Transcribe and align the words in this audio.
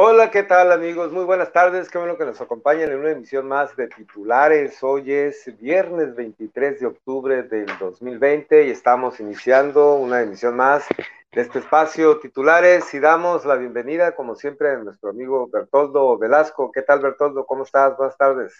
Hola, 0.00 0.30
¿qué 0.30 0.44
tal 0.44 0.70
amigos? 0.70 1.10
Muy 1.10 1.24
buenas 1.24 1.50
tardes, 1.50 1.90
qué 1.90 1.98
bueno 1.98 2.16
que 2.16 2.24
nos 2.24 2.40
acompañan 2.40 2.92
en 2.92 3.00
una 3.00 3.10
emisión 3.10 3.48
más 3.48 3.74
de 3.74 3.88
titulares. 3.88 4.80
Hoy 4.80 5.12
es 5.12 5.52
viernes 5.60 6.14
23 6.14 6.78
de 6.78 6.86
octubre 6.86 7.42
del 7.42 7.66
2020 7.80 8.68
y 8.68 8.70
estamos 8.70 9.18
iniciando 9.18 9.96
una 9.96 10.22
emisión 10.22 10.54
más 10.54 10.86
de 11.32 11.40
este 11.40 11.58
espacio 11.58 12.20
titulares 12.20 12.94
y 12.94 13.00
damos 13.00 13.44
la 13.44 13.56
bienvenida, 13.56 14.14
como 14.14 14.36
siempre, 14.36 14.70
a 14.70 14.76
nuestro 14.76 15.10
amigo 15.10 15.48
Bertoldo 15.52 16.16
Velasco. 16.16 16.70
¿Qué 16.70 16.82
tal, 16.82 17.00
Bertoldo? 17.00 17.44
¿Cómo 17.44 17.64
estás? 17.64 17.96
Buenas 17.96 18.16
tardes. 18.16 18.54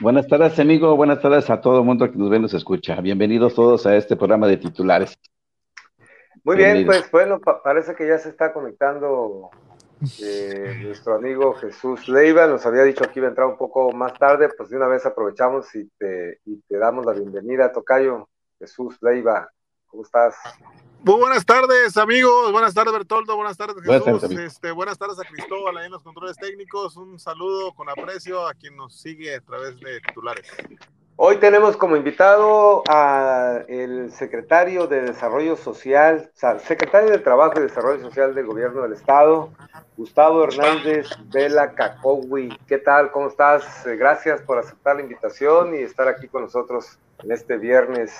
Buenas 0.00 0.28
tardes, 0.28 0.60
amigo. 0.60 0.94
Buenas 0.96 1.22
tardes 1.22 1.48
a 1.48 1.62
todo 1.62 1.78
el 1.78 1.86
mundo 1.86 2.12
que 2.12 2.18
nos 2.18 2.28
ve 2.28 2.36
y 2.36 2.40
nos 2.40 2.52
escucha. 2.52 3.00
Bienvenidos 3.00 3.54
todos 3.54 3.86
a 3.86 3.96
este 3.96 4.16
programa 4.16 4.46
de 4.48 4.58
titulares. 4.58 5.18
Muy 6.42 6.56
bien, 6.56 6.84
pues 6.84 7.10
bueno, 7.10 7.40
parece 7.40 7.94
que 7.94 8.06
ya 8.06 8.18
se 8.18 8.28
está 8.28 8.52
conectando 8.52 9.50
eh, 10.20 10.78
nuestro 10.82 11.14
amigo 11.14 11.54
Jesús 11.54 12.08
Leiva 12.08 12.46
nos 12.46 12.64
había 12.66 12.82
dicho 12.82 13.04
que 13.04 13.20
iba 13.20 13.26
a 13.26 13.30
entrar 13.30 13.46
un 13.46 13.56
poco 13.56 13.92
más 13.92 14.14
tarde, 14.14 14.48
pues 14.56 14.70
de 14.70 14.76
una 14.76 14.86
vez 14.86 15.04
aprovechamos 15.06 15.74
y 15.74 15.88
te, 15.98 16.40
y 16.44 16.60
te 16.68 16.78
damos 16.78 17.04
la 17.06 17.12
bienvenida, 17.12 17.72
Tocayo. 17.72 18.28
Jesús 18.58 18.96
Leiva, 19.02 19.50
¿cómo 19.86 20.02
estás? 20.02 20.36
Muy 21.02 21.20
buenas 21.20 21.44
tardes, 21.44 21.96
amigos. 21.98 22.50
Buenas 22.50 22.72
tardes, 22.72 22.92
Bertoldo. 22.92 23.36
Buenas 23.36 23.58
tardes, 23.58 23.76
Jesús. 23.76 23.86
Buenas 23.86 24.20
tardes, 24.22 24.38
este, 24.38 24.70
buenas 24.70 24.98
tardes 24.98 25.18
a 25.20 25.24
Cristóbal 25.24 25.76
ahí 25.76 25.86
en 25.86 25.92
los 25.92 26.02
controles 26.02 26.36
técnicos. 26.36 26.96
Un 26.96 27.18
saludo 27.18 27.74
con 27.74 27.90
aprecio 27.90 28.46
a 28.46 28.54
quien 28.54 28.74
nos 28.74 28.98
sigue 29.00 29.34
a 29.34 29.40
través 29.40 29.78
de 29.80 30.00
titulares. 30.00 30.50
Hoy 31.16 31.36
tenemos 31.36 31.76
como 31.76 31.96
invitado 31.96 32.82
al 32.88 34.10
secretario 34.10 34.88
de 34.88 35.00
Desarrollo 35.02 35.56
Social, 35.56 36.28
o 36.34 36.36
sea, 36.36 36.58
secretario 36.58 37.10
de 37.10 37.18
Trabajo 37.18 37.52
y 37.56 37.62
Desarrollo 37.62 38.02
Social 38.02 38.34
del 38.34 38.46
Gobierno 38.46 38.82
del 38.82 38.94
Estado, 38.94 39.50
Gustavo 39.96 40.42
Hernández 40.42 41.06
Vela 41.32 41.72
Cacowi. 41.72 42.58
¿Qué 42.66 42.78
tal? 42.78 43.12
¿Cómo 43.12 43.28
estás? 43.28 43.86
Eh, 43.86 43.94
gracias 43.94 44.42
por 44.42 44.58
aceptar 44.58 44.96
la 44.96 45.02
invitación 45.02 45.76
y 45.76 45.78
estar 45.78 46.08
aquí 46.08 46.26
con 46.26 46.42
nosotros 46.42 46.98
en 47.22 47.30
este 47.30 47.58
viernes, 47.58 48.12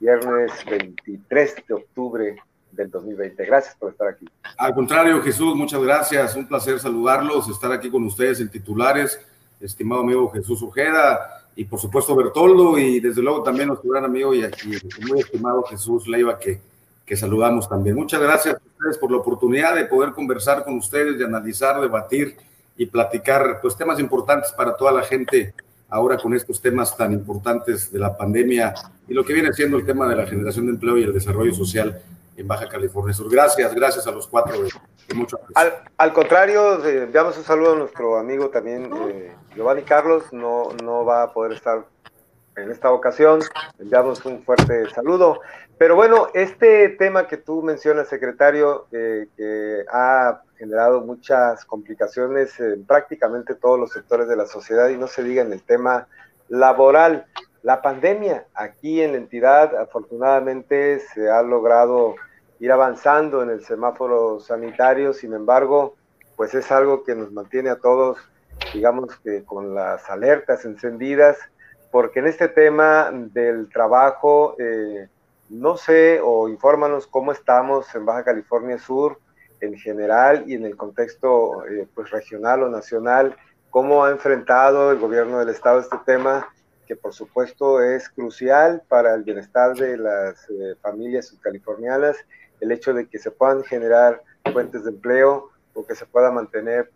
viernes 0.00 0.50
23 0.68 1.54
de 1.68 1.74
octubre 1.74 2.42
del 2.72 2.90
2020. 2.90 3.46
Gracias 3.46 3.76
por 3.76 3.92
estar 3.92 4.08
aquí. 4.08 4.26
Al 4.56 4.74
contrario, 4.74 5.22
Jesús, 5.22 5.54
muchas 5.54 5.80
gracias. 5.80 6.34
Un 6.34 6.48
placer 6.48 6.80
saludarlos, 6.80 7.48
estar 7.48 7.70
aquí 7.70 7.88
con 7.88 8.02
ustedes 8.02 8.40
en 8.40 8.50
titulares. 8.50 9.24
Estimado 9.60 10.02
amigo 10.02 10.30
Jesús 10.30 10.62
Ojeda, 10.62 11.47
y 11.58 11.64
por 11.64 11.80
supuesto 11.80 12.14
Bertoldo 12.14 12.78
y 12.78 13.00
desde 13.00 13.20
luego 13.20 13.42
también 13.42 13.66
nuestro 13.66 13.90
gran 13.90 14.04
amigo 14.04 14.32
y 14.32 14.42
muy 15.08 15.18
estimado 15.18 15.64
Jesús 15.64 16.06
Leiva 16.06 16.38
que, 16.38 16.60
que 17.04 17.16
saludamos 17.16 17.68
también. 17.68 17.96
Muchas 17.96 18.20
gracias 18.20 18.54
a 18.54 18.58
ustedes 18.58 18.96
por 18.96 19.10
la 19.10 19.16
oportunidad 19.16 19.74
de 19.74 19.86
poder 19.86 20.12
conversar 20.12 20.64
con 20.64 20.76
ustedes, 20.76 21.18
de 21.18 21.24
analizar, 21.24 21.80
debatir 21.80 22.36
y 22.76 22.86
platicar 22.86 23.58
pues 23.60 23.76
temas 23.76 23.98
importantes 23.98 24.52
para 24.52 24.76
toda 24.76 24.92
la 24.92 25.02
gente 25.02 25.52
ahora 25.88 26.16
con 26.16 26.32
estos 26.32 26.60
temas 26.60 26.96
tan 26.96 27.12
importantes 27.12 27.90
de 27.90 27.98
la 27.98 28.16
pandemia 28.16 28.72
y 29.08 29.12
lo 29.12 29.24
que 29.24 29.32
viene 29.32 29.52
siendo 29.52 29.78
el 29.78 29.84
tema 29.84 30.08
de 30.08 30.14
la 30.14 30.28
generación 30.28 30.66
de 30.66 30.72
empleo 30.74 30.96
y 30.96 31.02
el 31.02 31.12
desarrollo 31.12 31.52
social 31.52 32.00
en 32.38 32.46
Baja 32.46 32.68
California. 32.68 33.14
Gracias, 33.30 33.74
gracias 33.74 34.06
a 34.06 34.12
los 34.12 34.26
cuatro. 34.28 34.56
mucho 35.14 35.40
al, 35.54 35.82
al, 35.96 36.12
contrario, 36.12 36.82
enviamos 36.84 37.36
un 37.36 37.44
saludo 37.44 37.72
a 37.72 37.76
nuestro 37.76 38.16
amigo 38.16 38.48
también 38.48 38.90
eh, 39.08 39.34
Giovanni 39.54 39.82
Carlos, 39.82 40.32
no, 40.32 40.68
no 40.82 41.04
va 41.04 41.24
a 41.24 41.32
poder 41.32 41.52
estar 41.52 41.84
en 42.56 42.70
esta 42.70 42.92
ocasión, 42.92 43.40
enviamos 43.78 44.24
un 44.24 44.42
fuerte 44.44 44.88
saludo. 44.90 45.40
Pero 45.78 45.94
bueno, 45.94 46.28
este 46.34 46.88
tema 46.90 47.26
que 47.26 47.36
tú 47.36 47.62
mencionas, 47.62 48.08
secretario, 48.08 48.86
eh, 48.92 49.28
que 49.36 49.84
ha 49.92 50.42
generado 50.56 51.00
muchas 51.02 51.64
complicaciones 51.64 52.58
en 52.58 52.84
prácticamente 52.84 53.54
todos 53.54 53.78
los 53.78 53.92
sectores 53.92 54.28
de 54.28 54.36
la 54.36 54.46
sociedad 54.46 54.88
y 54.88 54.96
no 54.96 55.06
se 55.06 55.22
diga 55.22 55.42
en 55.42 55.52
el 55.52 55.62
tema 55.62 56.08
laboral. 56.48 57.26
La 57.62 57.80
pandemia 57.82 58.46
aquí 58.54 59.02
en 59.02 59.12
la 59.12 59.18
entidad, 59.18 59.76
afortunadamente, 59.76 61.00
se 61.14 61.30
ha 61.30 61.42
logrado 61.42 62.16
ir 62.60 62.72
avanzando 62.72 63.42
en 63.42 63.50
el 63.50 63.64
semáforo 63.64 64.40
sanitario, 64.40 65.12
sin 65.12 65.32
embargo, 65.32 65.94
pues 66.36 66.54
es 66.54 66.70
algo 66.70 67.04
que 67.04 67.14
nos 67.14 67.32
mantiene 67.32 67.70
a 67.70 67.76
todos, 67.76 68.18
digamos 68.72 69.16
que 69.20 69.44
con 69.44 69.74
las 69.74 70.08
alertas 70.10 70.64
encendidas, 70.64 71.38
porque 71.90 72.20
en 72.20 72.26
este 72.26 72.48
tema 72.48 73.10
del 73.12 73.68
trabajo, 73.70 74.56
eh, 74.58 75.08
no 75.48 75.76
sé, 75.76 76.20
o 76.22 76.48
infórmanos 76.48 77.06
cómo 77.06 77.32
estamos 77.32 77.94
en 77.94 78.04
Baja 78.04 78.24
California 78.24 78.78
Sur 78.78 79.18
en 79.60 79.76
general 79.78 80.44
y 80.46 80.54
en 80.54 80.64
el 80.64 80.76
contexto 80.76 81.64
eh, 81.66 81.88
pues 81.94 82.10
regional 82.10 82.62
o 82.62 82.68
nacional, 82.68 83.36
cómo 83.70 84.04
ha 84.04 84.10
enfrentado 84.10 84.92
el 84.92 84.98
gobierno 84.98 85.38
del 85.38 85.48
estado 85.48 85.80
este 85.80 85.96
tema 86.04 86.48
que 86.86 86.96
por 86.96 87.12
supuesto 87.12 87.82
es 87.82 88.08
crucial 88.08 88.82
para 88.88 89.14
el 89.14 89.22
bienestar 89.22 89.74
de 89.74 89.98
las 89.98 90.48
eh, 90.48 90.74
familias 90.80 91.26
subcalifornianas 91.26 92.16
el 92.60 92.72
hecho 92.72 92.94
de 92.94 93.08
que 93.08 93.18
se 93.18 93.30
puedan 93.30 93.64
generar 93.64 94.22
fuentes 94.52 94.84
de 94.84 94.90
empleo 94.90 95.50
o 95.74 95.86
que 95.86 95.94
se 95.94 96.06
pueda 96.06 96.30
mantener 96.30 96.90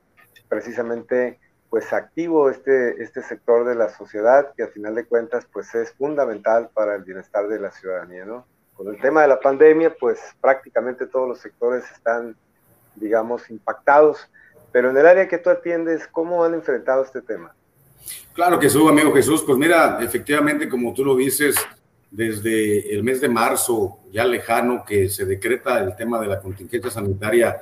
precisamente 0.49 1.39
pues 1.71 1.93
activo 1.93 2.51
este, 2.51 3.03
este 3.03 3.23
sector 3.23 3.65
de 3.67 3.75
la 3.75 3.89
sociedad 3.89 4.53
que 4.55 4.65
al 4.65 4.73
final 4.73 4.95
de 4.95 5.07
cuentas 5.07 5.47
pues 5.51 5.75
es 5.75 5.93
fundamental 5.93 6.69
para 6.75 6.95
el 6.95 7.03
bienestar 7.05 7.49
de 7.49 7.59
la 7.59 7.71
ciudadanía, 7.71 8.27
¿no? 8.27 8.47
Con 8.75 8.89
el 8.89 9.01
tema 9.01 9.23
de 9.23 9.29
la 9.29 9.41
pandemia 9.41 9.95
pues 9.99 10.21
prácticamente 10.41 11.07
todos 11.07 11.29
los 11.29 11.39
sectores 11.39 11.85
están 11.91 12.37
digamos 12.97 13.49
impactados, 13.51 14.29
pero 14.71 14.91
en 14.91 14.97
el 14.97 15.07
área 15.07 15.29
que 15.29 15.39
tú 15.39 15.49
atiendes, 15.51 16.07
¿cómo 16.09 16.45
han 16.45 16.55
enfrentado 16.55 17.05
este 17.05 17.23
tema? 17.23 17.55
Claro 18.35 18.59
que 18.59 18.69
sí, 18.69 18.79
amigo 18.87 19.13
Jesús, 19.15 19.43
pues 19.47 19.57
mira, 19.57 19.99
efectivamente 20.03 20.69
como 20.69 20.93
tú 20.93 21.05
lo 21.05 21.17
dices, 21.17 21.57
desde 22.13 22.95
el 22.95 23.03
mes 23.03 23.23
de 23.23 23.29
marzo, 23.29 23.99
ya 24.13 24.25
lejano, 24.27 24.85
que 24.85 25.09
se 25.09 25.25
decreta 25.25 25.83
el 25.83 25.97
tema 25.97 26.21
de 26.21 26.27
la 26.27 26.41
contingencia 26.41 26.91
sanitaria 26.91 27.57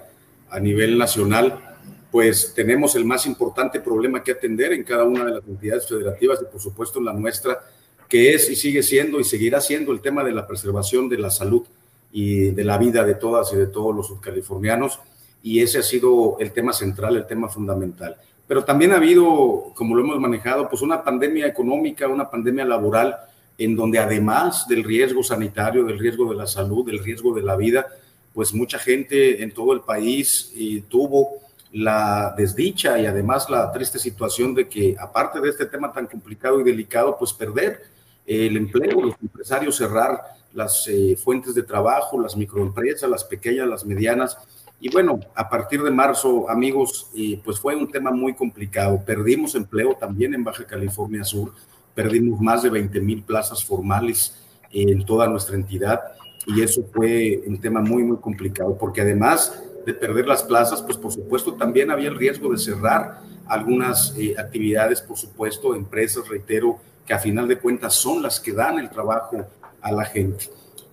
a 0.50 0.58
nivel 0.58 0.98
nacional, 0.98 1.78
pues 2.10 2.52
tenemos 2.52 2.96
el 2.96 3.04
más 3.04 3.26
importante 3.26 3.78
problema 3.78 4.24
que 4.24 4.32
atender 4.32 4.72
en 4.72 4.82
cada 4.82 5.04
una 5.04 5.24
de 5.24 5.30
las 5.30 5.46
entidades 5.46 5.86
federativas 5.86 6.40
y 6.42 6.50
por 6.50 6.60
supuesto 6.60 6.98
en 6.98 7.04
la 7.04 7.12
nuestra, 7.12 7.60
que 8.08 8.34
es 8.34 8.50
y 8.50 8.56
sigue 8.56 8.82
siendo 8.82 9.20
y 9.20 9.24
seguirá 9.24 9.60
siendo 9.60 9.92
el 9.92 10.00
tema 10.00 10.24
de 10.24 10.32
la 10.32 10.48
preservación 10.48 11.08
de 11.08 11.18
la 11.18 11.30
salud 11.30 11.62
y 12.10 12.50
de 12.50 12.64
la 12.64 12.76
vida 12.76 13.04
de 13.04 13.14
todas 13.14 13.52
y 13.52 13.56
de 13.56 13.68
todos 13.68 13.94
los 13.94 14.20
californianos. 14.20 14.98
Y 15.44 15.60
ese 15.62 15.78
ha 15.78 15.82
sido 15.82 16.36
el 16.40 16.50
tema 16.50 16.72
central, 16.72 17.16
el 17.16 17.26
tema 17.26 17.48
fundamental. 17.48 18.16
Pero 18.48 18.64
también 18.64 18.90
ha 18.90 18.96
habido, 18.96 19.72
como 19.76 19.94
lo 19.94 20.02
hemos 20.02 20.18
manejado, 20.18 20.68
pues 20.68 20.82
una 20.82 21.04
pandemia 21.04 21.46
económica, 21.46 22.08
una 22.08 22.28
pandemia 22.28 22.64
laboral, 22.64 23.16
en 23.60 23.76
donde 23.76 23.98
además 23.98 24.66
del 24.66 24.82
riesgo 24.82 25.22
sanitario, 25.22 25.84
del 25.84 25.98
riesgo 25.98 26.30
de 26.30 26.36
la 26.36 26.46
salud, 26.46 26.86
del 26.86 27.04
riesgo 27.04 27.34
de 27.34 27.42
la 27.42 27.56
vida, 27.56 27.86
pues 28.32 28.54
mucha 28.54 28.78
gente 28.78 29.42
en 29.42 29.52
todo 29.52 29.74
el 29.74 29.82
país 29.82 30.50
tuvo 30.88 31.40
la 31.70 32.34
desdicha 32.36 32.98
y 32.98 33.04
además 33.04 33.50
la 33.50 33.70
triste 33.70 33.98
situación 33.98 34.54
de 34.54 34.66
que, 34.66 34.96
aparte 34.98 35.40
de 35.40 35.50
este 35.50 35.66
tema 35.66 35.92
tan 35.92 36.06
complicado 36.06 36.58
y 36.58 36.64
delicado, 36.64 37.18
pues 37.18 37.34
perder 37.34 37.82
el 38.26 38.56
empleo, 38.56 39.02
los 39.02 39.14
empresarios 39.20 39.76
cerrar 39.76 40.22
las 40.54 40.88
eh, 40.88 41.16
fuentes 41.22 41.54
de 41.54 41.62
trabajo, 41.62 42.18
las 42.18 42.36
microempresas, 42.36 43.10
las 43.10 43.24
pequeñas, 43.24 43.68
las 43.68 43.84
medianas. 43.84 44.38
Y 44.80 44.88
bueno, 44.90 45.20
a 45.34 45.50
partir 45.50 45.82
de 45.82 45.90
marzo, 45.90 46.48
amigos, 46.48 47.10
eh, 47.14 47.38
pues 47.44 47.60
fue 47.60 47.76
un 47.76 47.90
tema 47.90 48.10
muy 48.10 48.34
complicado. 48.34 49.02
Perdimos 49.04 49.54
empleo 49.54 49.94
también 50.00 50.32
en 50.32 50.44
Baja 50.44 50.64
California 50.64 51.24
Sur 51.24 51.52
perdimos 51.94 52.40
más 52.40 52.62
de 52.62 52.70
20 52.70 53.00
mil 53.00 53.22
plazas 53.22 53.64
formales 53.64 54.36
en 54.72 55.04
toda 55.04 55.28
nuestra 55.28 55.56
entidad 55.56 56.00
y 56.46 56.62
eso 56.62 56.84
fue 56.92 57.42
un 57.46 57.60
tema 57.60 57.80
muy, 57.80 58.02
muy 58.02 58.16
complicado, 58.18 58.76
porque 58.78 59.02
además 59.02 59.62
de 59.84 59.94
perder 59.94 60.26
las 60.26 60.42
plazas, 60.42 60.82
pues 60.82 60.96
por 60.96 61.12
supuesto 61.12 61.54
también 61.54 61.90
había 61.90 62.08
el 62.08 62.16
riesgo 62.16 62.50
de 62.52 62.58
cerrar 62.58 63.20
algunas 63.46 64.14
eh, 64.16 64.34
actividades, 64.38 65.00
por 65.00 65.16
supuesto, 65.16 65.74
empresas, 65.74 66.28
reitero, 66.28 66.78
que 67.06 67.14
a 67.14 67.18
final 67.18 67.48
de 67.48 67.58
cuentas 67.58 67.94
son 67.94 68.22
las 68.22 68.38
que 68.38 68.52
dan 68.52 68.78
el 68.78 68.90
trabajo 68.90 69.44
a 69.80 69.92
la 69.92 70.04
gente. 70.04 70.50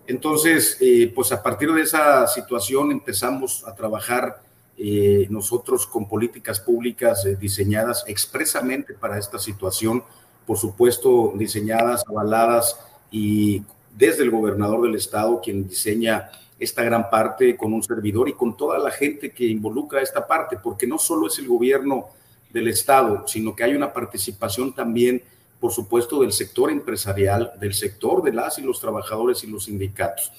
Entonces, 0.07 0.77
eh, 0.79 1.11
pues 1.13 1.31
a 1.31 1.43
partir 1.43 1.71
de 1.71 1.81
esa 1.81 2.25
situación 2.27 2.91
empezamos 2.91 3.63
a 3.67 3.75
trabajar 3.75 4.41
eh, 4.77 5.27
nosotros 5.29 5.85
con 5.85 6.07
políticas 6.07 6.59
públicas 6.59 7.27
diseñadas 7.39 8.03
expresamente 8.07 8.93
para 8.93 9.17
esta 9.17 9.37
situación 9.37 10.03
por 10.47 10.57
supuesto 10.57 11.33
diseñadas, 11.35 12.03
avaladas 12.07 12.79
y 13.11 13.61
desde 13.95 14.23
el 14.23 14.31
gobernador 14.31 14.81
del 14.81 14.95
estado, 14.95 15.41
quien 15.41 15.67
diseña 15.67 16.31
esta 16.57 16.83
gran 16.83 17.09
parte 17.09 17.55
con 17.57 17.73
un 17.73 17.83
servidor 17.83 18.29
y 18.29 18.33
con 18.33 18.55
toda 18.55 18.79
la 18.79 18.89
gente 18.89 19.31
que 19.31 19.45
involucra 19.45 20.01
esta 20.01 20.25
parte, 20.25 20.57
porque 20.57 20.87
no 20.87 20.97
solo 20.97 21.27
es 21.27 21.37
el 21.37 21.47
gobierno 21.47 22.07
del 22.49 22.69
estado, 22.69 23.27
sino 23.27 23.55
que 23.55 23.63
hay 23.63 23.75
una 23.75 23.93
participación 23.93 24.73
también, 24.73 25.21
por 25.59 25.71
supuesto, 25.71 26.21
del 26.21 26.31
sector 26.31 26.71
empresarial, 26.71 27.51
del 27.59 27.73
sector 27.73 28.23
de 28.23 28.31
las 28.33 28.57
y 28.57 28.61
los 28.61 28.79
trabajadores 28.79 29.43
y 29.43 29.47
los 29.47 29.65
sindicatos. 29.65 30.31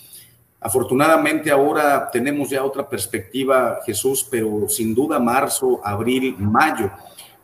Afortunadamente 0.60 1.50
ahora 1.50 2.10
tenemos 2.10 2.50
ya 2.50 2.64
otra 2.64 2.88
perspectiva, 2.88 3.78
Jesús, 3.86 4.26
pero 4.28 4.68
sin 4.68 4.94
duda 4.94 5.20
marzo, 5.20 5.80
abril, 5.84 6.34
mayo, 6.38 6.90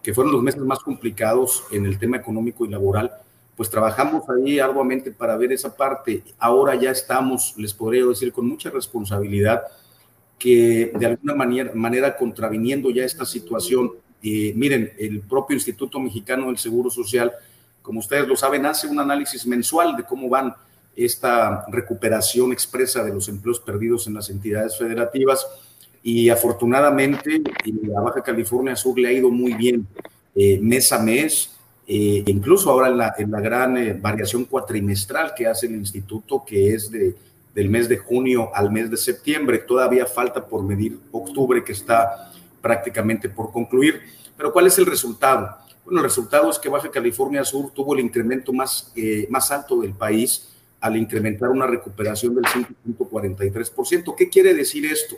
que 0.05 0.13
fueron 0.13 0.35
los 0.35 0.43
meses 0.43 0.61
más 0.61 0.81
complicados 0.81 1.65
en 1.73 1.87
el 1.87 1.99
tema 1.99 2.19
económico 2.19 2.67
y 2.67 2.69
laboral, 2.69 3.11
pues 3.57 3.71
trabajamos 3.71 4.25
ahí 4.29 4.59
arduamente 4.59 5.11
para 5.11 5.35
ver 5.39 5.51
esa 5.51 5.75
parte. 5.75 6.23
Ahora 6.39 6.75
ya 6.75 6.91
estamos, 6.91 7.55
les 7.57 7.73
podría 7.73 8.05
decir 8.05 8.31
con 8.31 8.47
mucha 8.47 8.69
responsabilidad, 8.69 9.63
que 10.39 10.93
de 10.95 11.07
alguna 11.07 11.35
manera, 11.35 11.71
manera 11.75 12.17
contraviniendo 12.19 12.91
ya 12.91 13.03
esta 13.03 13.25
situación, 13.25 13.93
eh, 14.23 14.53
miren, 14.55 14.93
el 14.99 15.23
propio 15.23 15.55
Instituto 15.55 15.99
Mexicano 15.99 16.49
del 16.49 16.59
Seguro 16.59 16.91
Social, 16.91 17.33
como 17.81 18.01
ustedes 18.01 18.29
lo 18.29 18.37
saben, 18.37 18.67
hace 18.67 18.87
un 18.87 19.01
análisis 19.01 19.47
mensual 19.47 19.97
de 19.97 20.05
cómo 20.05 20.29
van 20.29 20.55
esta 20.95 21.65
recuperación 21.69 22.53
expresa 22.53 23.03
de 23.03 23.15
los 23.15 23.29
empleos 23.29 23.59
perdidos 23.59 24.07
en 24.07 24.15
las 24.15 24.29
entidades 24.29 24.77
federativas 24.77 25.47
y 26.07 26.29
afortunadamente 26.29 27.43
a 27.97 28.01
Baja 28.03 28.23
California 28.23 28.77
Sur 28.77 28.99
le 28.99 29.09
ha 29.09 29.13
ido 29.13 29.31
muy 29.31 29.55
bien 29.55 29.87
eh, 30.35 30.59
mes 30.61 30.93
a 30.93 30.99
mes, 30.99 31.53
eh, 31.89 32.23
incluso 32.27 32.71
ahora 32.71 32.89
en 32.89 32.99
la, 32.99 33.15
en 33.17 33.31
la 33.31 33.41
gran 33.41 33.79
eh, 33.79 33.95
variación 33.95 34.45
cuatrimestral 34.45 35.33
que 35.35 35.47
hace 35.47 35.67
el 35.67 35.77
instituto, 35.77 36.45
que 36.47 36.75
es 36.75 36.91
de, 36.91 37.17
del 37.55 37.71
mes 37.71 37.89
de 37.89 37.97
junio 37.97 38.55
al 38.55 38.71
mes 38.71 38.91
de 38.91 38.99
septiembre. 38.99 39.61
Todavía 39.61 40.05
falta 40.05 40.47
por 40.47 40.63
medir 40.63 40.99
octubre, 41.11 41.65
que 41.65 41.73
está 41.73 42.31
prácticamente 42.61 43.31
por 43.31 43.51
concluir. 43.51 44.03
Pero 44.37 44.53
¿cuál 44.53 44.67
es 44.67 44.77
el 44.77 44.85
resultado? 44.85 45.57
Bueno, 45.87 46.01
el 46.01 46.05
resultado 46.05 46.51
es 46.51 46.59
que 46.59 46.69
Baja 46.69 46.91
California 46.91 47.45
Sur 47.45 47.71
tuvo 47.73 47.95
el 47.95 48.01
incremento 48.01 48.53
más, 48.53 48.93
más 49.31 49.51
alto 49.51 49.81
del 49.81 49.95
país 49.95 50.51
al 50.81 50.99
incrementar 50.99 51.49
una 51.49 51.67
recuperación 51.67 52.35
del 52.35 52.45
5.43%. 52.45 54.15
¿Qué 54.15 54.29
quiere 54.29 54.53
decir 54.53 54.85
esto? 54.85 55.17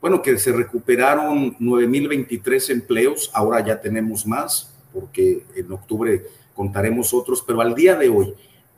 Bueno, 0.00 0.22
que 0.22 0.38
se 0.38 0.52
recuperaron 0.52 1.56
9.023 1.58 2.70
empleos, 2.70 3.30
ahora 3.34 3.64
ya 3.64 3.80
tenemos 3.80 4.26
más, 4.26 4.74
porque 4.92 5.44
en 5.54 5.70
octubre 5.70 6.22
contaremos 6.54 7.12
otros, 7.12 7.42
pero 7.46 7.60
al 7.60 7.74
día 7.74 7.96
de 7.96 8.08
hoy, 8.08 8.34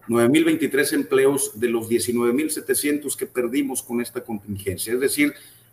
9.023 0.08 0.94
empleos 0.94 1.52
de 1.54 1.68
los 1.68 1.88
19.700 1.88 3.16
que 3.16 3.26
perdimos 3.26 3.82
con 3.82 4.00
esta 4.00 4.22
contingencia, 4.22 4.92
es 4.92 5.00
decir, 5.00 5.32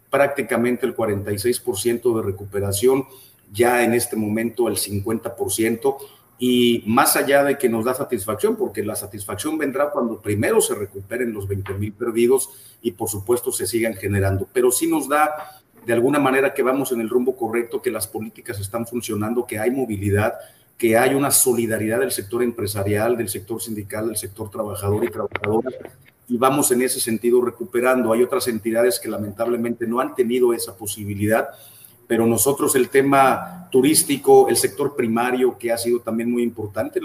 prácticamente 0.10 0.86
el 0.86 0.96
46% 0.96 2.16
de 2.16 2.22
recuperación, 2.24 3.06
ya 3.52 3.84
en 3.84 3.94
este 3.96 4.16
momento 4.16 4.68
el 4.68 4.76
50%, 4.76 5.98
y 6.40 6.84
más 6.88 7.18
allá 7.18 7.44
de 7.44 7.58
que 7.58 7.68
nos 7.68 7.84
da 7.84 7.94
satisfacción, 7.94 8.56
porque 8.56 8.82
la 8.82 8.96
satisfacción 8.96 9.58
vendrá 9.58 9.92
cuando 9.92 10.22
primero 10.22 10.62
se 10.62 10.74
recuperen 10.74 11.34
los 11.34 11.48
20 11.48 11.74
mil 11.74 11.92
perdidos 11.92 12.50
y 12.82 12.92
por 12.92 13.10
supuesto 13.10 13.52
se 13.52 13.68
sigan 13.68 13.94
generando, 13.94 14.48
pero 14.54 14.72
sí 14.72 14.88
nos 14.88 15.10
da 15.10 15.60
de 15.86 15.94
alguna 15.94 16.20
manera 16.20 16.54
que 16.54 16.64
vamos 16.64 16.92
en 16.92 17.02
el 17.02 17.10
rumbo 17.10 17.36
correcto, 17.36 17.82
que 17.82 17.92
las 17.92 18.08
políticas 18.08 18.60
están 18.60 18.88
funcionando, 18.88 19.46
que 19.46 19.60
hay 19.60 19.72
movilidad, 19.72 20.36
que 20.78 20.98
hay 20.98 21.14
una 21.14 21.30
solidaridad 21.30 22.00
del 22.00 22.12
sector 22.12 22.42
empresarial, 22.42 23.18
del 23.18 23.28
sector 23.28 23.62
sindical, 23.62 24.08
del 24.08 24.16
sector 24.16 24.50
trabajador 24.50 25.04
y 25.04 25.10
trabajadora, 25.10 25.72
y 26.30 26.38
vamos 26.38 26.72
en 26.72 26.84
ese 26.84 27.02
sentido 27.02 27.42
recuperando. 27.42 28.14
Hay 28.14 28.24
otras 28.24 28.48
entidades 28.48 29.00
que 29.00 29.10
lamentablemente 29.10 29.88
no 29.88 30.00
han 30.00 30.16
tenido 30.16 30.54
esa 30.54 30.78
posibilidad 30.78 31.50
pero 32.10 32.26
nosotros 32.26 32.76
el 32.76 32.90
tema 32.90 33.68
turístico, 33.70 34.50
el 34.50 34.58
sector 34.58 34.96
primario, 34.96 35.60
que 35.60 35.72
ha 35.72 35.78
sido 35.78 36.00
también 36.00 36.32
muy 36.32 36.42
importante, 36.42 37.00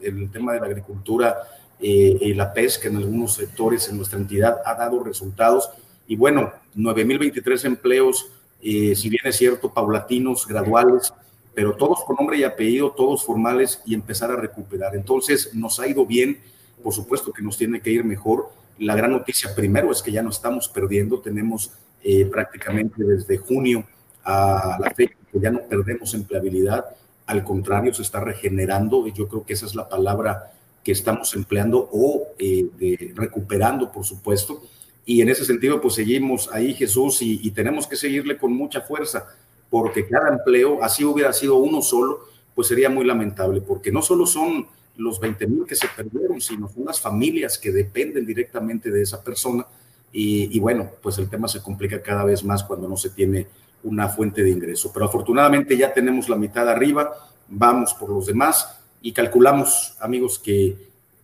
el, 0.00 0.30
tema 0.32 0.52
de 0.52 0.58
la 0.58 0.66
agricultura 0.66 1.36
eh, 1.78 2.18
y 2.20 2.34
la 2.34 2.52
pesca 2.52 2.88
en 2.88 2.96
algunos 2.96 3.34
sectores 3.34 3.88
en 3.88 3.98
nuestra 3.98 4.18
entidad 4.18 4.56
ha 4.66 4.74
dado 4.74 5.04
resultados. 5.04 5.70
Y 6.08 6.16
bueno, 6.16 6.52
9.023 6.76 7.66
empleos, 7.66 8.32
eh, 8.60 8.96
si 8.96 9.08
bien 9.08 9.22
es 9.26 9.36
cierto, 9.36 9.72
paulatinos, 9.72 10.44
graduales, 10.44 11.14
pero 11.54 11.76
todos 11.76 12.02
con 12.04 12.16
nombre 12.16 12.38
y 12.38 12.42
apellido, 12.42 12.90
todos 12.90 13.24
formales 13.24 13.80
y 13.86 13.94
empezar 13.94 14.32
a 14.32 14.36
recuperar. 14.36 14.96
Entonces, 14.96 15.54
nos 15.54 15.78
ha 15.78 15.86
ido 15.86 16.04
bien, 16.04 16.40
por 16.82 16.92
supuesto 16.92 17.32
que 17.32 17.42
nos 17.42 17.56
tiene 17.56 17.80
que 17.80 17.92
ir 17.92 18.02
mejor. 18.02 18.50
La 18.80 18.96
gran 18.96 19.12
noticia 19.12 19.54
primero 19.54 19.92
es 19.92 20.02
que 20.02 20.10
ya 20.10 20.24
no 20.24 20.30
estamos 20.30 20.68
perdiendo, 20.68 21.20
tenemos 21.20 21.70
eh, 22.02 22.24
prácticamente 22.24 23.04
desde 23.04 23.36
junio 23.36 23.86
a 24.30 24.76
la 24.78 24.90
fecha 24.90 25.14
que 25.32 25.40
ya 25.40 25.50
no 25.50 25.62
perdemos 25.62 26.12
empleabilidad, 26.12 26.84
al 27.26 27.44
contrario, 27.44 27.94
se 27.94 28.02
está 28.02 28.20
regenerando 28.20 29.06
y 29.06 29.12
yo 29.12 29.26
creo 29.26 29.44
que 29.44 29.54
esa 29.54 29.64
es 29.64 29.74
la 29.74 29.88
palabra 29.88 30.52
que 30.84 30.92
estamos 30.92 31.34
empleando 31.34 31.88
o 31.90 32.28
eh, 32.38 33.12
recuperando, 33.14 33.90
por 33.90 34.04
supuesto. 34.04 34.62
Y 35.06 35.22
en 35.22 35.30
ese 35.30 35.46
sentido, 35.46 35.80
pues 35.80 35.94
seguimos 35.94 36.50
ahí, 36.52 36.74
Jesús, 36.74 37.22
y, 37.22 37.50
tenemos 37.52 37.86
que 37.86 37.96
seguirle 37.96 38.36
con 38.36 38.52
mucha 38.52 38.82
fuerza, 38.82 39.26
porque 39.70 40.06
cada 40.06 40.28
empleo, 40.28 40.82
así 40.82 41.04
hubiera 41.04 41.32
sido 41.32 41.56
uno 41.56 41.80
solo, 41.80 42.20
pues 42.54 42.68
sería 42.68 42.90
muy 42.90 43.06
lamentable, 43.06 43.62
porque 43.62 43.90
no 43.90 44.02
solo 44.02 44.26
son 44.26 44.66
los 44.96 45.20
20 45.20 45.46
mil 45.46 45.64
que 45.64 45.74
se 45.74 45.88
perdieron, 45.96 46.40
sino 46.42 46.68
son 46.68 46.84
las 46.84 47.00
familias 47.00 47.56
que 47.56 47.72
dependen 47.72 48.26
directamente 48.26 48.90
de 48.90 49.02
esa 49.02 49.22
persona. 49.22 49.66
Y 50.12 50.58
bueno, 50.58 50.90
pues 51.02 51.18
el 51.18 51.28
tema 51.28 51.48
se 51.48 51.62
complica 51.62 52.02
cada 52.02 52.24
vez 52.24 52.42
más 52.42 52.64
cuando 52.64 52.88
no 52.88 52.96
se 52.96 53.10
tiene 53.10 53.46
una 53.82 54.08
fuente 54.08 54.42
de 54.42 54.50
ingreso. 54.50 54.90
Pero 54.92 55.06
afortunadamente 55.06 55.76
ya 55.76 55.92
tenemos 55.92 56.28
la 56.28 56.36
mitad 56.36 56.68
arriba, 56.68 57.12
vamos 57.48 57.94
por 57.94 58.10
los 58.10 58.26
demás 58.26 58.80
y 59.00 59.12
calculamos, 59.12 59.96
amigos, 60.00 60.38
que 60.38 60.76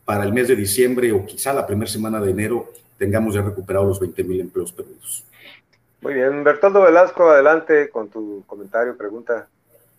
para 0.04 0.24
el 0.24 0.32
mes 0.32 0.48
de 0.48 0.56
diciembre 0.56 1.12
o 1.12 1.24
quizá 1.24 1.52
la 1.52 1.66
primera 1.66 1.90
semana 1.90 2.20
de 2.20 2.30
enero 2.30 2.72
tengamos 2.98 3.34
ya 3.34 3.42
recuperado 3.42 3.86
los 3.86 4.00
20 4.00 4.24
mil 4.24 4.40
empleos 4.40 4.72
perdidos. 4.72 5.24
Muy 6.00 6.14
bien, 6.14 6.44
Bertoldo 6.44 6.82
Velasco, 6.82 7.30
adelante 7.30 7.88
con 7.88 8.08
tu 8.08 8.44
comentario, 8.46 8.96
pregunta. 8.96 9.48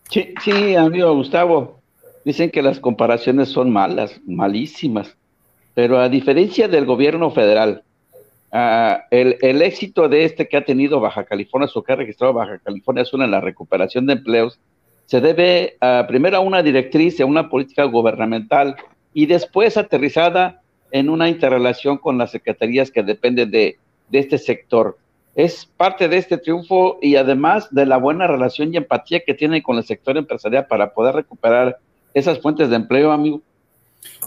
Sí, 0.09 0.35
sí, 0.43 0.75
amigo 0.75 1.13
Gustavo, 1.15 1.79
dicen 2.23 2.51
que 2.51 2.61
las 2.61 2.79
comparaciones 2.79 3.49
son 3.49 3.73
malas, 3.73 4.21
malísimas, 4.27 5.15
pero 5.73 5.99
a 5.99 6.07
diferencia 6.07 6.67
del 6.67 6.85
gobierno 6.85 7.31
federal, 7.31 7.83
Ah, 8.57 9.03
el, 9.11 9.61
éxito 9.61 10.07
de 10.07 10.23
este 10.23 10.47
que 10.47 10.55
ha 10.55 10.63
tenido 10.63 11.01
Baja 11.01 11.25
California 11.25 11.67
Sur, 11.67 11.83
que 11.83 11.91
ha 11.91 11.97
registrado 11.97 12.31
Baja 12.31 12.57
California 12.59 13.03
Sur 13.03 13.21
en 13.21 13.31
la 13.31 13.41
recuperación 13.41 14.05
de 14.05 14.13
empleos, 14.13 14.61
se 15.07 15.19
debe 15.19 15.75
primero 16.07 16.37
a 16.37 16.39
una 16.39 16.63
directriz, 16.63 17.19
a 17.19 17.25
una 17.25 17.49
política 17.49 17.83
gubernamental 17.83 18.77
y 19.13 19.25
después 19.25 19.75
aterrizada 19.75 20.61
en 20.91 21.09
una 21.09 21.27
interrelación 21.27 21.97
con 21.97 22.17
las 22.17 22.31
secretarías 22.31 22.91
que 22.91 23.03
dependen 23.03 23.51
de, 23.51 23.77
de 24.07 24.19
este 24.19 24.37
sector. 24.37 24.97
Es 25.35 25.65
parte 25.65 26.07
de 26.07 26.15
este 26.15 26.37
triunfo 26.37 26.97
y 27.01 27.17
además 27.17 27.67
de 27.75 27.85
la 27.85 27.97
buena 27.97 28.25
relación 28.25 28.73
y 28.73 28.77
empatía 28.77 29.19
que 29.19 29.33
tiene 29.33 29.63
con 29.63 29.75
el 29.75 29.83
sector 29.83 30.15
empresarial 30.15 30.65
para 30.67 30.93
poder 30.93 31.15
recuperar 31.15 31.79
esas 32.13 32.39
fuentes 32.39 32.69
de 32.69 32.77
empleo, 32.77 33.11
amigo. 33.11 33.41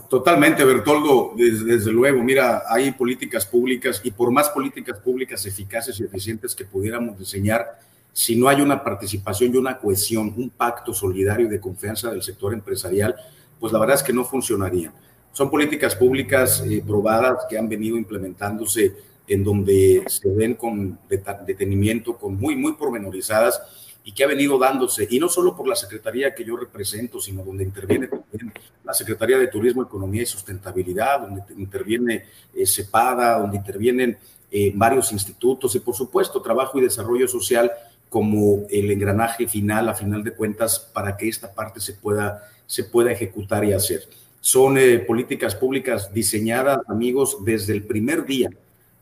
Totalmente, 0.09 0.65
Bertoldo, 0.65 1.35
desde, 1.37 1.93
luego, 1.93 2.23
mira, 2.23 2.63
hay 2.69 2.93
políticas 2.93 3.45
públicas 3.45 4.01
y 4.03 4.11
por 4.11 4.31
más 4.31 4.49
políticas 4.49 4.99
públicas 4.99 5.45
eficaces 5.45 5.99
y 6.01 6.05
eficientes 6.05 6.55
que 6.55 6.65
pudiéramos 6.65 7.19
diseñar, 7.19 7.79
si 8.13 8.35
no 8.35 8.49
hay 8.49 8.61
una 8.61 8.83
participación 8.83 9.55
y 9.55 9.59
una 9.59 9.79
cohesión, 9.79 10.33
un 10.37 10.51
pacto 10.51 10.95
solidario 10.95 11.49
de 11.49 11.61
confianza 11.61 12.11
del 12.11 12.23
sector 12.23 12.53
empresarial, 12.55 13.15
pues 13.61 13.73
la 13.73 13.79
verdad 13.79 13.97
es 13.97 14.03
que 14.03 14.13
no 14.13 14.25
funcionaría. 14.25 14.93
Son 15.33 15.51
políticas 15.51 15.95
públicas 15.95 16.65
eh, 16.67 16.83
probadas 16.85 17.47
que 17.49 17.59
han 17.59 17.69
venido 17.69 17.97
implementándose 17.97 18.95
en 19.29 19.45
donde 19.45 20.03
se 20.07 20.29
ven 20.31 20.55
con 20.55 20.99
detenimiento, 21.47 22.17
con 22.17 22.37
muy, 22.37 22.57
muy 22.57 22.73
pormenorizadas 22.73 23.61
y 24.09 24.13
que 24.13 24.25
ha 24.25 24.27
venido 24.27 24.59
dándose, 24.59 25.07
y 25.11 25.21
no 25.21 25.29
solo 25.29 25.55
por 25.55 25.69
la 25.69 25.77
Secretaría 25.77 26.35
que 26.35 26.43
yo 26.43 26.57
represento, 26.57 27.21
sino 27.21 27.45
donde 27.45 27.63
interviene 27.63 28.07
también 28.07 28.55
la 28.83 28.95
Secretaría 28.95 29.37
de 29.37 29.49
Turismo, 29.49 29.83
Economía 29.83 30.23
y 30.23 30.27
Sustentabilidad, 30.27 31.21
donde 31.21 31.43
interviene 31.59 32.25
eh, 32.55 32.67
CEPADA, 32.67 33.39
donde 33.39 33.59
intervienen 33.59 34.17
eh, 34.51 34.73
varios 34.75 35.13
institutos 35.13 35.75
y 35.75 35.81
por 35.81 35.95
supuesto 35.95 36.41
Trabajo 36.41 36.79
y 36.79 36.81
Desarrollo 36.81 37.29
Social 37.29 37.71
como 38.09 38.65
el 38.71 38.91
engranaje 38.91 39.47
final, 39.47 39.91
a 39.91 39.95
final 39.95 40.25
de 40.25 40.31
cuentas, 40.31 40.79
para 40.79 41.15
que 41.15 41.29
esta 41.29 41.53
parte 41.53 41.79
se 41.79 41.93
pueda, 41.93 42.49
se 42.67 42.85
pueda 42.85 43.13
ejecutar 43.13 43.63
y 43.67 43.75
hacer. 43.75 44.09
Son 44.41 44.79
eh, 44.79 45.01
políticas 45.01 45.55
públicas 45.55 46.15
diseñadas, 46.15 46.81
amigos, 46.89 47.45
desde 47.45 47.75
el 47.75 47.83
primer 47.83 48.25
día 48.25 48.49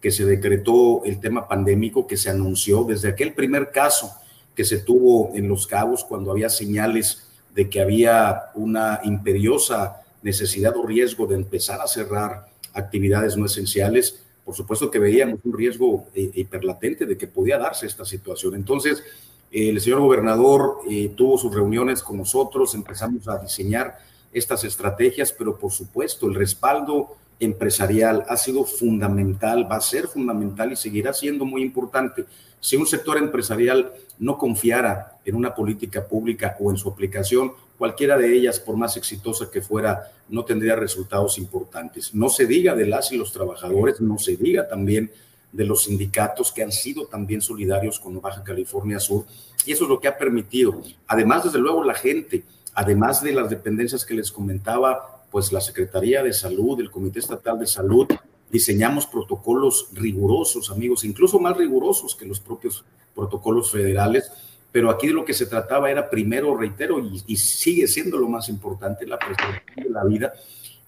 que 0.01 0.11
se 0.11 0.25
decretó 0.25 1.05
el 1.05 1.21
tema 1.21 1.47
pandémico, 1.47 2.09
que 2.09 2.17
se 2.17 2.29
anunció, 2.29 2.83
desde 2.83 3.11
aquel 3.11 3.35
primer 3.35 3.71
caso 3.71 4.11
que 4.57 4.65
se 4.65 4.79
tuvo 4.79 5.31
en 5.35 5.49
Los 5.49 5.67
Cabos 5.67 6.03
cuando 6.03 6.33
había 6.33 6.49
señales 6.49 7.29
de 7.55 7.69
que 7.69 7.81
había 7.81 8.47
una 8.55 9.01
imperiosa 9.05 10.03
necesidad 10.23 10.77
o 10.77 10.87
riesgo 10.87 11.27
de 11.27 11.37
empezar 11.37 11.81
a 11.81 11.87
cerrar 11.87 12.47
actividades 12.73 13.37
no 13.37 13.47
esenciales, 13.47 14.25
por 14.45 14.55
supuesto 14.55 14.91
que 14.91 14.99
veíamos 14.99 15.41
un 15.45 15.57
riesgo 15.57 16.07
eh, 16.15 16.31
hiperlatente 16.35 17.07
de 17.07 17.17
que 17.17 17.27
podía 17.27 17.59
darse 17.59 17.87
esta 17.87 18.05
situación. 18.05 18.55
Entonces, 18.55 19.03
el 19.51 19.81
señor 19.81 20.01
gobernador 20.01 20.79
eh, 20.89 21.13
tuvo 21.17 21.39
sus 21.39 21.55
reuniones 21.55 22.03
con 22.03 22.19
nosotros, 22.19 22.75
empezamos 22.75 23.29
a 23.29 23.39
diseñar 23.39 23.99
estas 24.33 24.65
estrategias, 24.65 25.33
pero 25.33 25.59
por 25.59 25.73
supuesto 25.73 26.27
el 26.27 26.35
respaldo 26.35 27.17
empresarial 27.38 28.25
ha 28.28 28.37
sido 28.37 28.64
fundamental, 28.64 29.71
va 29.71 29.76
a 29.76 29.81
ser 29.81 30.09
fundamental 30.09 30.73
y 30.73 30.76
seguirá 30.76 31.12
siendo 31.12 31.45
muy 31.45 31.62
importante. 31.62 32.25
Si 32.61 32.76
un 32.76 32.87
sector 32.87 33.19
empresarial 33.19 33.93
no 34.19 34.38
confiara 34.38 35.19
en 35.25 35.35
una 35.35 35.55
política 35.55 36.07
pública 36.07 36.57
o 36.59 36.71
en 36.71 36.76
su 36.76 36.88
aplicación, 36.88 37.52
cualquiera 37.78 38.16
de 38.16 38.35
ellas, 38.35 38.59
por 38.59 38.76
más 38.76 38.97
exitosa 38.97 39.50
que 39.50 39.61
fuera, 39.61 40.11
no 40.28 40.45
tendría 40.45 40.76
resultados 40.76 41.38
importantes. 41.38 42.14
No 42.14 42.28
se 42.28 42.47
diga 42.47 42.75
de 42.75 42.87
las 42.87 43.12
y 43.12 43.19
los 43.19 43.33
trabajadores, 43.33 44.00
no 44.00 44.19
se 44.19 44.37
diga 44.37 44.66
también 44.69 45.11
de 45.52 45.64
los 45.64 45.85
sindicatos 45.85 46.52
que 46.52 46.62
han 46.62 46.73
sido 46.73 47.07
también 47.07 47.40
solidarios 47.40 48.00
con 48.00 48.21
Baja 48.21 48.43
California 48.43 48.99
Sur. 48.99 49.26
Y 49.64 49.73
eso 49.73 49.85
es 49.85 49.90
lo 49.90 50.00
que 50.00 50.09
ha 50.09 50.19
permitido. 50.19 50.81
Además, 51.07 51.45
desde 51.45 51.59
luego, 51.59 51.85
la 51.85 51.95
gente, 51.95 52.45
además 52.75 53.23
de 53.23 53.33
las 53.33 53.50
dependencias 53.50 54.05
que 54.05 54.14
les 54.14 54.33
comentaba, 54.33 55.16
pues 55.30 55.52
la 55.52 55.61
Secretaría 55.61 56.23
de 56.23 56.33
Salud, 56.33 56.80
el 56.80 56.90
Comité 56.90 57.18
Estatal 57.18 57.59
de 57.59 57.66
Salud, 57.66 58.06
diseñamos 58.50 59.06
protocolos 59.06 59.88
rigurosos, 59.92 60.71
amigos, 60.71 61.04
incluso 61.04 61.38
más 61.38 61.56
rigurosos 61.56 62.14
que 62.14 62.26
los 62.26 62.40
propios 62.40 62.85
protocolos 63.14 63.71
federales. 63.71 64.30
Pero 64.73 64.90
aquí 64.90 65.06
de 65.06 65.14
lo 65.14 65.25
que 65.25 65.35
se 65.35 65.47
trataba 65.47 65.90
era 65.90 66.11
primero, 66.11 66.56
reitero, 66.56 66.99
y, 66.99 67.37
sigue 67.37 67.87
siendo 67.87 68.18
lo 68.18 68.28
más 68.28 68.49
importante, 68.49 69.06
la 69.06 69.18
preservación 69.18 69.85
de 69.85 69.90
la 69.90 70.04
vida 70.04 70.33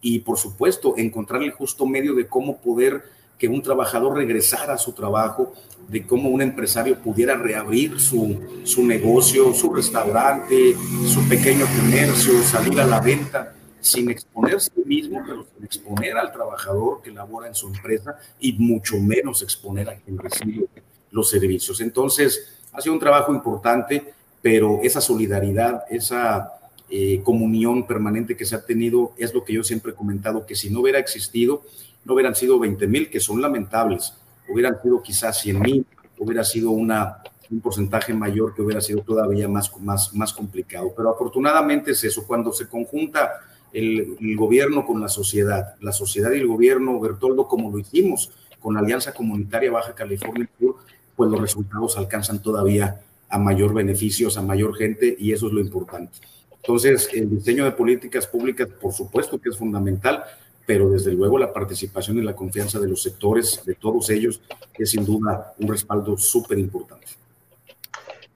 y, 0.01 0.21
por 0.21 0.39
supuesto, 0.39 0.95
encontrar 0.97 1.43
el 1.43 1.53
justo 1.53 1.87
medio 1.87 2.15
de 2.15 2.27
cómo 2.27 2.59
poder 2.59 3.03
que 3.39 3.49
un 3.49 3.63
trabajador 3.63 4.17
regresara 4.17 4.75
a 4.75 4.79
su 4.79 4.93
trabajo, 4.93 5.55
de 5.89 6.07
cómo 6.07 6.29
un 6.29 6.43
empresario 6.43 6.99
pudiera 6.99 7.37
reabrir 7.37 7.99
su, 7.99 8.39
su 8.65 8.85
negocio, 8.85 9.55
su 9.55 9.73
restaurante, 9.73 10.77
su 11.07 11.27
pequeño 11.29 11.65
comercio, 11.67 12.43
salir 12.43 12.79
a 12.81 12.85
la 12.85 13.01
venta 13.01 13.55
sin 13.81 14.11
exponerse 14.11 14.71
a 14.71 14.75
sí 14.75 14.83
mismo, 14.85 15.23
pero 15.27 15.47
sin 15.55 15.65
exponer 15.65 16.17
al 16.17 16.33
trabajador 16.33 17.03
que 17.03 17.11
labora 17.11 17.49
en 17.49 17.55
su 17.55 17.69
empresa 17.69 18.19
y 18.41 18.53
mucho 18.55 18.99
menos 18.99 19.43
exponer 19.43 19.89
a 19.89 19.97
quien 19.97 20.19
recibe 20.19 20.67
los 21.11 21.31
servicios. 21.31 21.81
Entonces, 21.81 22.61
ha 22.73 22.81
sido 22.81 22.95
un 22.95 23.01
trabajo 23.01 23.33
importante, 23.33 24.13
pero 24.43 24.81
esa 24.83 25.01
solidaridad, 25.01 25.85
esa 25.91 26.59
eh, 26.91 27.21
comunión 27.23 27.87
permanente 27.87 28.37
que 28.37 28.45
se 28.45 28.55
ha 28.55 28.65
tenido 28.65 29.13
es 29.19 29.35
lo 29.35 29.45
que 29.45 29.53
yo 29.53 29.65
siempre 29.65 29.93
he 29.93 29.95
comentado, 29.95 30.47
que 30.47 30.55
si 30.55 30.71
no 30.71 30.81
hubiera 30.81 30.99
existido, 30.99 31.63
no 32.05 32.15
hubieran 32.15 32.35
sido 32.35 32.59
20 32.59 32.87
mil, 32.87 33.11
que 33.11 33.21
son 33.21 33.43
lamentables, 33.43 34.15
hubieran 34.49 34.81
sido 34.83 35.03
quizás 35.03 35.41
100 35.41 35.61
mil, 35.61 35.87
hubiera 36.19 36.45
sido 36.45 36.71
una, 36.71 37.19
un 37.51 37.61
porcentaje 37.61 38.15
mayor 38.15 38.55
que 38.55 38.63
hubiera 38.63 38.81
sido 38.81 39.01
todavía 39.01 39.49
más, 39.49 39.71
más, 39.81 40.15
más 40.15 40.33
complicado. 40.33 40.93
Pero 40.97 41.11
afortunadamente 41.11 41.93
es 41.93 42.05
eso, 42.05 42.27
cuando 42.27 42.53
se 42.53 42.69
conjunta 42.69 43.41
el, 43.73 44.17
gobierno 44.37 44.87
con 44.87 45.01
la 45.01 45.09
sociedad, 45.09 45.75
la 45.81 45.93
sociedad 45.93 46.33
y 46.33 46.39
el 46.39 46.47
gobierno, 46.47 46.99
Bertoldo, 47.01 47.47
como 47.47 47.71
lo 47.71 47.79
hicimos 47.79 48.31
con 48.61 48.75
la 48.75 48.81
Alianza 48.81 49.15
Comunitaria 49.15 49.71
Baja 49.71 49.95
California 49.95 50.49
Sur, 50.59 50.77
pues 51.15 51.31
los 51.31 51.41
resultados 51.41 51.97
alcanzan 51.97 52.43
todavía 52.43 53.01
a 53.29 53.39
mayor 53.39 53.75
beneficios, 53.75 54.37
a 54.39 54.43
mayor 54.43 54.77
gente, 54.77 55.17
y 55.19 55.33
eso 55.33 55.49
es 55.49 55.53
lo 55.53 55.61
importante. 55.61 56.19
Entonces, 56.57 57.09
el 57.13 57.31
diseño 57.31 57.65
de 57.65 57.73
políticas 57.73 58.27
públicas, 58.27 58.69
por 58.69 58.93
supuesto 58.93 59.41
que 59.41 59.49
es 59.51 59.57
fundamental, 59.57 60.25
pero 60.67 60.91
desde 60.91 61.13
luego 61.13 61.39
la 61.39 61.53
participación 61.53 62.19
y 62.19 62.23
la 62.23 62.37
confianza 62.37 62.79
de 62.79 62.89
los 62.89 63.03
sectores, 63.03 63.63
de 63.65 63.75
todos 63.75 64.11
ellos, 64.11 64.43
es 64.77 64.91
sin 64.91 65.05
duda 65.05 65.55
un 65.59 65.69
respaldo 65.69 66.19
súper 66.19 66.59
importante. 66.59 67.07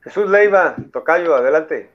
Jesús 0.01 0.29
Leiva, 0.31 0.77
Tocayo, 0.93 1.35
adelante. 1.35 1.91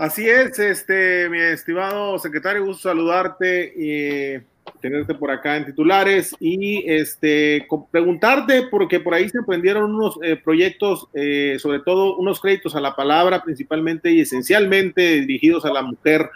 Así 0.00 0.26
es, 0.26 0.58
este, 0.58 1.28
mi 1.28 1.38
estimado 1.38 2.18
secretario, 2.18 2.64
gusto 2.64 2.88
saludarte 2.88 3.70
y 3.76 4.42
tenerte 4.80 5.14
por 5.14 5.30
acá 5.30 5.58
en 5.58 5.66
titulares 5.66 6.34
y 6.40 6.90
este, 6.90 7.68
preguntarte, 7.90 8.62
porque 8.70 8.98
por 8.98 9.12
ahí 9.12 9.28
se 9.28 9.36
emprendieron 9.36 9.94
unos 9.94 10.18
eh, 10.22 10.36
proyectos, 10.42 11.08
eh, 11.12 11.58
sobre 11.58 11.80
todo 11.80 12.16
unos 12.16 12.40
créditos 12.40 12.74
a 12.74 12.80
la 12.80 12.96
palabra 12.96 13.42
principalmente 13.42 14.10
y 14.10 14.20
esencialmente 14.20 15.20
dirigidos 15.20 15.66
a 15.66 15.72
la 15.74 15.82
mujer. 15.82 16.30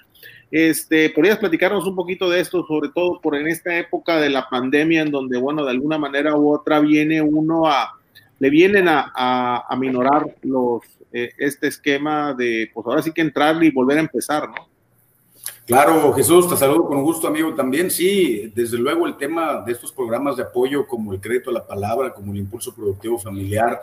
Este, 0.50 1.09
¿Podrías 1.09 1.38
platicarnos 1.38 1.87
un 1.87 1.97
poquito 1.97 2.28
de 2.28 2.40
esto, 2.40 2.66
sobre 2.66 2.90
todo 2.90 3.18
por 3.23 3.35
en 3.35 3.49
esta 3.49 3.78
época 3.78 4.21
de 4.21 4.28
la 4.28 4.47
pandemia, 4.47 5.00
en 5.00 5.11
donde, 5.11 5.38
bueno, 5.38 5.64
de 5.64 5.71
alguna 5.71 5.97
manera 5.97 6.37
u 6.37 6.52
otra 6.52 6.80
viene 6.80 7.23
uno 7.23 7.66
a, 7.66 7.99
le 8.40 8.50
vienen 8.50 8.88
a, 8.88 9.11
a, 9.16 9.64
a 9.66 9.76
minorar 9.76 10.26
los, 10.42 10.83
eh, 11.14 11.33
este 11.38 11.68
esquema 11.68 12.35
de, 12.35 12.68
pues 12.75 12.85
ahora 12.87 13.00
sí 13.00 13.12
que 13.12 13.21
entrar 13.21 13.62
y 13.62 13.71
volver 13.71 13.99
a 13.99 14.00
empezar, 14.00 14.49
¿no? 14.49 14.68
Claro, 15.64 16.12
Jesús, 16.12 16.49
te 16.49 16.56
saludo 16.56 16.87
con 16.87 17.02
gusto, 17.02 17.28
amigo, 17.28 17.54
también. 17.54 17.90
Sí, 17.90 18.52
desde 18.54 18.76
luego 18.76 19.06
el 19.06 19.16
tema 19.16 19.62
de 19.62 19.73
estos 19.73 19.92
programas 19.92 20.37
de 20.37 20.42
apoyo, 20.42 20.87
como 20.87 21.12
el 21.14 21.21
crédito 21.21 21.50
a 21.50 21.54
la 21.54 21.66
palabra, 21.66 22.12
como 22.12 22.33
el 22.33 22.38
impulso 22.38 22.75
productivo 22.75 23.18
familiar, 23.18 23.80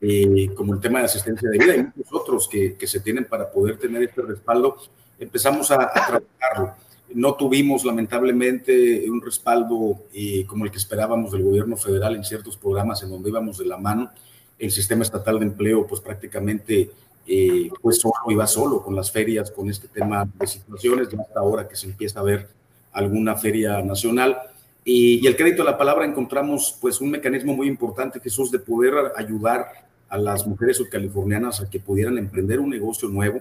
eh, 0.00 0.50
como 0.54 0.74
el 0.74 0.80
tema 0.80 0.98
de 0.98 1.06
asistencia 1.06 1.48
de 1.48 1.58
vida 1.58 1.76
y 1.76 1.82
muchos 1.84 2.12
otros 2.12 2.48
que, 2.48 2.74
que 2.74 2.86
se 2.86 3.00
tienen 3.00 3.24
para 3.24 3.50
poder 3.50 3.78
tener 3.78 4.02
este 4.02 4.20
respaldo, 4.20 4.76
empezamos 5.18 5.70
a, 5.70 5.84
a 5.84 5.92
trabajarlo. 5.92 6.74
No 7.14 7.34
tuvimos, 7.34 7.84
lamentablemente, 7.84 9.08
un 9.08 9.22
respaldo 9.22 10.02
eh, 10.12 10.44
como 10.46 10.64
el 10.64 10.70
que 10.70 10.78
esperábamos 10.78 11.32
del 11.32 11.44
gobierno 11.44 11.76
federal 11.76 12.16
en 12.16 12.24
ciertos 12.24 12.56
programas 12.56 13.02
en 13.02 13.10
donde 13.10 13.30
íbamos 13.30 13.58
de 13.58 13.66
la 13.66 13.78
mano. 13.78 14.10
El 14.58 14.70
sistema 14.70 15.02
estatal 15.02 15.38
de 15.38 15.46
empleo, 15.46 15.86
pues 15.86 16.00
prácticamente 16.00 16.90
eh, 17.26 17.70
pues 17.80 17.98
solo, 17.98 18.14
iba 18.28 18.46
solo 18.46 18.82
con 18.82 18.94
las 18.94 19.10
ferias, 19.10 19.50
con 19.50 19.70
este 19.70 19.88
tema 19.88 20.28
de 20.38 20.46
situaciones, 20.46 21.08
ya 21.08 21.20
hasta 21.20 21.40
ahora 21.40 21.66
que 21.66 21.76
se 21.76 21.86
empieza 21.86 22.20
a 22.20 22.22
ver 22.22 22.48
alguna 22.92 23.36
feria 23.36 23.82
nacional. 23.82 24.36
Y, 24.84 25.20
y, 25.22 25.26
el 25.26 25.36
crédito 25.36 25.62
a 25.62 25.64
la 25.64 25.78
palabra 25.78 26.04
encontramos 26.04 26.76
pues 26.80 27.00
un 27.00 27.10
mecanismo 27.10 27.54
muy 27.54 27.66
importante, 27.66 28.20
Jesús, 28.20 28.50
de 28.50 28.58
poder 28.58 28.94
ayudar 29.16 29.66
a 30.08 30.18
las 30.18 30.46
mujeres 30.46 30.76
subcalifornianas 30.76 31.60
a 31.60 31.70
que 31.70 31.80
pudieran 31.80 32.18
emprender 32.18 32.60
un 32.60 32.70
negocio 32.70 33.08
nuevo 33.08 33.40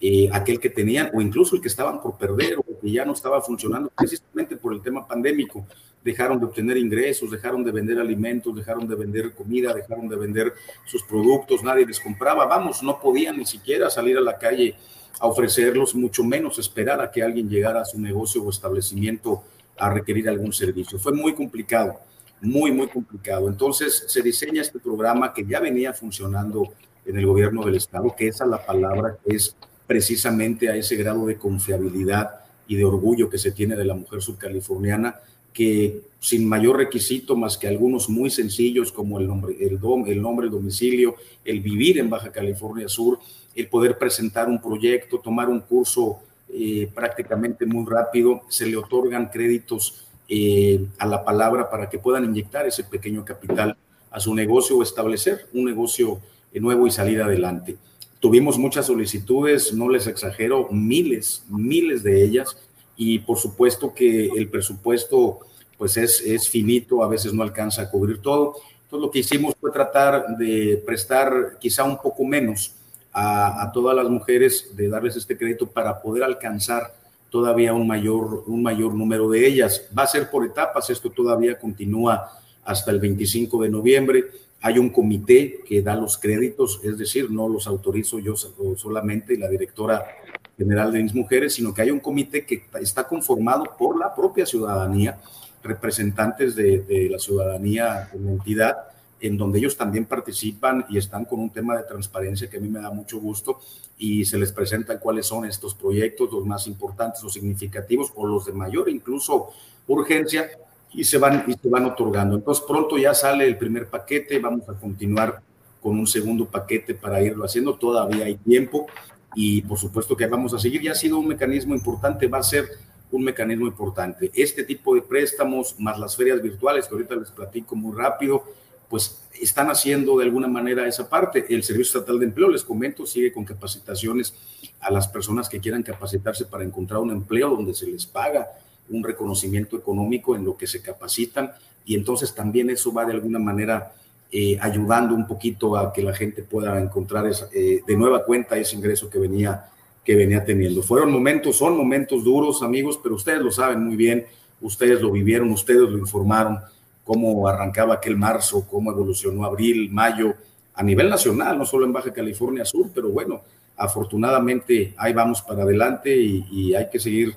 eh, 0.00 0.28
aquel 0.32 0.60
que 0.60 0.70
tenían 0.70 1.10
o 1.14 1.20
incluso 1.20 1.56
el 1.56 1.62
que 1.62 1.68
estaban 1.68 2.00
por 2.00 2.18
perder 2.18 2.58
o 2.58 2.64
que 2.80 2.90
ya 2.90 3.04
no 3.04 3.12
estaba 3.12 3.40
funcionando 3.40 3.90
precisamente 3.96 4.56
por 4.56 4.74
el 4.74 4.82
tema 4.82 5.06
pandémico. 5.06 5.64
Dejaron 6.04 6.38
de 6.38 6.46
obtener 6.46 6.76
ingresos, 6.76 7.30
dejaron 7.30 7.64
de 7.64 7.72
vender 7.72 7.98
alimentos, 7.98 8.54
dejaron 8.54 8.86
de 8.86 8.94
vender 8.94 9.32
comida, 9.32 9.72
dejaron 9.72 10.08
de 10.08 10.16
vender 10.16 10.52
sus 10.84 11.02
productos, 11.02 11.64
nadie 11.64 11.86
les 11.86 11.98
compraba, 11.98 12.44
vamos, 12.46 12.82
no 12.82 13.00
podían 13.00 13.38
ni 13.38 13.46
siquiera 13.46 13.88
salir 13.88 14.18
a 14.18 14.20
la 14.20 14.38
calle 14.38 14.76
a 15.18 15.26
ofrecerlos, 15.26 15.94
mucho 15.94 16.22
menos 16.22 16.58
esperar 16.58 17.00
a 17.00 17.10
que 17.10 17.22
alguien 17.22 17.48
llegara 17.48 17.80
a 17.80 17.84
su 17.84 17.98
negocio 17.98 18.42
o 18.42 18.50
establecimiento 18.50 19.42
a 19.78 19.90
requerir 19.90 20.28
algún 20.28 20.52
servicio. 20.52 20.98
Fue 20.98 21.12
muy 21.12 21.34
complicado, 21.34 22.00
muy, 22.40 22.70
muy 22.70 22.88
complicado. 22.88 23.48
Entonces 23.48 24.04
se 24.06 24.22
diseña 24.22 24.62
este 24.62 24.78
programa 24.78 25.32
que 25.32 25.44
ya 25.46 25.60
venía 25.60 25.92
funcionando 25.92 26.74
en 27.06 27.18
el 27.18 27.26
gobierno 27.26 27.64
del 27.64 27.76
estado, 27.76 28.14
que 28.16 28.28
esa 28.28 28.44
es 28.44 28.50
la 28.50 28.64
palabra 28.64 29.16
que 29.24 29.36
es 29.36 29.56
precisamente 29.86 30.68
a 30.68 30.76
ese 30.76 30.96
grado 30.96 31.26
de 31.26 31.36
confiabilidad 31.36 32.40
y 32.66 32.76
de 32.76 32.84
orgullo 32.84 33.28
que 33.28 33.38
se 33.38 33.52
tiene 33.52 33.76
de 33.76 33.84
la 33.84 33.94
mujer 33.94 34.22
subcaliforniana, 34.22 35.16
que 35.54 36.02
sin 36.20 36.46
mayor 36.46 36.78
requisito 36.78 37.36
más 37.36 37.56
que 37.56 37.68
algunos 37.68 38.08
muy 38.08 38.28
sencillos 38.30 38.90
como 38.90 39.20
el 39.20 39.28
nombre, 39.28 39.56
el, 39.60 39.78
dom, 39.78 40.06
el 40.06 40.20
nombre, 40.20 40.46
el 40.46 40.52
domicilio, 40.52 41.14
el 41.44 41.60
vivir 41.60 41.98
en 41.98 42.10
Baja 42.10 42.32
California 42.32 42.88
Sur, 42.88 43.18
el 43.54 43.68
poder 43.68 43.96
presentar 43.96 44.48
un 44.48 44.60
proyecto, 44.60 45.20
tomar 45.20 45.48
un 45.48 45.60
curso 45.60 46.18
eh, 46.52 46.90
prácticamente 46.94 47.64
muy 47.66 47.86
rápido, 47.88 48.42
se 48.48 48.66
le 48.66 48.76
otorgan 48.76 49.28
créditos 49.28 50.06
eh, 50.28 50.84
a 50.98 51.06
la 51.06 51.24
palabra 51.24 51.70
para 51.70 51.88
que 51.88 51.98
puedan 51.98 52.24
inyectar 52.24 52.66
ese 52.66 52.84
pequeño 52.84 53.24
capital 53.24 53.76
a 54.10 54.18
su 54.18 54.34
negocio 54.34 54.78
o 54.78 54.82
establecer 54.82 55.46
un 55.52 55.64
negocio 55.64 56.20
nuevo 56.54 56.86
y 56.86 56.90
salir 56.90 57.20
adelante. 57.20 57.76
Tuvimos 58.18 58.56
muchas 58.58 58.86
solicitudes, 58.86 59.74
no 59.74 59.90
les 59.90 60.06
exagero, 60.06 60.68
miles, 60.70 61.44
miles 61.50 62.02
de 62.02 62.24
ellas, 62.24 62.56
y 62.96 63.18
por 63.20 63.38
supuesto 63.38 63.92
que 63.94 64.26
el 64.26 64.48
presupuesto 64.48 65.40
pues 65.78 65.96
es, 65.96 66.20
es 66.20 66.48
finito, 66.48 67.02
a 67.02 67.08
veces 67.08 67.32
no 67.32 67.42
alcanza 67.42 67.82
a 67.82 67.90
cubrir 67.90 68.18
todo. 68.18 68.54
Entonces 68.84 69.06
lo 69.06 69.10
que 69.10 69.18
hicimos 69.20 69.54
fue 69.60 69.70
tratar 69.70 70.36
de 70.36 70.82
prestar 70.84 71.56
quizá 71.58 71.84
un 71.84 71.98
poco 71.98 72.24
menos 72.24 72.72
a, 73.12 73.62
a 73.62 73.72
todas 73.72 73.94
las 73.96 74.08
mujeres, 74.08 74.70
de 74.76 74.88
darles 74.88 75.16
este 75.16 75.36
crédito 75.36 75.66
para 75.66 76.00
poder 76.00 76.22
alcanzar 76.22 76.94
todavía 77.30 77.74
un 77.74 77.86
mayor, 77.86 78.44
un 78.46 78.62
mayor 78.62 78.94
número 78.94 79.28
de 79.28 79.46
ellas. 79.46 79.88
Va 79.96 80.04
a 80.04 80.06
ser 80.06 80.30
por 80.30 80.46
etapas, 80.46 80.90
esto 80.90 81.10
todavía 81.10 81.58
continúa 81.58 82.30
hasta 82.64 82.90
el 82.92 83.00
25 83.00 83.62
de 83.62 83.68
noviembre 83.68 84.24
hay 84.64 84.78
un 84.78 84.88
comité 84.88 85.60
que 85.68 85.82
da 85.82 85.94
los 85.94 86.16
créditos, 86.16 86.80
es 86.82 86.96
decir, 86.96 87.30
no 87.30 87.50
los 87.50 87.66
autorizo 87.66 88.18
yo 88.18 88.34
solamente 88.34 89.36
la 89.36 89.46
directora 89.46 90.06
general 90.56 90.92
de 90.92 91.02
mis 91.02 91.14
mujeres, 91.14 91.54
sino 91.54 91.74
que 91.74 91.82
hay 91.82 91.90
un 91.90 92.00
comité 92.00 92.44
que 92.44 92.64
está 92.80 93.06
conformado 93.06 93.64
por 93.76 93.98
la 93.98 94.14
propia 94.14 94.46
ciudadanía, 94.46 95.18
representantes 95.62 96.54
de, 96.54 97.08
la 97.10 97.18
ciudadanía 97.18 98.10
en 98.12 98.26
la 98.26 98.32
entidad, 98.32 98.76
en 99.20 99.38
donde 99.38 99.58
ellos 99.58 99.76
también 99.76 100.04
participan 100.04 100.84
y 100.90 100.98
están 100.98 101.24
con 101.24 101.40
un 101.40 101.50
tema 101.50 101.76
de 101.76 101.84
transparencia 101.84 102.48
que 102.50 102.58
a 102.58 102.60
mí 102.60 102.68
me 102.68 102.80
da 102.80 102.90
mucho 102.90 103.18
gusto 103.18 103.58
y 103.96 104.24
se 104.24 104.38
les 104.38 104.52
presentan 104.52 104.98
cuáles 104.98 105.26
son 105.26 105.46
estos 105.46 105.74
proyectos, 105.74 106.30
los 106.30 106.44
más 106.44 106.66
importantes 106.66 107.24
o 107.24 107.30
significativos 107.30 108.12
o 108.14 108.26
los 108.26 108.44
de 108.44 108.52
mayor 108.52 108.88
incluso 108.90 109.50
urgencia 109.86 110.50
y 110.92 111.04
se 111.04 111.16
van 111.16 111.44
y 111.46 111.54
se 111.54 111.68
van 111.68 111.86
otorgando. 111.86 112.36
Entonces 112.36 112.64
pronto 112.66 112.98
ya 112.98 113.14
sale 113.14 113.46
el 113.46 113.56
primer 113.56 113.88
paquete, 113.88 114.38
vamos 114.38 114.68
a 114.68 114.74
continuar 114.74 115.40
con 115.80 115.98
un 115.98 116.06
segundo 116.06 116.46
paquete 116.46 116.94
para 116.94 117.22
irlo 117.22 117.44
haciendo, 117.44 117.74
todavía 117.74 118.26
hay 118.26 118.36
tiempo 118.36 118.86
y 119.34 119.62
por 119.62 119.78
supuesto 119.78 120.16
que 120.16 120.26
vamos 120.26 120.54
a 120.54 120.58
seguir. 120.58 120.82
Ya 120.82 120.92
ha 120.92 120.94
sido 120.94 121.18
un 121.18 121.28
mecanismo 121.28 121.74
importante, 121.74 122.26
va 122.26 122.38
a 122.38 122.42
ser 122.42 122.68
un 123.10 123.24
mecanismo 123.24 123.66
importante. 123.66 124.30
Este 124.34 124.64
tipo 124.64 124.94
de 124.94 125.02
préstamos, 125.02 125.78
más 125.78 125.98
las 125.98 126.16
ferias 126.16 126.42
virtuales, 126.42 126.86
que 126.86 126.94
ahorita 126.94 127.16
les 127.16 127.30
platico 127.30 127.76
muy 127.76 127.96
rápido, 127.96 128.44
pues 128.88 129.24
están 129.40 129.70
haciendo 129.70 130.16
de 130.18 130.24
alguna 130.24 130.48
manera 130.48 130.86
esa 130.86 131.08
parte. 131.08 131.46
El 131.48 131.62
Servicio 131.62 131.98
Estatal 131.98 132.18
de 132.18 132.26
Empleo, 132.26 132.48
les 132.48 132.64
comento, 132.64 133.06
sigue 133.06 133.32
con 133.32 133.44
capacitaciones 133.44 134.34
a 134.80 134.90
las 134.90 135.08
personas 135.08 135.48
que 135.48 135.60
quieran 135.60 135.82
capacitarse 135.82 136.46
para 136.46 136.64
encontrar 136.64 137.00
un 137.00 137.10
empleo 137.10 137.50
donde 137.50 137.74
se 137.74 137.86
les 137.86 138.06
paga 138.06 138.48
un 138.88 139.02
reconocimiento 139.02 139.76
económico 139.76 140.36
en 140.36 140.44
lo 140.44 140.56
que 140.56 140.66
se 140.66 140.82
capacitan 140.82 141.52
y 141.84 141.94
entonces 141.94 142.34
también 142.34 142.70
eso 142.70 142.92
va 142.92 143.04
de 143.04 143.12
alguna 143.12 143.38
manera 143.38 143.94
eh, 144.32 144.58
ayudando 144.60 145.14
un 145.14 145.26
poquito 145.26 145.76
a 145.76 145.92
que 145.92 146.02
la 146.02 146.14
gente 146.14 146.42
pueda 146.42 146.80
encontrar 146.80 147.30
eh, 147.52 147.80
de 147.86 147.96
nueva 147.96 148.24
cuenta 148.24 148.56
ese 148.56 148.76
ingreso 148.76 149.08
que 149.08 149.18
venía 149.18 149.70
que 150.04 150.14
venía 150.14 150.44
teniendo. 150.44 150.82
Fueron 150.82 151.10
momentos, 151.10 151.56
son 151.56 151.76
momentos 151.76 152.22
duros, 152.22 152.62
amigos, 152.62 153.00
pero 153.02 153.14
ustedes 153.14 153.40
lo 153.40 153.50
saben 153.50 153.82
muy 153.82 153.96
bien, 153.96 154.26
ustedes 154.60 155.00
lo 155.00 155.10
vivieron, 155.10 155.50
ustedes 155.50 155.80
lo 155.80 155.96
informaron, 155.96 156.60
cómo 157.04 157.48
arrancaba 157.48 157.94
aquel 157.94 158.16
marzo, 158.16 158.66
cómo 158.68 158.90
evolucionó 158.90 159.44
abril, 159.44 159.90
mayo, 159.90 160.34
a 160.74 160.82
nivel 160.82 161.08
nacional, 161.08 161.56
no 161.56 161.64
solo 161.64 161.86
en 161.86 161.92
Baja 161.92 162.12
California 162.12 162.64
Sur, 162.64 162.90
pero 162.94 163.08
bueno, 163.08 163.42
afortunadamente 163.76 164.94
ahí 164.98 165.12
vamos 165.12 165.40
para 165.40 165.62
adelante 165.62 166.14
y, 166.14 166.46
y 166.50 166.74
hay 166.74 166.90
que 166.90 166.98
seguir 166.98 167.34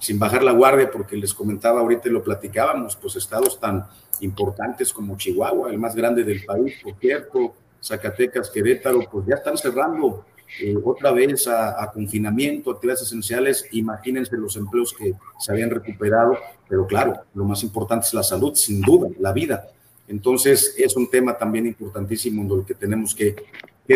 sin 0.00 0.18
bajar 0.18 0.42
la 0.42 0.52
guardia, 0.52 0.90
porque 0.90 1.16
les 1.16 1.34
comentaba 1.34 1.80
ahorita 1.80 2.08
y 2.08 2.12
lo 2.12 2.22
platicábamos, 2.22 2.96
pues 2.96 3.16
estados 3.16 3.58
tan 3.58 3.86
importantes 4.20 4.92
como 4.92 5.16
Chihuahua, 5.16 5.70
el 5.70 5.78
más 5.78 5.94
grande 5.94 6.24
del 6.24 6.44
país, 6.44 6.74
por 6.82 6.94
cierto, 6.98 7.54
Zacatecas, 7.82 8.50
Querétaro, 8.50 9.00
pues 9.10 9.26
ya 9.26 9.36
están 9.36 9.56
cerrando 9.56 10.24
eh, 10.60 10.74
otra 10.82 11.12
vez 11.12 11.46
a, 11.46 11.90
confinamiento, 11.92 12.70
actividades 12.70 13.02
esenciales, 13.02 13.66
imagínense 13.72 14.36
los 14.36 14.56
empleos 14.56 14.94
que 14.94 15.14
se 15.38 15.52
habían 15.52 15.70
recuperado, 15.70 16.38
pero 16.68 16.86
claro, 16.86 17.20
lo 17.34 17.44
más 17.44 17.62
importante 17.62 18.06
es 18.06 18.14
la 18.14 18.22
salud, 18.22 18.54
sin 18.54 18.80
duda, 18.80 19.08
la 19.18 19.32
vida. 19.32 19.68
Entonces 20.08 20.74
es 20.78 20.96
un 20.96 21.10
tema 21.10 21.36
también 21.36 21.66
importantísimo 21.66 22.42
en 22.42 22.60
el 22.60 22.66
que 22.66 22.74
tenemos 22.74 23.14
que, 23.14 23.36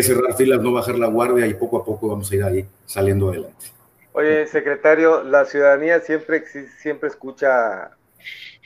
cerrar 0.02 0.34
filas, 0.36 0.60
no 0.62 0.72
bajar 0.72 0.98
la 0.98 1.06
guardia 1.06 1.46
y 1.46 1.54
poco 1.54 1.78
a 1.78 1.84
poco 1.84 2.08
vamos 2.08 2.30
a 2.30 2.36
ir 2.36 2.44
ahí 2.44 2.66
saliendo 2.86 3.28
adelante. 3.28 3.66
Oye, 4.12 4.46
secretario, 4.46 5.22
la 5.22 5.44
ciudadanía 5.44 6.00
siempre, 6.00 6.44
siempre 6.80 7.08
escucha 7.08 7.90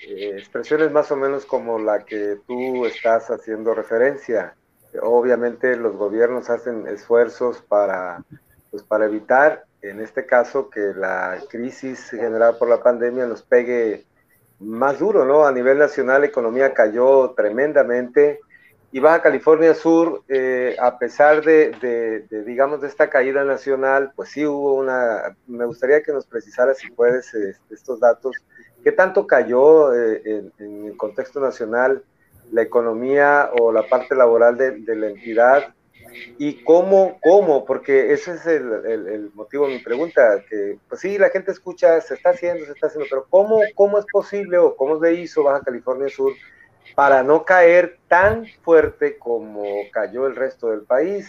eh, 0.02 0.36
expresiones 0.36 0.90
más 0.92 1.10
o 1.10 1.16
menos 1.16 1.46
como 1.46 1.78
la 1.78 2.04
que 2.04 2.38
tú 2.46 2.86
estás 2.86 3.30
haciendo 3.30 3.74
referencia 3.74 4.54
obviamente 5.02 5.76
los 5.76 5.96
gobiernos 5.96 6.50
hacen 6.50 6.86
esfuerzos 6.86 7.62
para, 7.62 8.22
pues 8.70 8.82
para 8.82 9.06
evitar, 9.06 9.64
en 9.82 10.00
este 10.00 10.26
caso, 10.26 10.70
que 10.70 10.92
la 10.94 11.38
crisis 11.48 12.10
generada 12.10 12.58
por 12.58 12.68
la 12.68 12.82
pandemia 12.82 13.26
nos 13.26 13.42
pegue 13.42 14.04
más 14.58 14.98
duro, 14.98 15.24
¿no? 15.24 15.46
A 15.46 15.52
nivel 15.52 15.78
nacional 15.78 16.22
la 16.22 16.28
economía 16.28 16.72
cayó 16.72 17.32
tremendamente 17.36 18.40
y 18.92 19.00
Baja 19.00 19.20
California 19.20 19.74
Sur, 19.74 20.22
eh, 20.28 20.74
a 20.80 20.98
pesar 20.98 21.42
de, 21.44 22.24
digamos, 22.46 22.80
de 22.80 22.88
esta 22.88 23.10
caída 23.10 23.44
nacional, 23.44 24.12
pues 24.16 24.30
sí 24.30 24.46
hubo 24.46 24.74
una, 24.74 25.36
me 25.46 25.66
gustaría 25.66 26.02
que 26.02 26.12
nos 26.12 26.26
precisara, 26.26 26.72
si 26.72 26.90
puedes, 26.90 27.34
este, 27.34 27.74
estos 27.74 28.00
datos, 28.00 28.34
¿qué 28.86 28.92
tanto 28.92 29.26
cayó 29.26 29.92
eh, 29.92 30.22
en, 30.24 30.52
en 30.58 30.86
el 30.86 30.96
contexto 30.96 31.40
nacional? 31.40 32.04
la 32.52 32.62
economía 32.62 33.50
o 33.58 33.72
la 33.72 33.88
parte 33.88 34.14
laboral 34.14 34.56
de, 34.56 34.96
la 34.96 35.08
entidad 35.08 35.74
y 36.38 36.62
cómo, 36.64 37.18
cómo, 37.20 37.64
porque 37.64 38.12
ese 38.12 38.34
es 38.34 38.46
el, 38.46 39.30
motivo 39.34 39.66
de 39.66 39.74
mi 39.74 39.80
pregunta, 39.80 40.42
que 40.48 40.78
pues 40.88 41.00
sí, 41.00 41.18
la 41.18 41.28
gente 41.28 41.50
escucha, 41.50 42.00
se 42.00 42.14
está 42.14 42.30
haciendo, 42.30 42.64
se 42.64 42.72
está 42.72 42.86
haciendo, 42.86 43.06
pero 43.10 43.26
¿cómo, 43.28 43.60
cómo 43.74 43.98
es 43.98 44.06
posible 44.10 44.58
o 44.58 44.76
cómo 44.76 45.00
se 45.00 45.14
hizo 45.14 45.42
Baja 45.42 45.64
California 45.64 46.08
Sur 46.08 46.32
para 46.94 47.22
no 47.22 47.44
caer 47.44 47.98
tan 48.08 48.46
fuerte 48.62 49.18
como 49.18 49.64
cayó 49.92 50.26
el 50.26 50.36
resto 50.36 50.70
del 50.70 50.82
país? 50.82 51.28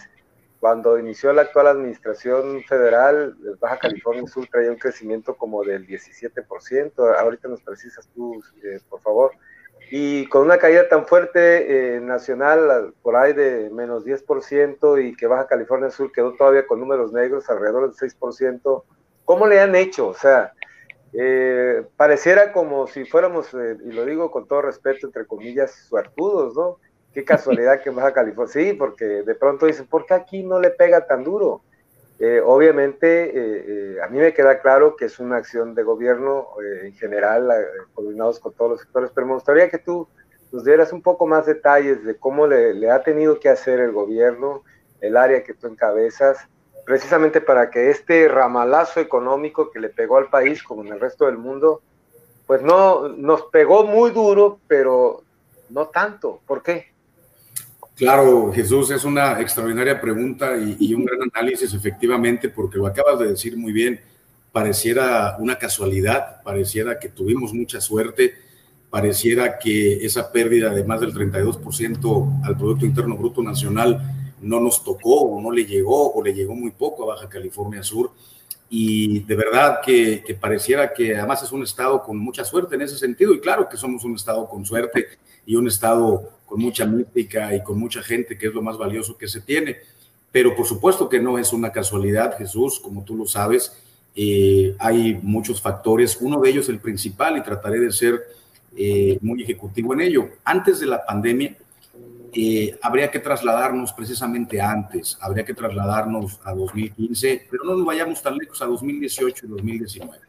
Cuando 0.60 0.98
inició 0.98 1.34
la 1.34 1.44
actual 1.44 1.68
administración 1.68 2.64
federal, 2.64 3.36
Baja 3.60 3.78
California 3.78 4.28
Sur 4.28 4.48
traía 4.48 4.72
un 4.72 4.78
crecimiento 4.78 5.36
como 5.36 5.64
del 5.64 5.86
17%, 5.86 7.20
ahorita 7.20 7.48
nos 7.48 7.62
precisas 7.62 8.08
tú, 8.16 8.42
eh, 8.64 8.80
por 8.90 9.00
favor 9.02 9.32
y 9.90 10.28
con 10.28 10.44
una 10.44 10.58
caída 10.58 10.90
tan 10.90 11.06
fuerte 11.06 11.96
eh, 11.96 12.00
nacional, 12.02 12.94
por 13.02 13.16
ahí 13.16 13.34
de 13.34 13.70
menos 13.70 14.06
10%, 14.06 15.08
y 15.08 15.16
que 15.16 15.28
Baja 15.28 15.48
California 15.48 15.90
Sur 15.90 16.12
quedó 16.12 16.34
todavía 16.34 16.68
con 16.68 16.80
números 16.80 17.14
negros 17.14 17.50
alrededor 17.50 17.90
del 17.90 18.12
6%, 18.12 18.84
¿cómo 19.24 19.48
le 19.48 19.62
han 19.62 19.76
hecho? 19.76 20.10
O 20.10 20.14
sea, 20.14 20.54
eh, 21.14 21.86
pareciera 21.96 22.52
como 22.52 22.88
si 22.88 23.06
fuéramos, 23.06 23.54
eh, 23.54 23.78
y 23.86 23.92
lo 23.94 24.06
digo 24.06 24.30
con 24.30 24.48
todo 24.48 24.62
respeto, 24.62 25.08
entre 25.08 25.26
comillas, 25.26 25.72
suertudos, 25.88 26.54
¿no? 26.56 26.80
Qué 27.18 27.26
casualidad 27.26 27.82
que 27.82 27.90
Baja 27.90 28.14
California, 28.14 28.54
sí, 28.54 28.74
porque 28.74 29.04
de 29.04 29.34
pronto 29.34 29.66
dicen, 29.66 29.88
¿por 29.88 30.06
qué 30.06 30.14
aquí 30.14 30.44
no 30.44 30.60
le 30.60 30.70
pega 30.70 31.08
tan 31.08 31.24
duro? 31.24 31.62
Eh, 32.20 32.40
obviamente, 32.46 33.08
eh, 33.24 33.66
eh, 33.68 33.98
a 34.04 34.08
mí 34.08 34.20
me 34.20 34.36
queda 34.36 34.62
claro 34.62 34.96
que 34.96 35.06
es 35.06 35.18
una 35.18 35.38
acción 35.38 35.74
de 35.74 35.82
gobierno 35.82 36.46
en 36.84 36.94
general, 36.94 37.52
coordinados 37.96 38.40
con 38.40 38.54
todos 38.54 38.70
los 38.70 38.82
sectores, 38.82 39.10
pero 39.16 39.26
me 39.26 39.34
gustaría 39.34 39.68
que 39.68 39.80
tú 39.80 40.08
nos 40.52 40.64
dieras 40.64 40.94
un 40.94 41.02
poco 41.02 41.26
más 41.26 41.48
detalles 41.48 42.06
de 42.06 42.16
cómo 42.18 42.46
le, 42.46 42.92
ha 42.92 43.02
tenido 43.02 43.40
que 43.40 43.50
hacer 43.50 43.80
el 43.80 43.94
gobierno, 43.94 44.62
el 45.02 45.18
área 45.18 45.44
que 45.44 45.56
tú 45.56 45.66
encabezas, 45.66 46.38
precisamente 46.86 47.42
para 47.42 47.72
que 47.72 47.90
este 47.90 48.28
ramalazo 48.28 49.00
económico 49.00 49.72
que 49.72 49.80
le 49.80 49.90
pegó 49.90 50.18
al 50.18 50.30
país, 50.30 50.62
como 50.62 50.84
en 50.84 50.94
el 50.94 51.00
resto 51.00 51.26
del 51.26 51.40
mundo, 51.40 51.82
pues 52.46 52.62
no 52.62 53.10
nos 53.10 53.42
pegó 53.46 53.86
muy 53.86 54.12
duro, 54.12 54.60
pero 54.68 55.24
no 55.72 55.88
tanto. 55.88 56.42
¿Por 56.46 56.62
qué? 56.62 56.96
Claro, 57.98 58.54
Jesús, 58.54 58.92
es 58.92 59.04
una 59.06 59.42
extraordinaria 59.42 60.00
pregunta 60.00 60.56
y, 60.56 60.94
un 60.94 61.04
gran 61.04 61.32
análisis, 61.34 61.74
efectivamente, 61.74 62.48
porque 62.48 62.78
lo 62.78 62.86
acabas 62.86 63.18
de 63.18 63.30
decir 63.30 63.58
muy 63.58 63.74
bien. 63.74 64.00
Pareciera 64.52 65.36
una 65.40 65.58
casualidad, 65.58 66.44
pareciera 66.44 67.00
que 67.00 67.10
tuvimos 67.10 67.56
mucha 67.56 67.82
suerte, 67.82 68.36
pareciera 68.92 69.58
que 69.58 70.06
esa 70.06 70.32
pérdida 70.32 70.70
de 70.76 70.84
más 70.84 71.02
del 71.02 71.12
32% 71.12 72.46
al 72.46 72.56
Producto 72.56 72.86
Interno 72.86 73.18
Bruto 73.18 73.42
Nacional 73.42 74.00
no 74.42 74.60
nos 74.60 74.84
tocó 74.84 75.22
o 75.22 75.42
no 75.42 75.50
le 75.50 75.66
llegó 75.66 76.14
o 76.14 76.24
le 76.24 76.36
llegó 76.36 76.54
muy 76.54 76.70
poco 76.70 77.02
a 77.02 77.16
Baja 77.16 77.28
California 77.28 77.82
Sur. 77.82 78.12
Y 78.70 79.22
de 79.22 79.36
verdad 79.36 79.80
que, 79.84 80.24
que 80.24 80.36
pareciera 80.36 80.94
que 80.94 81.16
además 81.16 81.42
es 81.42 81.52
un 81.52 81.64
estado 81.64 82.04
con 82.04 82.20
mucha 82.20 82.46
suerte 82.46 82.76
en 82.76 82.84
ese 82.84 83.00
sentido. 83.00 83.34
Y 83.34 83.40
claro 83.40 83.68
que 83.68 83.76
somos 83.76 84.04
un 84.04 84.14
estado 84.14 84.48
con 84.48 84.64
suerte 84.64 85.08
y 85.48 85.56
un 85.56 85.68
estado 85.68 86.37
con 86.48 86.62
mucha 86.62 86.86
mística 86.86 87.54
y 87.54 87.62
con 87.62 87.78
mucha 87.78 88.02
gente, 88.02 88.38
que 88.38 88.48
es 88.48 88.54
lo 88.54 88.64
más 88.64 88.78
valioso 88.78 89.18
que 89.18 89.28
se 89.28 89.42
tiene. 89.42 89.78
Pero 90.32 90.56
por 90.56 90.66
supuesto 90.66 91.08
que 91.08 91.20
no 91.20 91.38
es 91.38 91.54
una 91.54 91.72
casualidad, 91.72 92.38
Jesús, 92.38 92.80
como 92.80 93.04
tú 93.04 93.16
lo 93.16 93.28
sabes, 93.28 93.74
eh, 94.16 94.76
hay 94.80 95.20
muchos 95.22 95.62
factores, 95.62 96.18
uno 96.22 96.40
de 96.40 96.50
ellos 96.50 96.70
el 96.70 96.80
principal, 96.80 97.38
y 97.38 97.44
trataré 97.44 97.80
de 97.80 97.92
ser 97.92 98.20
eh, 98.76 99.20
muy 99.22 99.44
ejecutivo 99.44 99.94
en 99.94 100.02
ello. 100.02 100.30
Antes 100.44 100.80
de 100.80 100.88
la 100.88 101.06
pandemia, 101.06 101.56
eh, 102.34 102.78
habría 102.82 103.12
que 103.12 103.20
trasladarnos 103.20 103.92
precisamente 103.94 104.62
antes, 104.62 105.18
habría 105.20 105.44
que 105.44 105.54
trasladarnos 105.54 106.40
a 106.44 106.54
2015, 106.54 107.48
pero 107.52 107.64
no 107.66 107.76
nos 107.76 107.86
vayamos 107.86 108.22
tan 108.22 108.38
lejos 108.38 108.62
a 108.62 108.66
2018 108.66 109.46
y 109.46 109.50
2019. 109.50 110.20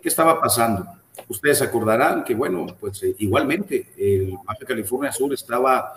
¿Qué 0.00 0.08
estaba 0.08 0.40
pasando? 0.40 0.86
Ustedes 1.28 1.60
acordarán 1.62 2.24
que, 2.24 2.34
bueno, 2.34 2.66
pues 2.80 3.02
eh, 3.02 3.14
igualmente 3.18 3.92
el 3.96 4.34
Baja 4.44 4.64
California 4.66 5.12
Sur 5.12 5.32
estaba 5.34 5.92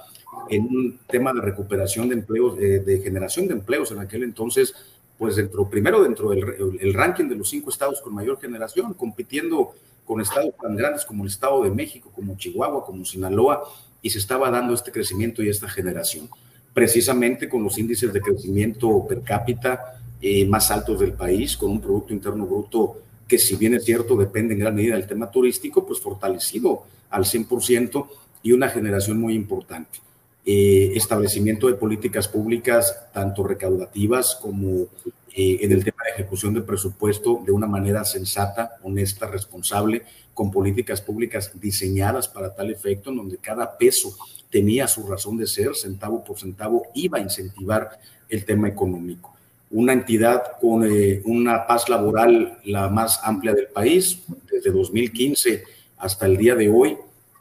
en 0.49 0.63
un 0.63 0.99
tema 1.07 1.33
de 1.33 1.41
recuperación 1.41 2.09
de 2.09 2.15
empleos, 2.15 2.57
eh, 2.59 2.79
de 2.79 2.99
generación 2.99 3.47
de 3.47 3.53
empleos 3.53 3.91
en 3.91 3.99
aquel 3.99 4.23
entonces, 4.23 4.75
pues 5.17 5.37
dentro, 5.37 5.69
primero 5.69 6.03
dentro 6.03 6.29
del 6.29 6.77
el 6.79 6.93
ranking 6.93 7.29
de 7.29 7.35
los 7.35 7.49
cinco 7.49 7.69
estados 7.69 8.01
con 8.01 8.13
mayor 8.13 8.39
generación, 8.39 8.93
compitiendo 8.93 9.73
con 10.05 10.21
estados 10.21 10.53
tan 10.61 10.75
grandes 10.75 11.05
como 11.05 11.23
el 11.23 11.29
Estado 11.29 11.63
de 11.63 11.71
México, 11.71 12.11
como 12.13 12.37
Chihuahua, 12.37 12.85
como 12.85 13.05
Sinaloa, 13.05 13.63
y 14.01 14.09
se 14.09 14.19
estaba 14.19 14.51
dando 14.51 14.73
este 14.73 14.91
crecimiento 14.91 15.41
y 15.41 15.49
esta 15.49 15.67
generación, 15.67 16.29
precisamente 16.73 17.49
con 17.49 17.63
los 17.63 17.77
índices 17.77 18.13
de 18.13 18.21
crecimiento 18.21 19.05
per 19.07 19.21
cápita 19.21 19.99
eh, 20.21 20.45
más 20.45 20.69
altos 20.69 20.99
del 20.99 21.13
país, 21.13 21.57
con 21.57 21.71
un 21.71 21.81
Producto 21.81 22.13
Interno 22.13 22.45
Bruto 22.45 22.97
que 23.27 23.37
si 23.37 23.55
bien 23.55 23.73
es 23.73 23.85
cierto, 23.85 24.15
depende 24.15 24.53
en 24.53 24.59
gran 24.59 24.75
medida 24.75 24.95
del 24.95 25.07
tema 25.07 25.31
turístico, 25.31 25.85
pues 25.85 25.99
fortalecido 25.99 26.83
al 27.09 27.25
100% 27.25 28.07
y 28.43 28.51
una 28.51 28.69
generación 28.69 29.19
muy 29.19 29.33
importante. 29.33 29.99
eh, 30.47 30.91
establecimiento 30.95 31.65
de 31.65 31.73
políticas 31.73 32.27
públicas, 32.27 33.07
tanto 33.11 33.43
recaudativas 33.43 34.35
como 34.39 34.85
eh, 35.33 35.57
en 35.61 35.71
el 35.71 35.83
tema 35.83 36.03
de 36.05 36.11
ejecución 36.11 36.53
de 36.53 36.61
presupuesto, 36.61 37.41
de 37.43 37.51
una 37.51 37.65
manera 37.65 38.05
sensata, 38.05 38.77
honesta, 38.83 39.25
responsable, 39.27 40.03
con 40.35 40.51
políticas 40.51 41.01
públicas 41.01 41.51
diseñadas 41.55 42.27
para 42.27 42.53
tal 42.53 42.69
efecto, 42.69 43.09
en 43.09 43.17
donde 43.17 43.37
cada 43.37 43.77
peso 43.77 44.15
tenía 44.51 44.87
su 44.87 45.07
razón 45.07 45.37
de 45.37 45.47
ser, 45.47 45.75
centavo 45.75 46.23
por 46.23 46.39
centavo, 46.39 46.87
iba 46.93 47.17
a 47.17 47.21
incentivar 47.21 47.99
el 48.29 48.45
tema 48.45 48.67
económico. 48.67 49.34
Una 49.75 49.91
entidad 49.91 50.53
con 50.61 50.85
eh, 50.89 51.21
una 51.25 51.67
paz 51.67 51.89
laboral 51.89 52.59
la 52.63 52.87
más 52.87 53.19
amplia 53.23 53.53
del 53.53 53.67
país, 53.67 54.23
desde 54.49 54.71
2015 54.71 55.65
hasta 55.97 56.27
el 56.27 56.37
día 56.37 56.55
de 56.55 56.69
hoy, 56.69 56.91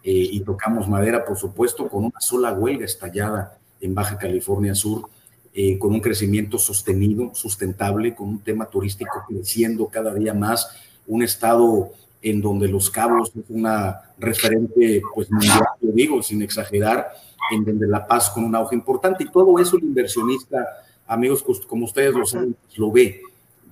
eh, 0.02 0.28
y 0.32 0.40
tocamos 0.40 0.88
madera, 0.88 1.24
por 1.24 1.38
supuesto, 1.38 1.88
con 1.88 2.06
una 2.06 2.20
sola 2.20 2.52
huelga 2.52 2.86
estallada 2.86 3.56
en 3.80 3.94
Baja 3.94 4.18
California 4.18 4.74
Sur, 4.74 5.08
eh, 5.54 5.78
con 5.78 5.92
un 5.92 6.00
crecimiento 6.00 6.58
sostenido, 6.58 7.32
sustentable, 7.36 8.16
con 8.16 8.30
un 8.30 8.40
tema 8.40 8.66
turístico 8.66 9.24
creciendo 9.28 9.86
cada 9.86 10.12
día 10.12 10.34
más, 10.34 10.68
un 11.06 11.22
estado 11.22 11.92
en 12.20 12.42
donde 12.42 12.66
Los 12.66 12.90
Cabos 12.90 13.30
es 13.36 13.44
una 13.48 14.12
referente, 14.18 15.02
pues 15.14 15.30
mundial, 15.30 15.62
lo 15.80 15.92
digo 15.92 16.20
sin 16.20 16.42
exagerar, 16.42 17.12
en 17.52 17.64
donde 17.64 17.86
La 17.86 18.04
Paz 18.04 18.28
con 18.30 18.42
un 18.42 18.56
auge 18.56 18.74
importante, 18.74 19.22
y 19.22 19.30
todo 19.30 19.56
eso 19.60 19.76
el 19.76 19.84
inversionista, 19.84 20.83
amigos 21.06 21.44
como 21.66 21.84
ustedes 21.84 22.14
lo 22.14 22.26
saben, 22.26 22.56
pues, 22.60 22.78
lo 22.78 22.90
ve. 22.90 23.20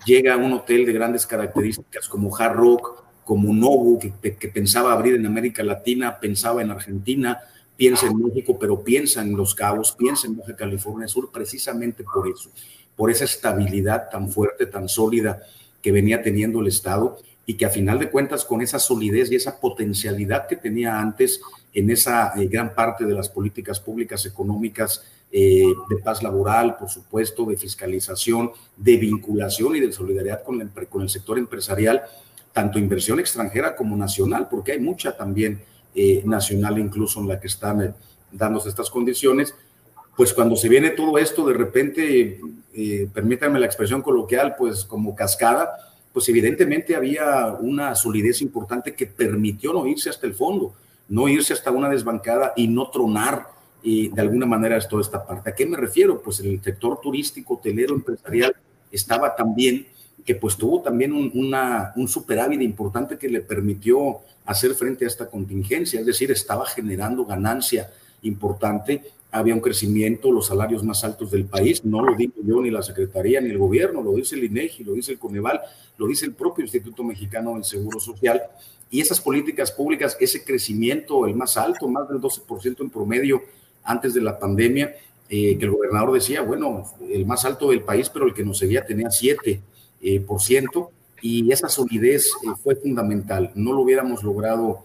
Llega 0.05 0.35
a 0.35 0.37
un 0.37 0.53
hotel 0.53 0.85
de 0.85 0.93
grandes 0.93 1.27
características 1.27 2.09
como 2.09 2.37
Hard 2.37 2.57
Rock, 2.57 3.05
como 3.25 3.53
Novo, 3.55 3.99
que, 3.99 4.13
que, 4.35 4.49
pensaba 4.49 4.93
abrir 4.93 5.15
en 5.15 5.27
América 5.27 5.63
Latina, 5.63 6.19
pensaba 6.19 6.61
en 6.61 6.71
Argentina, 6.71 7.39
piensa 7.77 8.07
en 8.07 8.17
México, 8.17 8.59
pero 8.59 8.83
piensa 8.83 9.23
en 9.23 9.37
Los 9.37 9.55
Cabos, 9.55 9.93
piensa 9.93 10.27
en 10.27 10.37
Baja 10.37 10.57
California 10.57 11.07
Sur, 11.07 11.31
precisamente 11.31 12.05
por 12.05 12.29
eso, 12.29 12.51
por 12.97 13.11
esa 13.11 13.25
estabilidad 13.25 14.09
tan 14.11 14.29
fuerte, 14.29 14.67
tan 14.67 14.89
sólida 14.89 15.41
que 15.81 15.93
venía 15.93 16.23
teniendo 16.23 16.61
el 16.61 16.67
Estado 16.67 17.19
y 17.47 17.55
que 17.55 17.67
a 17.67 17.71
final 17.71 17.99
de 17.99 18.11
cuentas 18.11 18.45
con 18.45 18.61
esa 18.61 18.79
solidez 18.79 19.31
y 19.31 19.37
esa 19.37 19.61
potencialidad 19.61 20.47
que 20.47 20.57
tenía 20.57 21.01
antes 21.01 21.41
en 21.75 21.91
esa 21.91 22.33
eh, 22.37 22.47
gran 22.47 22.75
parte 22.75 23.05
de 23.05 23.15
las 23.15 23.29
políticas 23.29 23.81
públicas 23.81 24.27
económicas 24.27 25.05
eh, 25.31 25.65
de 25.89 25.97
paz 25.97 26.23
laboral, 26.23 26.77
por 26.77 26.91
supuesto, 26.91 27.47
de 27.47 27.57
fiscalización, 27.57 28.51
de 28.77 28.97
vinculación 28.99 29.77
y 29.77 29.81
de 29.81 29.93
solidaridad 29.93 30.43
con, 30.43 30.71
con 30.91 31.03
el 31.03 31.09
sector 31.09 31.39
empresarial, 31.39 32.03
tanto 32.53 32.79
inversión 32.79 33.19
extranjera 33.19 33.75
como 33.75 33.97
nacional, 33.97 34.49
porque 34.51 34.73
hay 34.73 34.81
mucha 34.81 35.17
también 35.17 35.63
eh, 35.95 36.23
nacional 36.27 36.79
incluso 36.79 37.21
en 37.21 37.29
la 37.29 37.41
que 37.41 37.47
están 37.47 37.95
dándose 38.31 38.69
estas 38.69 38.91
condiciones, 38.91 39.55
pues 40.17 40.35
cuando 40.35 40.57
se 40.57 40.69
viene 40.69 40.91
todo 40.91 41.17
esto 41.17 41.47
de 41.47 41.55
repente, 41.55 42.39
permítanme 43.15 43.59
la 43.59 43.65
expresión 43.65 44.03
coloquial, 44.03 44.57
pues 44.59 44.85
como 44.85 45.15
cascada, 45.15 45.71
pues 46.13 46.29
evidentemente 46.29 46.95
había 46.95 47.47
una 47.59 47.95
solidez 47.95 48.43
importante 48.43 48.95
que 48.95 49.07
permitió 49.07 49.73
no 49.73 49.87
irse 49.87 50.11
hasta 50.11 50.27
el 50.27 50.35
fondo, 50.35 50.75
no 51.13 51.29
irse 51.29 51.53
hasta 51.53 51.71
una 51.71 51.91
desbancada 51.91 52.55
y 52.57 52.69
no 52.69 52.89
tronar 52.89 53.49
y 53.83 54.09
de 54.09 54.23
alguna 54.23 54.47
manera 54.47 54.81
toda 54.89 55.03
esta 55.03 55.27
parte. 55.27 55.51
¿A 55.51 55.55
qué 55.55 55.67
me 55.67 55.77
refiero? 55.77 56.23
Pues 56.23 56.41
el 56.41 56.63
sector 56.63 56.99
turístico, 57.03 57.55
hotelero, 57.55 57.95
empresarial 57.95 58.57
estaba 58.91 59.37
también 59.37 59.87
que 60.25 60.35
pues 60.35 60.57
tuvo 60.57 60.81
también 60.81 61.13
un, 61.13 61.31
un 61.97 62.09
superávit 62.09 62.63
importante 62.63 63.19
que 63.19 63.29
le 63.29 63.43
permitió 63.43 64.21
hacer 64.47 64.75
frente 64.75 65.05
a 65.05 65.09
esta 65.09 65.29
contingencia, 65.29 66.01
es 66.01 66.07
decir, 66.07 66.31
estaba 66.31 66.65
generando 66.65 67.27
ganancia 67.27 67.91
importante, 68.23 69.03
había 69.31 69.55
un 69.55 69.61
crecimiento, 69.61 70.33
los 70.33 70.47
salarios 70.47 70.83
más 70.83 71.05
altos 71.05 71.31
del 71.31 71.45
país, 71.45 71.85
no 71.85 72.03
lo 72.03 72.15
digo 72.15 72.35
yo 72.43 72.63
ni 72.63 72.71
la 72.71 72.83
Secretaría 72.83 73.39
ni 73.43 73.51
el 73.51 73.59
gobierno, 73.59 74.03
lo 74.03 74.15
dice 74.15 74.37
el 74.37 74.45
INEGI, 74.45 74.85
lo 74.85 74.95
dice 74.95 75.13
el 75.13 75.19
Coneval, 75.19 75.61
lo 75.99 76.07
dice 76.07 76.25
el 76.25 76.33
propio 76.33 76.63
Instituto 76.63 77.05
Mexicano 77.05 77.55
del 77.55 77.65
Seguro 77.65 78.01
Social, 78.01 78.41
y 78.93 79.01
esas 79.01 79.23
políticas 79.23 79.73
públicas, 79.73 80.19
ese 80.21 80.45
crecimiento, 80.45 81.27
el 81.27 81.35
más 81.35 81.57
alto, 81.57 81.89
más 81.89 82.07
del 82.11 82.21
12% 82.21 82.83
en 82.83 82.91
promedio 82.91 83.43
antes 83.83 84.13
de 84.13 84.21
la 84.21 84.39
pandemia, 84.39 84.95
eh, 85.31 85.57
que 85.57 85.65
el 85.65 85.71
gobernador 85.71 86.13
decía, 86.13 86.43
bueno, 86.43 86.85
el 87.09 87.25
más 87.25 87.47
alto 87.47 87.71
del 87.71 87.81
país, 87.81 88.11
pero 88.11 88.27
el 88.27 88.35
que 88.35 88.45
nos 88.45 88.59
seguía 88.59 88.85
tenía 88.85 89.11
7 89.11 89.63
eh, 90.03 90.21
por 90.21 90.43
ciento, 90.43 90.91
y 91.23 91.51
esa 91.51 91.71
solidez 91.71 92.33
eh, 92.45 92.49
fue 92.63 92.77
fundamental. 92.77 93.51
No 93.55 93.73
lo 93.73 93.81
hubiéramos 93.81 94.23
logrado 94.23 94.85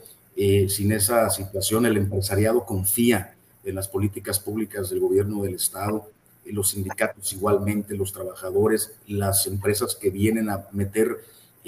sin 0.70 0.92
esa 0.92 1.32
situación. 1.32 1.88
El 1.88 1.98
empresariado 1.98 2.64
confía 2.64 3.34
en 3.66 3.74
las 3.74 3.88
políticas 3.88 4.40
públicas 4.40 4.92
del 4.92 5.00
gobierno 5.00 5.42
del 5.42 5.56
Estado, 5.56 6.08
los 6.46 6.70
sindicatos 6.70 7.34
igualmente, 7.34 7.98
los 7.98 8.14
trabajadores, 8.14 8.94
las 9.08 9.48
empresas 9.48 9.96
que 9.96 10.12
vienen 10.12 10.50
a 10.52 10.68
meter 10.72 11.18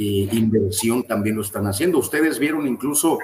inversión 0.04 1.04
también 1.04 1.36
lo 1.36 1.42
están 1.42 1.68
haciendo. 1.68 1.98
Ustedes 1.98 2.40
vieron 2.40 2.68
incluso 2.68 3.18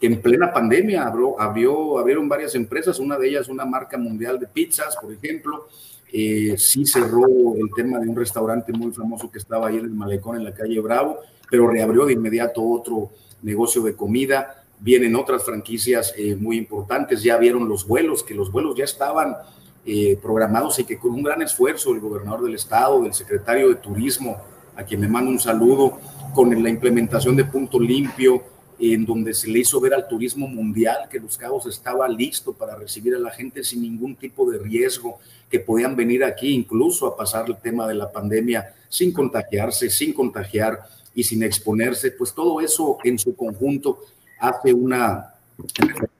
que 0.00 0.06
en 0.06 0.20
plena 0.20 0.52
pandemia 0.52 1.04
abrió, 1.06 1.40
abrió, 1.40 1.98
abrieron 1.98 2.28
varias 2.28 2.54
empresas, 2.54 2.98
una 2.98 3.16
de 3.18 3.28
ellas 3.28 3.48
una 3.48 3.64
marca 3.64 3.98
mundial 3.98 4.38
de 4.38 4.46
pizzas, 4.46 4.96
por 5.00 5.12
ejemplo, 5.12 5.68
eh, 6.12 6.54
sí 6.56 6.86
cerró 6.86 7.26
el 7.56 7.70
tema 7.74 7.98
de 7.98 8.08
un 8.08 8.16
restaurante 8.16 8.72
muy 8.72 8.92
famoso 8.92 9.30
que 9.30 9.38
estaba 9.38 9.68
ahí 9.68 9.76
en 9.76 9.84
el 9.84 9.90
malecón 9.90 10.36
en 10.36 10.44
la 10.44 10.54
calle 10.54 10.80
Bravo, 10.80 11.18
pero 11.50 11.68
reabrió 11.68 12.06
de 12.06 12.14
inmediato 12.14 12.62
otro 12.62 13.10
negocio 13.42 13.82
de 13.82 13.94
comida. 13.94 14.64
Vienen 14.80 15.16
otras 15.16 15.44
franquicias 15.44 16.14
eh, 16.16 16.36
muy 16.36 16.56
importantes, 16.56 17.22
ya 17.22 17.36
vieron 17.36 17.68
los 17.68 17.86
vuelos, 17.86 18.22
que 18.22 18.34
los 18.34 18.52
vuelos 18.52 18.76
ya 18.76 18.84
estaban 18.84 19.36
eh, 19.84 20.18
programados 20.22 20.78
y 20.78 20.84
que 20.84 20.98
con 20.98 21.12
un 21.12 21.22
gran 21.22 21.42
esfuerzo 21.42 21.90
del 21.92 22.00
gobernador 22.00 22.44
del 22.44 22.54
estado, 22.54 23.02
del 23.02 23.12
secretario 23.12 23.68
de 23.68 23.76
Turismo, 23.76 24.36
a 24.76 24.84
quien 24.84 25.00
me 25.00 25.08
mando 25.08 25.30
un 25.30 25.40
saludo, 25.40 25.98
con 26.34 26.62
la 26.62 26.68
implementación 26.68 27.36
de 27.36 27.44
Punto 27.44 27.78
Limpio, 27.78 28.42
en 28.78 29.04
donde 29.04 29.34
se 29.34 29.48
le 29.48 29.60
hizo 29.60 29.80
ver 29.80 29.94
al 29.94 30.06
turismo 30.06 30.46
mundial 30.46 31.08
que 31.10 31.18
Los 31.18 31.36
Cabos 31.36 31.66
estaba 31.66 32.08
listo 32.08 32.52
para 32.52 32.76
recibir 32.76 33.14
a 33.14 33.18
la 33.18 33.30
gente 33.30 33.64
sin 33.64 33.82
ningún 33.82 34.14
tipo 34.14 34.48
de 34.50 34.58
riesgo, 34.58 35.18
que 35.50 35.60
podían 35.60 35.96
venir 35.96 36.22
aquí 36.22 36.54
incluso 36.54 37.06
a 37.06 37.16
pasar 37.16 37.46
el 37.48 37.56
tema 37.56 37.88
de 37.88 37.94
la 37.94 38.12
pandemia 38.12 38.74
sin 38.88 39.12
contagiarse, 39.12 39.90
sin 39.90 40.12
contagiar 40.12 40.78
y 41.14 41.24
sin 41.24 41.42
exponerse, 41.42 42.12
pues 42.12 42.32
todo 42.32 42.60
eso 42.60 42.98
en 43.02 43.18
su 43.18 43.34
conjunto 43.34 43.98
hace 44.38 44.72
una 44.72 45.34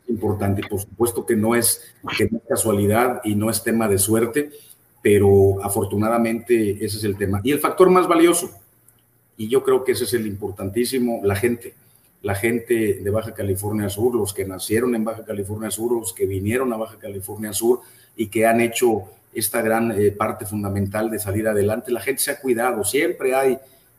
importante. 0.09 0.62
Por 0.68 0.81
supuesto 0.81 1.25
que 1.25 1.37
no 1.37 1.55
es, 1.55 1.83
que 2.16 2.29
no 2.31 2.38
es 2.38 2.44
casualidad 2.49 3.21
y 3.25 3.35
no 3.35 3.51
es 3.51 3.62
tema 3.62 3.88
de 3.88 3.99
suerte, 3.99 4.51
pero 5.03 5.62
afortunadamente 5.62 6.85
ese 6.85 6.99
es 6.99 7.05
el 7.05 7.16
tema. 7.16 7.40
Y 7.44 7.53
el 7.53 7.61
factor 7.61 7.90
más 7.90 8.09
valioso, 8.09 8.51
y 9.38 9.48
yo 9.48 9.64
creo 9.64 9.85
que 9.85 9.92
ese 9.92 10.05
es 10.05 10.12
el 10.12 10.27
importantísimo, 10.27 11.20
la 11.24 11.37
gente 11.37 11.74
la 12.22 12.35
gente 12.35 12.94
de 13.03 13.11
Baja 13.11 13.33
California 13.33 13.88
Sur, 13.88 14.14
los 14.14 14.35
que 14.35 14.44
nacieron 14.44 14.94
en 14.94 15.05
Baja 15.05 15.24
California 15.24 15.70
Sur, 15.70 15.92
los 15.92 16.12
que 16.12 16.27
vinieron 16.27 16.72
a 16.72 16.77
Baja 16.77 16.98
California 16.98 17.53
Sur 17.53 17.81
y 18.16 18.27
que 18.27 18.46
han 18.46 18.61
hecho 18.61 19.05
esta 19.33 19.62
gran 19.62 19.92
eh, 19.92 20.11
parte 20.11 20.44
fundamental 20.44 21.11
de 21.11 21.20
salir 21.20 21.46
adelante. 21.46 21.92
La 21.92 22.01
gente 22.01 22.22
se 22.22 22.33
ha 22.33 22.40
cuidado, 22.40 22.83
siempre 22.85 23.35
hay 23.35 23.59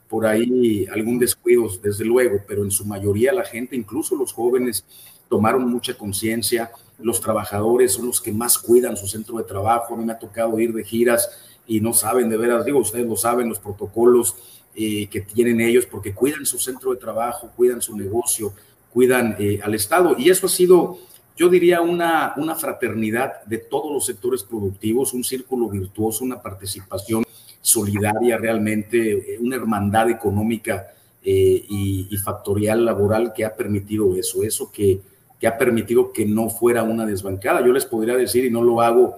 por 0.10 0.25
ahí 0.25 0.86
algún 0.91 1.19
descuido, 1.19 1.69
desde 1.82 2.04
luego, 2.04 2.41
pero 2.47 2.63
en 2.63 2.71
su 2.71 2.84
mayoría 2.86 3.32
la 3.32 3.45
gente, 3.45 3.75
incluso 3.75 4.15
los 4.15 4.34
jóvenes, 4.34 4.84
tomaron 5.30 5.69
mucha 5.69 5.93
conciencia. 5.93 6.71
Los 6.97 7.21
trabajadores 7.21 7.93
son 7.93 8.08
los 8.08 8.19
que 8.19 8.34
más 8.34 8.58
cuidan 8.58 8.97
su 8.97 9.08
centro 9.08 9.38
de 9.38 9.43
trabajo. 9.43 9.93
A 9.93 9.97
mí 9.97 10.04
me 10.04 10.12
ha 10.12 10.19
tocado 10.19 10.60
ir 10.60 10.73
de 10.73 10.84
giras 10.84 11.30
y 11.67 11.80
no 11.80 11.93
saben 11.93 12.28
de 12.28 12.36
veras, 12.36 12.65
digo, 12.65 12.80
ustedes 12.80 13.06
lo 13.06 13.15
saben, 13.15 13.47
los 13.47 13.60
protocolos 13.60 14.36
eh, 14.75 15.08
que 15.08 15.21
tienen 15.21 15.60
ellos, 15.62 15.86
porque 15.86 16.13
cuidan 16.13 16.45
su 16.45 16.60
centro 16.60 16.91
de 16.91 16.97
trabajo, 16.97 17.51
cuidan 17.55 17.82
su 17.82 17.97
negocio, 17.97 18.53
cuidan 18.93 19.36
eh, 19.39 19.60
al 19.63 19.73
Estado. 19.73 20.15
Y 20.17 20.29
eso 20.29 20.45
ha 20.45 20.49
sido, 20.49 20.99
yo 21.36 21.49
diría, 21.49 21.82
una, 21.82 22.34
una 22.38 22.55
fraternidad 22.55 23.43
de 23.45 23.58
todos 23.58 23.91
los 23.91 24.05
sectores 24.05 24.43
productivos, 24.43 25.13
un 25.13 25.23
círculo 25.23 25.69
virtuoso, 25.69 26.23
una 26.23 26.41
participación 26.41 27.23
solidaria 27.62 28.38
realmente, 28.38 29.36
eh, 29.36 29.38
una 29.39 29.55
hermandad 29.55 30.10
económica 30.10 30.88
y, 31.21 32.15
factorial 32.23 32.86
laboral 32.86 33.34
que 33.34 33.45
ha 33.45 33.55
permitido 33.55 34.15
eso, 34.15 34.43
eso 34.43 34.71
que, 34.71 35.01
que 35.39 35.47
ha 35.47 35.58
permitido 35.58 36.12
que 36.12 36.25
no 36.25 36.49
fuera 36.49 36.84
una 36.84 37.05
desbancada. 37.05 37.65
Yo 37.65 37.73
les 37.73 37.86
podría 37.86 38.15
decir, 38.15 38.45
y 38.45 38.49
no 38.49 38.63
lo 38.63 38.82
hago 38.82 39.17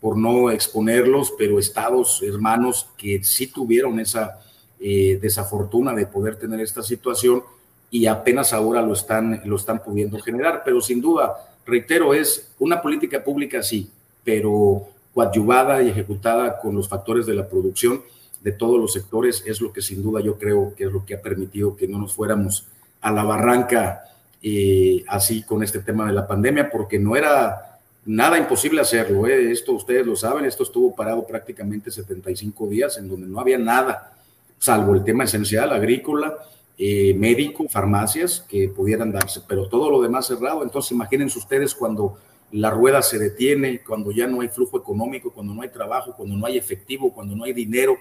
por 0.00 0.16
no 0.16 0.50
exponerlos, 0.50 1.32
pero 1.36 1.58
estados 1.58 2.22
hermanos 2.22 2.88
que 2.96 3.22
sí 3.22 3.46
tuvieron 3.46 4.00
esa 4.00 4.40
eh, 4.80 5.18
desafortuna 5.20 5.94
de 5.94 6.06
poder 6.06 6.36
tener 6.36 6.60
esta 6.60 6.82
situación 6.82 7.42
y 7.90 8.06
apenas 8.06 8.52
ahora 8.52 8.82
lo 8.82 8.92
están, 8.92 9.42
lo 9.44 9.56
están 9.56 9.82
pudiendo 9.82 10.18
generar. 10.18 10.62
Pero 10.64 10.80
sin 10.80 11.00
duda, 11.00 11.34
reitero, 11.66 12.14
es 12.14 12.52
una 12.58 12.80
política 12.80 13.22
pública, 13.22 13.62
sí, 13.62 13.90
pero 14.24 14.88
coadyuvada 15.14 15.82
y 15.82 15.88
ejecutada 15.88 16.58
con 16.58 16.74
los 16.74 16.88
factores 16.88 17.26
de 17.26 17.34
la 17.34 17.48
producción 17.48 18.02
de 18.42 18.52
todos 18.52 18.80
los 18.80 18.92
sectores 18.92 19.42
es 19.44 19.60
lo 19.60 19.72
que 19.72 19.82
sin 19.82 20.02
duda 20.02 20.22
yo 20.22 20.38
creo 20.38 20.72
que 20.74 20.84
es 20.84 20.92
lo 20.92 21.04
que 21.04 21.14
ha 21.14 21.20
permitido 21.20 21.76
que 21.76 21.86
no 21.86 21.98
nos 21.98 22.14
fuéramos 22.14 22.66
a 23.02 23.12
la 23.12 23.22
barranca 23.22 24.04
eh, 24.42 25.04
así 25.08 25.42
con 25.42 25.62
este 25.62 25.80
tema 25.80 26.06
de 26.06 26.14
la 26.14 26.26
pandemia, 26.26 26.70
porque 26.70 26.98
no 26.98 27.16
era 27.16 27.70
Nada 28.06 28.38
imposible 28.38 28.80
hacerlo, 28.80 29.26
¿eh? 29.26 29.52
esto 29.52 29.72
ustedes 29.72 30.06
lo 30.06 30.16
saben, 30.16 30.46
esto 30.46 30.62
estuvo 30.62 30.94
parado 30.94 31.26
prácticamente 31.26 31.90
75 31.90 32.66
días 32.66 32.96
en 32.96 33.08
donde 33.08 33.26
no 33.26 33.38
había 33.38 33.58
nada, 33.58 34.12
salvo 34.60 34.94
el 34.94 35.02
tema 35.02 35.24
esencial, 35.24 35.72
agrícola, 35.72 36.36
eh, 36.78 37.14
médico, 37.14 37.66
farmacias 37.68 38.44
que 38.48 38.68
pudieran 38.68 39.10
darse, 39.10 39.40
pero 39.48 39.68
todo 39.68 39.90
lo 39.90 40.00
demás 40.00 40.26
cerrado. 40.26 40.62
Entonces 40.62 40.92
imagínense 40.92 41.38
ustedes 41.38 41.74
cuando 41.74 42.18
la 42.52 42.70
rueda 42.70 43.00
se 43.02 43.18
detiene, 43.18 43.80
cuando 43.80 44.10
ya 44.10 44.26
no 44.26 44.42
hay 44.42 44.48
flujo 44.48 44.78
económico, 44.78 45.32
cuando 45.32 45.54
no 45.54 45.62
hay 45.62 45.70
trabajo, 45.70 46.14
cuando 46.16 46.36
no 46.36 46.46
hay 46.46 46.58
efectivo, 46.58 47.12
cuando 47.12 47.34
no 47.34 47.44
hay 47.44 47.52
dinero, 47.52 47.96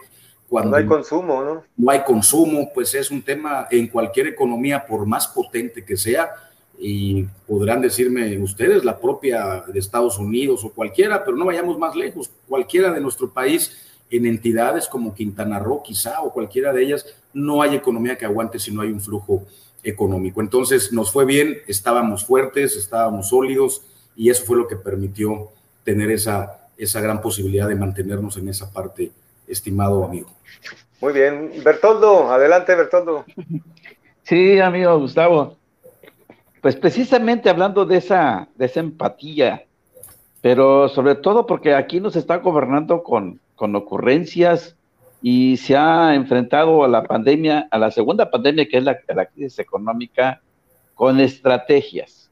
cuando 0.50 0.72
no 0.72 0.78
hay 0.78 0.86
consumo, 0.86 1.44
¿no? 1.44 1.64
No 1.78 1.92
hay 1.92 2.04
consumo, 2.04 2.72
pues 2.74 2.94
es 2.96 3.10
un 3.10 3.22
tema 3.22 3.68
en 3.72 3.88
cualquier 3.88 4.28
economía, 4.28 4.86
por 4.86 5.06
más 5.06 5.28
potente 5.28 5.86
que 5.86 5.96
sea, 5.96 6.32
y 6.78 7.24
podrán 7.48 7.82
decirme 7.82 8.38
ustedes, 8.40 8.84
la 8.84 9.00
propia 9.00 9.64
de 9.68 9.80
Estados 9.80 10.18
Unidos 10.18 10.64
o 10.64 10.72
cualquiera, 10.72 11.24
pero 11.24 11.38
no 11.38 11.46
vayamos 11.46 11.78
más 11.78 11.96
lejos, 11.96 12.32
cualquiera 12.48 12.92
de 12.92 13.02
nuestro 13.02 13.32
país 13.32 13.89
en 14.10 14.26
entidades 14.26 14.88
como 14.88 15.14
Quintana 15.14 15.60
Roo 15.60 15.84
quizá 15.84 16.22
o 16.22 16.34
cualquiera 16.34 16.74
de 16.74 16.84
ellas, 16.84 17.06
no 17.34 17.62
hay 17.62 17.76
economía 17.76 18.18
que 18.18 18.26
aguante 18.26 18.60
si 18.60 18.72
no 18.74 18.82
hay 18.82 18.90
un 18.90 19.02
flujo 19.02 19.44
económico. 19.84 20.42
Entonces 20.42 20.92
nos 20.92 21.12
fue 21.12 21.26
bien, 21.26 21.58
estábamos 21.68 22.26
fuertes, 22.26 22.76
estábamos 22.76 23.30
sólidos 23.30 23.84
y 24.16 24.30
eso 24.30 24.46
fue 24.46 24.58
lo 24.58 24.68
que 24.68 24.76
permitió 24.76 25.50
tener 25.84 26.12
esa, 26.12 26.68
esa 26.78 27.02
gran 27.02 27.22
posibilidad 27.22 27.68
de 27.68 27.76
mantenernos 27.76 28.38
en 28.38 28.50
esa 28.50 28.72
parte, 28.72 29.12
estimado 29.48 30.04
amigo. 30.04 30.30
Muy 31.02 31.14
bien, 31.14 31.52
Bertoldo, 31.64 32.32
adelante 32.32 32.76
Bertoldo. 32.76 33.26
Sí, 34.24 34.60
amigo 34.60 35.00
Gustavo. 35.00 35.58
Pues 36.62 36.76
precisamente 36.76 37.50
hablando 37.50 37.86
de 37.86 37.98
esa, 37.98 38.50
de 38.56 38.66
esa 38.66 38.82
empatía, 38.82 39.66
pero 40.42 40.90
sobre 40.90 41.16
todo 41.16 41.46
porque 41.48 41.74
aquí 41.74 42.00
nos 42.00 42.16
está 42.16 42.38
gobernando 42.38 43.02
con, 43.02 43.40
con 43.60 43.76
ocurrencias 43.76 44.78
y 45.22 45.58
se 45.58 45.76
ha 45.76 46.16
enfrentado 46.16 46.86
a 46.86 46.88
la 46.88 47.04
pandemia, 47.04 47.68
a 47.70 47.78
la 47.78 47.92
segunda 47.92 48.32
pandemia 48.32 48.70
que 48.70 48.78
es 48.78 48.84
la, 48.86 48.98
la 49.10 49.26
crisis 49.26 49.60
económica, 49.60 50.42
con 50.96 51.20
estrategias. 51.20 52.32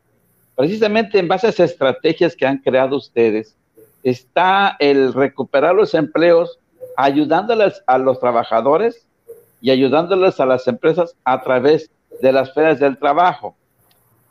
Precisamente 0.56 1.20
en 1.20 1.28
base 1.28 1.48
a 1.48 1.50
esas 1.50 1.72
estrategias 1.72 2.34
que 2.34 2.48
han 2.48 2.60
creado 2.60 2.96
ustedes, 2.96 3.58
está 4.04 4.78
el 4.80 5.14
recuperar 5.14 5.76
los 5.76 5.94
empleos, 5.94 6.60
ayudándoles 6.96 7.84
a 7.88 7.98
los 7.98 8.22
trabajadores 8.22 9.06
y 9.60 9.72
ayudándoles 9.72 10.40
a 10.40 10.46
las 10.46 10.66
empresas 10.66 11.14
a 11.26 11.42
través 11.42 11.92
de 12.22 12.32
las 12.32 12.54
ferias 12.54 12.80
del 12.80 12.98
trabajo. 12.98 13.54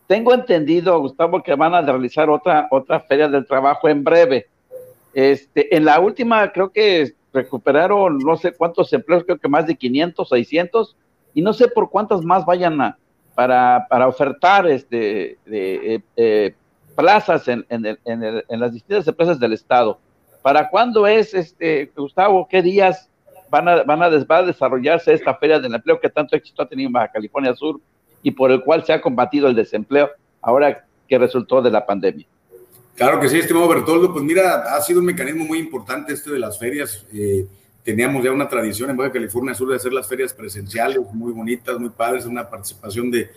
Tengo 0.06 0.32
entendido, 0.32 0.98
Gustavo, 0.98 1.42
que 1.42 1.54
van 1.54 1.74
a 1.74 1.82
realizar 1.82 2.30
otra, 2.30 2.68
otra 2.70 3.00
feria 3.00 3.28
del 3.28 3.46
trabajo 3.46 3.86
en 3.86 4.02
breve. 4.02 4.46
Este, 5.16 5.74
en 5.74 5.86
la 5.86 5.98
última 5.98 6.52
creo 6.52 6.70
que 6.70 7.14
recuperaron 7.32 8.18
no 8.18 8.36
sé 8.36 8.52
cuántos 8.52 8.92
empleos, 8.92 9.24
creo 9.24 9.38
que 9.38 9.48
más 9.48 9.66
de 9.66 9.74
500, 9.74 10.28
600, 10.28 10.94
y 11.32 11.40
no 11.40 11.54
sé 11.54 11.68
por 11.68 11.88
cuántas 11.88 12.20
más 12.20 12.44
vayan 12.44 12.78
a, 12.82 12.98
para, 13.34 13.86
para 13.88 14.08
ofertar 14.08 14.66
este, 14.66 15.38
eh, 15.46 16.02
eh, 16.16 16.54
plazas 16.94 17.48
en, 17.48 17.64
en, 17.70 17.98
en, 18.04 18.60
las 18.60 18.74
distintas 18.74 19.08
empresas 19.08 19.40
del 19.40 19.54
Estado. 19.54 19.98
¿Para 20.42 20.68
cuándo 20.68 21.06
es, 21.06 21.32
este, 21.32 21.90
Gustavo, 21.96 22.46
qué 22.46 22.60
días 22.60 23.08
van 23.48 23.68
a, 23.68 23.84
van 23.84 24.02
a, 24.02 24.08
a 24.08 24.42
desarrollarse 24.42 25.14
esta 25.14 25.34
feria 25.36 25.58
del 25.58 25.74
empleo 25.74 25.98
que 25.98 26.10
tanto 26.10 26.36
éxito 26.36 26.60
ha 26.60 26.68
tenido 26.68 26.88
en 26.88 26.92
Baja 26.92 27.12
California 27.12 27.54
Sur 27.54 27.80
y 28.22 28.32
por 28.32 28.50
el 28.50 28.62
cual 28.62 28.84
se 28.84 28.92
ha 28.92 29.00
combatido 29.00 29.48
el 29.48 29.54
desempleo 29.54 30.10
ahora 30.42 30.84
que 31.08 31.18
resultó 31.18 31.62
de 31.62 31.70
la 31.70 31.86
pandemia. 31.86 32.26
Claro 32.96 33.20
que 33.20 33.28
sí, 33.28 33.38
estimado 33.38 33.68
Bertoldo. 33.68 34.10
Pues 34.10 34.24
mira, 34.24 34.74
ha 34.74 34.80
sido 34.80 35.00
un 35.00 35.06
mecanismo 35.06 35.44
muy 35.44 35.58
importante 35.58 36.14
este 36.14 36.30
de 36.30 36.38
las 36.38 36.58
ferias. 36.58 37.04
Eh, 37.12 37.46
teníamos 37.84 38.24
ya 38.24 38.32
una 38.32 38.48
tradición 38.48 38.88
en 38.88 38.96
Baja 38.96 39.12
California 39.12 39.54
Sur 39.54 39.68
de 39.68 39.76
hacer 39.76 39.92
las 39.92 40.08
ferias 40.08 40.32
presenciales, 40.32 40.98
muy 41.12 41.32
bonitas, 41.32 41.78
muy 41.78 41.90
padres, 41.90 42.24
una 42.24 42.48
participación 42.48 43.10
de, 43.10 43.30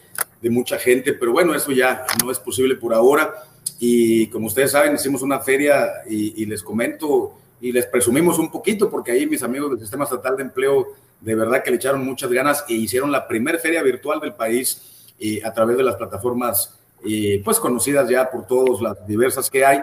mucha 0.50 0.80
gente, 0.80 1.12
pero 1.12 1.34
bueno, 1.34 1.54
eso 1.54 1.74
ya 1.74 2.06
no 2.24 2.32
es 2.32 2.40
posible 2.40 2.76
por 2.76 2.94
ahora. 2.94 3.34
Y 3.80 4.28
como 4.28 4.48
ustedes 4.48 4.72
saben, 4.72 4.96
hicimos 4.96 5.22
una 5.22 5.40
feria 5.40 5.90
y, 6.10 6.42
y 6.42 6.46
les 6.46 6.64
comento 6.64 7.34
y 7.60 7.74
les 7.74 7.86
presumimos 7.86 8.40
un 8.40 8.50
poquito, 8.50 8.90
porque 8.90 9.12
ahí 9.12 9.28
mis 9.28 9.44
amigos 9.44 9.72
del 9.72 9.80
Sistema 9.82 10.06
Estatal 10.06 10.38
de 10.38 10.44
Empleo 10.44 10.96
de 11.20 11.36
verdad 11.36 11.62
que 11.62 11.72
le 11.72 11.76
echaron 11.76 12.06
muchas 12.06 12.32
ganas 12.32 12.64
e 12.70 12.74
hicieron 12.74 13.12
la 13.12 13.28
primera 13.28 13.60
feria 13.60 13.84
virtual 13.84 14.22
del 14.22 14.34
país 14.34 15.12
eh, 15.20 15.42
a 15.44 15.54
través 15.54 15.76
de 15.76 15.84
las 15.84 15.96
plataformas 15.96 16.79
eh, 17.06 17.42
pues 17.44 17.60
conocidas 17.60 18.10
ya 18.10 18.30
por 18.30 18.46
todos, 18.48 18.82
las 18.82 19.06
diversas 19.08 19.50
que 19.50 19.66
hay, 19.66 19.80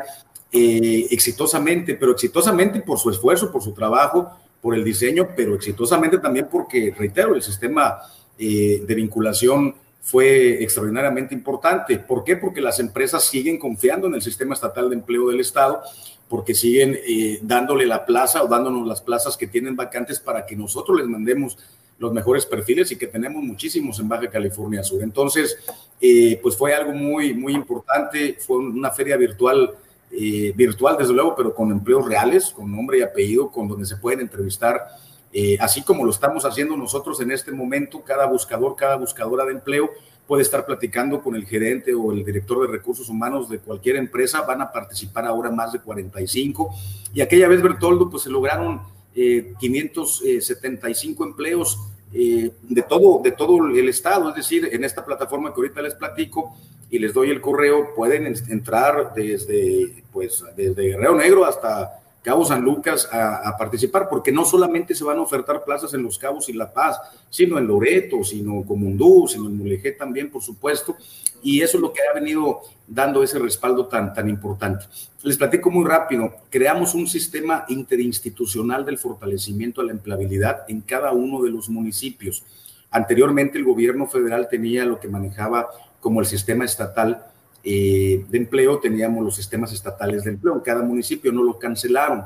eh, 0.52 1.06
exitosamente, 1.10 1.94
pero 1.94 2.12
exitosamente 2.12 2.80
por 2.80 2.98
su 2.98 3.10
esfuerzo, 3.10 3.50
por 3.50 3.62
su 3.62 3.72
trabajo, 3.72 4.30
por 4.60 4.74
el 4.74 4.84
diseño, 4.84 5.28
pero 5.36 5.54
exitosamente 5.54 6.18
también 6.18 6.48
porque, 6.50 6.94
reitero, 6.96 7.34
el 7.34 7.42
sistema 7.42 7.98
de 8.38 8.94
vinculación 8.94 9.74
fue 10.06 10.62
extraordinariamente 10.62 11.34
importante. 11.34 11.98
¿Por 11.98 12.22
qué? 12.22 12.36
Porque 12.36 12.60
las 12.60 12.78
empresas 12.78 13.24
siguen 13.24 13.58
confiando 13.58 14.06
en 14.06 14.14
el 14.14 14.22
sistema 14.22 14.54
estatal 14.54 14.88
de 14.88 14.94
empleo 14.94 15.28
del 15.28 15.40
Estado 15.40 15.82
porque 16.28 16.54
siguen 16.54 16.96
eh, 17.06 17.40
dándole 17.42 17.86
la 17.86 18.04
plaza 18.04 18.42
o 18.42 18.48
dándonos 18.48 18.86
las 18.86 19.00
plazas 19.00 19.36
que 19.36 19.46
tienen 19.46 19.74
vacantes 19.74 20.20
para 20.20 20.46
que 20.46 20.54
nosotros 20.54 20.98
les 20.98 21.08
mandemos 21.08 21.58
los 21.98 22.12
mejores 22.12 22.44
perfiles 22.46 22.90
y 22.92 22.96
que 22.96 23.06
tenemos 23.06 23.42
muchísimos 23.42 23.98
en 24.00 24.08
Baja 24.08 24.28
California 24.28 24.82
Sur. 24.82 25.02
Entonces, 25.02 25.56
eh, 26.00 26.38
pues 26.42 26.56
fue 26.56 26.74
algo 26.74 26.92
muy, 26.92 27.34
muy 27.34 27.54
importante, 27.54 28.36
fue 28.38 28.58
una 28.58 28.90
feria 28.90 29.16
virtual, 29.16 29.70
eh, 30.10 30.52
virtual 30.54 30.96
desde 30.98 31.14
luego, 31.14 31.34
pero 31.34 31.54
con 31.54 31.70
empleos 31.70 32.06
reales, 32.06 32.50
con 32.50 32.70
nombre 32.70 32.98
y 32.98 33.02
apellido, 33.02 33.50
con 33.50 33.68
donde 33.68 33.86
se 33.86 33.96
pueden 33.96 34.20
entrevistar, 34.20 34.86
así 35.60 35.82
como 35.82 36.02
lo 36.02 36.10
estamos 36.12 36.46
haciendo 36.46 36.78
nosotros 36.78 37.20
en 37.20 37.30
este 37.30 37.52
momento, 37.52 38.02
cada 38.02 38.24
buscador, 38.24 38.74
cada 38.74 38.96
buscadora 38.96 39.44
de 39.44 39.52
empleo 39.52 39.90
puede 40.26 40.42
estar 40.42 40.66
platicando 40.66 41.22
con 41.22 41.36
el 41.36 41.46
gerente 41.46 41.94
o 41.94 42.12
el 42.12 42.24
director 42.24 42.60
de 42.66 42.72
recursos 42.72 43.08
humanos 43.08 43.48
de 43.48 43.58
cualquier 43.58 43.96
empresa, 43.96 44.42
van 44.42 44.60
a 44.60 44.72
participar 44.72 45.24
ahora 45.24 45.50
más 45.50 45.72
de 45.72 45.80
45 45.80 46.74
y 47.14 47.20
aquella 47.20 47.48
vez 47.48 47.62
Bertoldo 47.62 48.10
pues 48.10 48.24
se 48.24 48.30
lograron 48.30 48.80
575 49.58 51.24
eh, 51.24 51.26
empleos 51.26 51.78
eh, 52.12 52.50
de, 52.62 52.82
todo, 52.82 53.20
de 53.22 53.32
todo 53.32 53.66
el 53.66 53.88
estado, 53.88 54.30
es 54.30 54.36
decir, 54.36 54.68
en 54.70 54.84
esta 54.84 55.04
plataforma 55.04 55.52
que 55.52 55.60
ahorita 55.60 55.82
les 55.82 55.94
platico 55.94 56.56
y 56.90 56.98
les 56.98 57.12
doy 57.12 57.30
el 57.30 57.40
correo, 57.40 57.94
pueden 57.94 58.26
entrar 58.48 59.12
desde, 59.14 60.04
pues, 60.12 60.44
desde 60.56 60.82
Guerrero 60.82 61.16
Negro 61.16 61.44
hasta 61.44 62.00
Cabo 62.26 62.44
San 62.44 62.62
Lucas 62.62 63.08
a, 63.12 63.56
participar, 63.56 64.08
porque 64.08 64.32
no 64.32 64.44
solamente 64.44 64.96
se 64.96 65.04
van 65.04 65.18
a 65.18 65.20
ofertar 65.20 65.62
plazas 65.62 65.94
en 65.94 66.02
Los 66.02 66.18
Cabos 66.18 66.48
y 66.48 66.54
La 66.54 66.72
Paz, 66.72 67.00
sino 67.30 67.56
en 67.56 67.68
Loreto, 67.68 68.24
sino 68.24 68.54
en 68.54 68.62
Comundú, 68.64 69.28
sino 69.28 69.46
en 69.46 69.56
Mulegé 69.56 69.92
también, 69.92 70.28
por 70.28 70.42
supuesto, 70.42 70.96
y 71.40 71.60
eso 71.62 71.76
es 71.78 71.82
lo 71.82 71.92
que 71.92 72.00
ha 72.02 72.12
venido 72.12 72.62
dando 72.84 73.22
ese 73.22 73.38
respaldo 73.38 73.86
tan, 73.86 74.12
tan 74.12 74.28
importante. 74.28 74.86
Les 75.22 75.36
platico 75.36 75.70
muy 75.70 75.84
rápido, 75.84 76.34
creamos 76.50 76.94
un 76.94 77.06
sistema 77.06 77.64
interinstitucional 77.68 78.84
del 78.84 78.98
fortalecimiento 78.98 79.80
a 79.80 79.84
la 79.84 79.92
empleabilidad 79.92 80.64
en 80.66 80.80
cada 80.80 81.12
uno 81.12 81.40
de 81.44 81.50
los 81.50 81.68
municipios. 81.68 82.42
Anteriormente 82.90 83.56
el 83.56 83.64
gobierno 83.64 84.08
federal 84.08 84.48
tenía 84.50 84.84
lo 84.84 84.98
que 84.98 85.06
manejaba 85.06 85.68
como 86.00 86.18
el 86.18 86.26
sistema 86.26 86.64
estatal 86.64 87.24
eh, 87.64 88.24
de 88.28 88.38
empleo, 88.38 88.78
teníamos 88.78 89.24
los 89.24 89.34
sistemas 89.34 89.72
estatales 89.72 90.24
de 90.24 90.30
empleo. 90.30 90.54
En 90.54 90.60
cada 90.60 90.82
municipio 90.82 91.32
no 91.32 91.42
lo 91.42 91.58
cancelaron, 91.58 92.22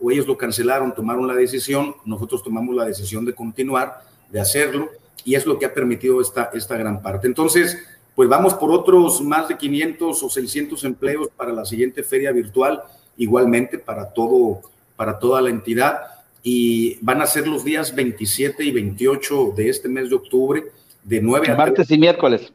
o 0.00 0.10
ellos 0.10 0.26
lo 0.26 0.36
cancelaron, 0.36 0.94
tomaron 0.94 1.26
la 1.26 1.34
decisión, 1.34 1.94
nosotros 2.04 2.42
tomamos 2.42 2.74
la 2.74 2.86
decisión 2.86 3.24
de 3.24 3.34
continuar, 3.34 4.02
de 4.30 4.40
hacerlo, 4.40 4.88
y 5.24 5.34
es 5.34 5.44
lo 5.44 5.58
que 5.58 5.66
ha 5.66 5.74
permitido 5.74 6.20
esta, 6.20 6.50
esta 6.54 6.76
gran 6.76 7.02
parte. 7.02 7.26
Entonces, 7.26 7.78
pues 8.14 8.28
vamos 8.28 8.54
por 8.54 8.70
otros 8.70 9.20
más 9.20 9.48
de 9.48 9.56
500 9.56 10.22
o 10.22 10.30
600 10.30 10.84
empleos 10.84 11.28
para 11.36 11.52
la 11.52 11.64
siguiente 11.64 12.02
feria 12.02 12.32
virtual, 12.32 12.82
igualmente 13.16 13.78
para, 13.78 14.06
todo, 14.12 14.62
para 14.96 15.18
toda 15.18 15.42
la 15.42 15.50
entidad, 15.50 16.00
y 16.42 16.96
van 17.02 17.20
a 17.20 17.26
ser 17.26 17.46
los 17.46 17.64
días 17.64 17.94
27 17.94 18.64
y 18.64 18.70
28 18.70 19.52
de 19.56 19.68
este 19.68 19.88
mes 19.88 20.08
de 20.08 20.16
octubre, 20.16 20.64
de 21.02 21.20
9 21.20 21.50
a... 21.50 21.56
Martes 21.56 21.90
y 21.90 21.98
miércoles 21.98 22.52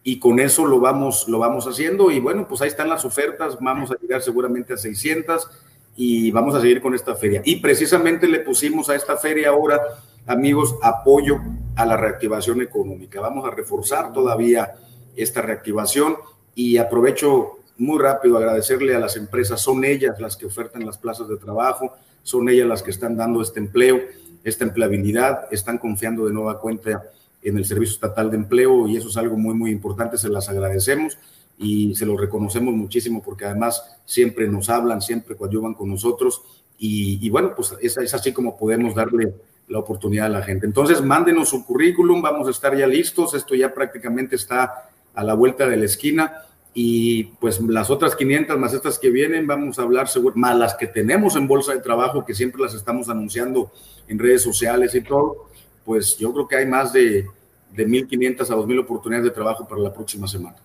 y 0.03 0.17
con 0.17 0.39
eso 0.39 0.65
lo 0.65 0.79
vamos, 0.79 1.27
lo 1.27 1.37
vamos 1.37 1.67
haciendo. 1.67 2.09
Y 2.09 2.19
bueno, 2.19 2.47
pues 2.47 2.63
ahí 2.63 2.69
están 2.69 2.89
las 2.89 3.05
ofertas, 3.05 3.59
vamos 3.61 3.91
a 3.91 3.97
llegar 4.01 4.23
seguramente 4.23 4.73
a 4.73 4.77
600 4.77 5.47
y 5.95 6.31
vamos 6.31 6.55
a 6.55 6.61
seguir 6.61 6.81
con 6.81 6.95
esta 6.95 7.13
feria. 7.13 7.43
Y 7.45 7.57
precisamente 7.57 8.27
le 8.27 8.39
pusimos 8.39 8.89
a 8.89 8.95
esta 8.95 9.15
feria 9.15 9.49
ahora, 9.49 9.79
amigos, 10.25 10.73
apoyo 10.81 11.39
a 11.75 11.85
la 11.85 11.97
reactivación 11.97 12.61
económica. 12.61 13.21
Vamos 13.21 13.45
a 13.45 13.51
reforzar 13.51 14.13
todavía 14.13 14.73
esta 15.15 15.43
reactivación 15.43 16.15
y 16.57 16.77
aprovecho 16.77 17.59
muy 17.77 17.99
rápido 17.99 18.35
agradecerle 18.35 18.95
a 18.95 18.99
las 18.99 19.15
empresas, 19.15 19.61
son 19.61 19.85
ellas 19.85 20.19
las 20.19 20.35
que 20.35 20.47
ofertan 20.47 20.83
las 20.87 20.97
plazas 20.97 21.29
de 21.29 21.37
trabajo, 21.37 21.93
son 22.23 22.49
ellas 22.49 22.67
las 22.67 22.81
que 22.81 22.89
están 22.89 23.15
dando 23.15 23.43
este 23.43 23.59
empleo, 23.59 24.01
esta 24.43 24.63
empleabilidad, 24.63 25.41
están 25.51 25.77
confiando 25.77 26.25
de 26.25 26.33
nueva 26.33 26.59
cuenta 26.59 27.03
en 27.43 27.57
el 27.57 27.65
Servicio 27.65 27.93
Estatal 27.93 28.31
de 28.31 28.37
Empleo 28.37 28.87
y 28.87 28.97
eso 28.97 29.07
es 29.07 29.17
algo 29.17 29.37
muy, 29.37 29.53
muy 29.53 29.69
importante, 29.69 30.17
se 30.17 30.29
las 30.29 30.49
agradecemos 30.49 31.19
y 31.59 31.95
se 31.95 32.07
lo 32.07 32.17
reconocemos 32.17 32.73
muchísimo 32.73 33.21
porque 33.21 33.45
además 33.45 33.95
siempre 34.05 34.47
nos 34.47 34.67
hablan, 34.71 34.99
siempre 34.99 35.35
coadyuvan 35.35 35.75
con 35.75 35.91
nosotros 35.91 36.41
y, 36.79 37.19
y 37.21 37.29
bueno, 37.29 37.53
pues 37.55 37.75
es, 37.79 37.97
es 37.97 38.15
así 38.15 38.33
como 38.33 38.57
podemos 38.57 38.95
darle 38.95 39.35
la 39.67 39.77
oportunidad 39.77 40.25
a 40.25 40.29
la 40.29 40.41
gente. 40.41 40.65
Entonces, 40.65 41.03
mándenos 41.03 41.49
su 41.49 41.63
currículum, 41.63 42.19
vamos 42.19 42.47
a 42.47 42.51
estar 42.51 42.75
ya 42.75 42.87
listos, 42.87 43.35
esto 43.35 43.53
ya 43.53 43.71
prácticamente 43.75 44.35
está 44.35 44.89
a 45.13 45.23
la 45.23 45.35
vuelta 45.35 45.67
de 45.67 45.77
la 45.77 45.85
esquina 45.85 46.43
y 46.79 47.23
pues 47.39 47.59
las 47.59 47.89
otras 47.89 48.15
500 48.15 48.55
más 48.59 48.71
estas 48.71 48.99
que 48.99 49.09
vienen, 49.09 49.47
vamos 49.47 49.79
a 49.79 49.81
hablar 49.81 50.07
seguro, 50.07 50.35
más 50.35 50.55
las 50.55 50.75
que 50.75 50.85
tenemos 50.85 51.35
en 51.35 51.47
bolsa 51.47 51.73
de 51.73 51.79
trabajo, 51.79 52.23
que 52.23 52.35
siempre 52.35 52.61
las 52.61 52.75
estamos 52.75 53.09
anunciando 53.09 53.71
en 54.07 54.19
redes 54.19 54.43
sociales 54.43 54.93
y 54.93 55.01
todo, 55.01 55.49
pues 55.83 56.19
yo 56.19 56.31
creo 56.31 56.47
que 56.47 56.57
hay 56.57 56.67
más 56.67 56.93
de, 56.93 57.25
de 57.71 57.87
1.500 57.87 58.41
a 58.41 58.55
2.000 58.55 58.81
oportunidades 58.81 59.25
de 59.25 59.31
trabajo 59.31 59.67
para 59.67 59.81
la 59.81 59.91
próxima 59.91 60.27
semana. 60.27 60.57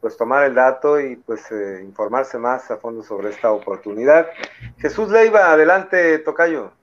pues 0.00 0.16
tomar 0.16 0.44
el 0.44 0.54
dato 0.54 1.00
y 1.00 1.16
pues 1.16 1.50
eh, 1.50 1.80
informarse 1.82 2.38
más 2.38 2.70
a 2.70 2.76
fondo 2.76 3.02
sobre 3.02 3.30
esta 3.30 3.50
oportunidad. 3.50 4.28
Jesús 4.78 5.08
Leiva, 5.08 5.50
adelante, 5.50 6.20
Tocayo. 6.20 6.75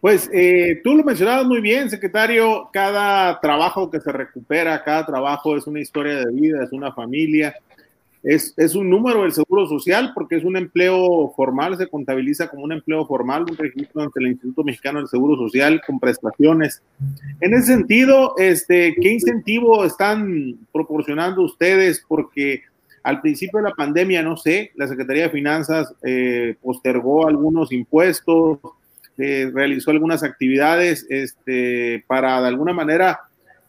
Pues 0.00 0.30
eh, 0.32 0.80
tú 0.84 0.94
lo 0.94 1.02
mencionabas 1.02 1.44
muy 1.44 1.60
bien, 1.60 1.90
secretario, 1.90 2.70
cada 2.72 3.40
trabajo 3.40 3.90
que 3.90 4.00
se 4.00 4.12
recupera, 4.12 4.84
cada 4.84 5.04
trabajo 5.04 5.56
es 5.56 5.66
una 5.66 5.80
historia 5.80 6.20
de 6.20 6.32
vida, 6.32 6.62
es 6.62 6.72
una 6.72 6.92
familia, 6.92 7.56
es, 8.22 8.54
es, 8.56 8.76
un 8.76 8.88
número 8.88 9.22
del 9.22 9.32
Seguro 9.32 9.66
Social 9.66 10.12
porque 10.14 10.36
es 10.36 10.44
un 10.44 10.56
empleo 10.56 11.32
formal, 11.34 11.76
se 11.76 11.88
contabiliza 11.88 12.48
como 12.48 12.62
un 12.62 12.72
empleo 12.72 13.06
formal, 13.06 13.44
un 13.48 13.56
registro 13.56 14.02
ante 14.02 14.20
el 14.20 14.28
Instituto 14.28 14.62
Mexicano 14.62 15.00
del 15.00 15.08
Seguro 15.08 15.36
Social 15.36 15.80
con 15.84 15.98
prestaciones. 15.98 16.80
En 17.40 17.54
ese 17.54 17.66
sentido, 17.66 18.34
este, 18.38 18.94
¿qué 19.00 19.12
incentivo 19.12 19.84
están 19.84 20.58
proporcionando 20.72 21.42
ustedes? 21.42 22.04
Porque 22.06 22.62
al 23.02 23.20
principio 23.20 23.58
de 23.58 23.68
la 23.68 23.74
pandemia, 23.74 24.22
no 24.22 24.36
sé, 24.36 24.70
la 24.76 24.86
Secretaría 24.86 25.24
de 25.24 25.30
Finanzas 25.30 25.92
eh, 26.04 26.56
postergó 26.62 27.26
algunos 27.26 27.72
impuestos, 27.72 28.58
realizó 29.18 29.90
algunas 29.90 30.22
actividades 30.22 31.06
este, 31.10 32.04
para 32.06 32.40
de 32.40 32.48
alguna 32.48 32.72
manera 32.72 33.20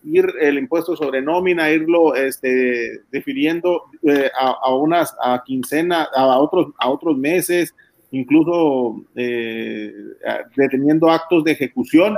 ir 0.04 0.26
el 0.40 0.58
impuesto 0.58 0.96
sobre 0.96 1.22
nómina, 1.22 1.72
irlo 1.72 2.16
este, 2.16 3.02
definiendo 3.12 3.84
eh, 4.04 4.30
a, 4.40 4.74
unas 4.76 5.16
a 5.22 5.44
quincena, 5.46 6.08
a 6.16 6.40
otros, 6.40 6.68
a 6.78 6.90
otros 6.90 7.18
meses, 7.18 7.76
incluso 8.12 9.04
eh, 9.16 9.94
deteniendo 10.56 11.10
actos 11.10 11.44
de 11.44 11.52
ejecución. 11.52 12.18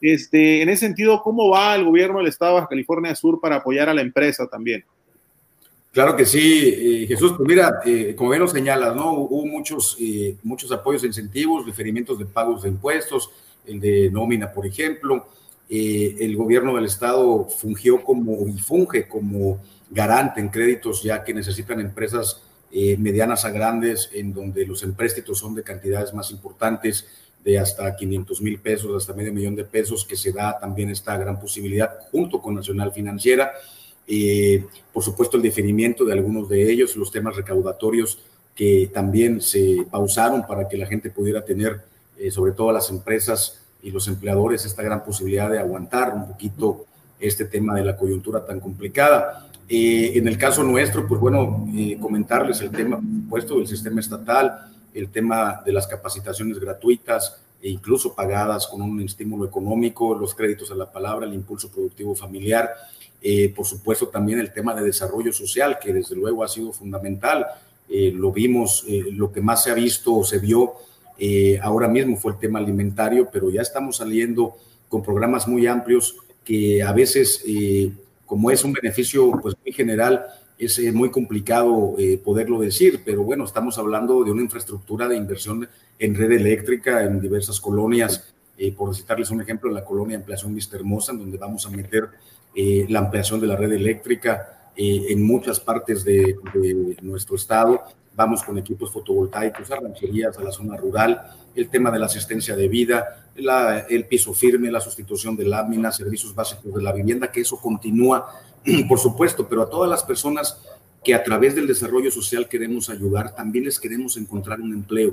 Este, 0.00 0.62
en 0.62 0.68
ese 0.68 0.86
sentido, 0.86 1.22
¿cómo 1.22 1.50
va 1.50 1.74
el 1.74 1.84
gobierno 1.84 2.18
del 2.18 2.28
Estado 2.28 2.60
de 2.60 2.66
California 2.66 3.14
Sur 3.14 3.40
para 3.40 3.56
apoyar 3.56 3.88
a 3.88 3.94
la 3.94 4.02
empresa 4.02 4.46
también? 4.46 4.84
Claro 5.96 6.14
que 6.14 6.26
sí, 6.26 6.74
eh, 6.76 7.06
Jesús. 7.06 7.32
Pues 7.38 7.48
mira, 7.48 7.80
como 8.16 8.28
bien 8.28 8.42
lo 8.42 8.48
señalas, 8.48 8.94
¿no? 8.94 9.14
Hubo 9.14 9.46
muchos, 9.46 9.96
muchos 10.42 10.70
apoyos 10.70 11.02
e 11.04 11.06
incentivos, 11.06 11.64
referimientos 11.64 12.18
de 12.18 12.26
pagos 12.26 12.64
de 12.64 12.68
impuestos, 12.68 13.30
el 13.64 13.80
de 13.80 14.10
nómina, 14.10 14.52
por 14.52 14.66
ejemplo. 14.66 15.26
Eh, 15.70 16.16
el 16.20 16.36
gobierno 16.36 16.76
del 16.76 16.84
estado 16.84 17.48
fungió 17.48 18.04
como 18.04 18.46
y 18.46 18.58
funge 18.58 19.08
como 19.08 19.58
garante 19.90 20.38
en 20.38 20.50
créditos, 20.50 21.02
ya 21.02 21.24
que 21.24 21.32
necesitan 21.32 21.80
empresas 21.80 22.42
eh, 22.70 22.98
medianas 22.98 23.46
a 23.46 23.50
grandes, 23.50 24.10
en 24.12 24.34
donde 24.34 24.66
los 24.66 24.82
empréstitos 24.82 25.38
son 25.38 25.54
de 25.54 25.62
cantidades 25.62 26.12
más 26.12 26.30
importantes, 26.30 27.06
de 27.42 27.58
hasta 27.58 27.96
500 27.96 28.42
mil 28.42 28.58
pesos, 28.58 28.94
hasta 28.94 29.14
medio 29.14 29.32
millón 29.32 29.56
de 29.56 29.64
pesos, 29.64 30.04
que 30.04 30.16
se 30.16 30.30
da 30.30 30.58
también 30.58 30.90
esta 30.90 31.16
gran 31.16 31.40
posibilidad 31.40 31.90
junto 32.10 32.42
con 32.42 32.54
Nacional 32.54 32.92
Financiera. 32.92 33.52
Eh, 34.06 34.64
por 34.92 35.02
supuesto, 35.02 35.36
el 35.36 35.42
definimiento 35.42 36.04
de 36.04 36.12
algunos 36.12 36.48
de 36.48 36.70
ellos, 36.70 36.96
los 36.96 37.10
temas 37.10 37.36
recaudatorios 37.36 38.18
que 38.54 38.90
también 38.92 39.40
se 39.40 39.86
pausaron 39.90 40.46
para 40.46 40.68
que 40.68 40.76
la 40.76 40.86
gente 40.86 41.10
pudiera 41.10 41.44
tener, 41.44 41.82
sobre 42.30 42.52
todo 42.52 42.72
las 42.72 42.88
empresas, 42.88 43.60
y 43.86 43.92
los 43.92 44.08
empleadores 44.08 44.64
esta 44.64 44.82
gran 44.82 45.04
posibilidad 45.04 45.48
de 45.48 45.60
aguantar 45.60 46.12
un 46.12 46.26
poquito 46.26 46.86
este 47.20 47.44
tema 47.44 47.74
de 47.76 47.84
la 47.84 47.96
coyuntura 47.96 48.44
tan 48.44 48.58
complicada. 48.58 49.48
Eh, 49.68 50.12
en 50.16 50.26
el 50.26 50.36
caso 50.36 50.64
nuestro, 50.64 51.06
pues 51.06 51.20
bueno, 51.20 51.68
eh, 51.72 51.96
comentarles 52.00 52.60
el 52.62 52.70
tema, 52.72 52.96
por 52.96 53.40
supuesto, 53.40 53.58
del 53.58 53.68
sistema 53.68 54.00
estatal, 54.00 54.72
el 54.92 55.08
tema 55.08 55.62
de 55.64 55.72
las 55.72 55.86
capacitaciones 55.86 56.58
gratuitas 56.58 57.40
e 57.62 57.70
incluso 57.70 58.12
pagadas 58.12 58.66
con 58.66 58.82
un 58.82 59.00
estímulo 59.00 59.44
económico, 59.44 60.16
los 60.16 60.34
créditos 60.34 60.72
a 60.72 60.74
la 60.74 60.90
palabra, 60.90 61.24
el 61.24 61.34
impulso 61.34 61.70
productivo 61.70 62.16
familiar, 62.16 62.70
eh, 63.22 63.52
por 63.54 63.66
supuesto 63.66 64.08
también 64.08 64.38
el 64.38 64.52
tema 64.52 64.74
de 64.74 64.84
desarrollo 64.84 65.32
social, 65.32 65.78
que 65.78 65.92
desde 65.92 66.14
luego 66.14 66.44
ha 66.44 66.48
sido 66.48 66.72
fundamental. 66.72 67.46
lo 67.88 68.32
vimos, 68.32 68.84
lo 69.12 69.30
que 69.30 69.40
más 69.40 69.62
se 69.62 69.70
ha 69.70 69.74
visto 69.74 70.16
o 70.16 70.24
se 70.24 70.38
vio 70.40 70.74
eh, 71.18 71.58
ahora 71.62 71.88
mismo 71.88 72.16
fue 72.16 72.32
el 72.32 72.38
tema 72.38 72.58
alimentario, 72.58 73.28
pero 73.32 73.50
ya 73.50 73.62
estamos 73.62 73.96
saliendo 73.96 74.56
con 74.88 75.02
programas 75.02 75.48
muy 75.48 75.66
amplios 75.66 76.16
que 76.44 76.82
a 76.82 76.92
veces, 76.92 77.42
eh, 77.46 77.90
como 78.24 78.50
es 78.50 78.64
un 78.64 78.72
beneficio 78.72 79.32
pues, 79.42 79.54
muy 79.64 79.72
general, 79.72 80.24
es 80.58 80.78
eh, 80.78 80.92
muy 80.92 81.10
complicado 81.10 81.96
poderlo 82.24 82.60
decir, 82.60 83.02
pero 83.04 83.22
bueno, 83.22 83.44
estamos 83.44 83.78
hablando 83.78 84.24
de 84.24 84.30
una 84.30 84.42
infraestructura 84.42 85.08
de 85.08 85.16
inversión 85.16 85.68
en 85.98 86.14
red 86.14 86.32
eléctrica 86.32 87.02
en 87.04 87.20
diversas 87.20 87.60
colonias. 87.60 88.34
Por 88.76 88.94
citarles 88.94 89.30
un 89.30 89.40
ejemplo, 89.40 89.70
la 89.70 89.84
colonia 89.84 90.16
Ampliación 90.16 90.54
Vista 90.54 90.76
Hermosa, 90.76 91.12
en 91.12 91.18
donde 91.18 91.38
vamos 91.38 91.66
a 91.66 91.70
meter 91.70 92.08
la 92.54 93.00
ampliación 93.00 93.40
de 93.40 93.46
la 93.46 93.56
red 93.56 93.72
eléctrica 93.72 94.70
en 94.76 95.22
muchas 95.26 95.60
partes 95.60 96.04
de, 96.04 96.36
de 96.54 96.96
nuestro 97.02 97.36
estado. 97.36 97.82
Vamos 98.14 98.42
con 98.42 98.56
equipos 98.56 98.90
fotovoltaicos 98.90 99.70
a 99.70 99.76
rancherías, 99.76 100.38
a 100.38 100.42
la 100.42 100.50
zona 100.50 100.76
rural, 100.76 101.20
el 101.54 101.68
tema 101.68 101.90
de 101.90 101.98
la 101.98 102.06
asistencia 102.06 102.56
de 102.56 102.68
vida, 102.68 103.26
el 103.88 104.06
piso 104.06 104.32
firme, 104.32 104.70
la 104.70 104.80
sustitución 104.80 105.36
de 105.36 105.46
láminas, 105.46 105.96
servicios 105.96 106.34
básicos 106.34 106.74
de 106.74 106.82
la 106.82 106.92
vivienda, 106.92 107.30
que 107.30 107.40
eso 107.40 107.60
continúa, 107.60 108.26
por 108.88 108.98
supuesto, 108.98 109.48
pero 109.48 109.62
a 109.62 109.70
todas 109.70 109.90
las 109.90 110.02
personas 110.02 110.60
que 111.02 111.14
a 111.14 111.22
través 111.22 111.54
del 111.54 111.66
desarrollo 111.66 112.10
social 112.10 112.48
queremos 112.48 112.90
ayudar, 112.90 113.34
también 113.34 113.64
les 113.64 113.78
queremos 113.78 114.16
encontrar 114.16 114.60
un 114.60 114.72
empleo, 114.72 115.12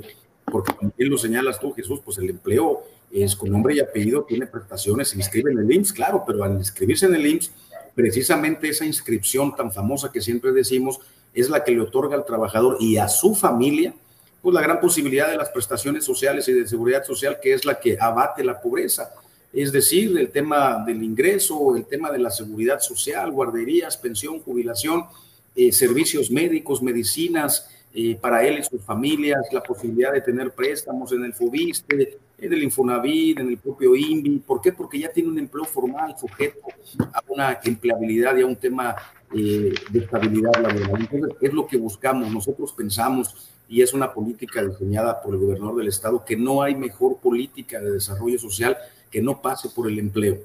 porque 0.50 0.72
también 0.72 1.10
lo 1.10 1.18
señalas 1.18 1.58
tú, 1.60 1.72
Jesús, 1.72 2.00
pues 2.04 2.18
el 2.18 2.30
empleo 2.30 2.82
es 3.22 3.36
con 3.36 3.50
nombre 3.50 3.76
y 3.76 3.80
apellido, 3.80 4.24
tiene 4.24 4.46
prestaciones, 4.46 5.10
se 5.10 5.16
inscribe 5.16 5.52
en 5.52 5.58
el 5.58 5.70
IMSS, 5.70 5.92
claro, 5.92 6.24
pero 6.26 6.42
al 6.42 6.54
inscribirse 6.54 7.06
en 7.06 7.14
el 7.14 7.26
IMSS, 7.26 7.52
precisamente 7.94 8.68
esa 8.68 8.84
inscripción 8.84 9.54
tan 9.54 9.70
famosa 9.70 10.10
que 10.10 10.20
siempre 10.20 10.50
decimos, 10.50 10.98
es 11.32 11.48
la 11.48 11.62
que 11.62 11.72
le 11.72 11.80
otorga 11.80 12.16
al 12.16 12.24
trabajador 12.24 12.76
y 12.80 12.96
a 12.96 13.08
su 13.08 13.34
familia, 13.34 13.94
pues 14.42 14.52
la 14.52 14.60
gran 14.60 14.80
posibilidad 14.80 15.30
de 15.30 15.36
las 15.36 15.48
prestaciones 15.50 16.04
sociales 16.04 16.48
y 16.48 16.52
de 16.52 16.66
seguridad 16.66 17.04
social, 17.04 17.38
que 17.40 17.54
es 17.54 17.64
la 17.64 17.78
que 17.78 17.96
abate 17.98 18.42
la 18.42 18.60
pobreza. 18.60 19.12
Es 19.52 19.70
decir, 19.70 20.18
el 20.18 20.30
tema 20.30 20.82
del 20.84 21.02
ingreso, 21.02 21.76
el 21.76 21.86
tema 21.86 22.10
de 22.10 22.18
la 22.18 22.30
seguridad 22.30 22.80
social, 22.80 23.30
guarderías, 23.30 23.96
pensión, 23.96 24.40
jubilación, 24.40 25.04
eh, 25.54 25.70
servicios 25.70 26.30
médicos, 26.30 26.82
medicinas 26.82 27.70
eh, 27.94 28.18
para 28.20 28.44
él 28.44 28.58
y 28.58 28.64
sus 28.64 28.82
familias, 28.82 29.46
la 29.52 29.62
posibilidad 29.62 30.12
de 30.12 30.20
tener 30.20 30.50
préstamos 30.50 31.12
en 31.12 31.24
el 31.24 31.32
FOBISTE, 31.32 32.18
en 32.38 32.52
el 32.52 32.62
Infonavit, 32.62 33.38
en 33.38 33.48
el 33.48 33.58
propio 33.58 33.94
INVI. 33.94 34.38
¿Por 34.38 34.60
qué? 34.60 34.72
Porque 34.72 34.98
ya 34.98 35.10
tiene 35.10 35.30
un 35.30 35.38
empleo 35.38 35.64
formal 35.64 36.14
sujeto 36.18 36.60
a 37.12 37.22
una 37.28 37.58
empleabilidad 37.64 38.36
y 38.36 38.42
a 38.42 38.46
un 38.46 38.56
tema 38.56 38.96
de 39.32 39.74
estabilidad 39.94 40.52
laboral. 40.54 41.08
Entonces, 41.10 41.36
es 41.40 41.52
lo 41.52 41.66
que 41.66 41.76
buscamos. 41.76 42.32
Nosotros 42.32 42.72
pensamos, 42.72 43.50
y 43.68 43.82
es 43.82 43.92
una 43.92 44.12
política 44.12 44.64
diseñada 44.64 45.20
por 45.22 45.34
el 45.34 45.40
gobernador 45.40 45.76
del 45.76 45.88
estado, 45.88 46.24
que 46.24 46.36
no 46.36 46.62
hay 46.62 46.74
mejor 46.74 47.16
política 47.18 47.80
de 47.80 47.92
desarrollo 47.92 48.38
social 48.38 48.76
que 49.10 49.22
no 49.22 49.40
pase 49.40 49.68
por 49.70 49.88
el 49.88 49.98
empleo. 49.98 50.38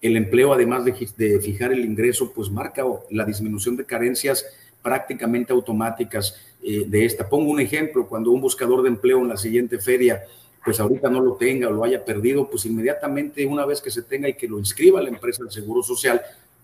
El 0.00 0.16
empleo, 0.16 0.52
además 0.52 0.84
de, 0.84 1.40
fijar 1.40 1.72
el 1.72 1.84
ingreso, 1.84 2.32
pues 2.34 2.50
marca 2.50 2.84
la 3.10 3.24
disminución 3.24 3.76
de 3.76 3.86
carencias 3.86 4.44
prácticamente 4.82 5.52
automáticas 5.52 6.36
eh, 6.62 6.84
de 6.86 7.06
esta. 7.06 7.28
Pongo 7.28 7.50
un 7.50 7.60
ejemplo, 7.60 8.06
cuando 8.06 8.30
un 8.30 8.40
buscador 8.40 8.82
de 8.82 8.88
empleo 8.88 9.18
en 9.20 9.28
la 9.28 9.38
siguiente 9.38 9.78
feria, 9.78 10.22
pues 10.64 10.80
ahorita 10.80 11.10
no 11.10 11.20
lo 11.20 11.34
tenga 11.34 11.68
o 11.68 11.72
lo 11.72 11.84
haya 11.84 12.04
perdido, 12.04 12.48
pues 12.48 12.64
inmediatamente 12.64 13.44
una 13.46 13.66
vez 13.66 13.80
que 13.80 13.90
se 13.90 14.02
tenga 14.02 14.28
y 14.28 14.34
que 14.34 14.48
lo 14.48 14.58
inscriba 14.58 15.02
la 15.02 15.10
empresa 15.10 15.42
del 15.42 15.52
Seguro 15.52 15.82
Social, 15.82 16.20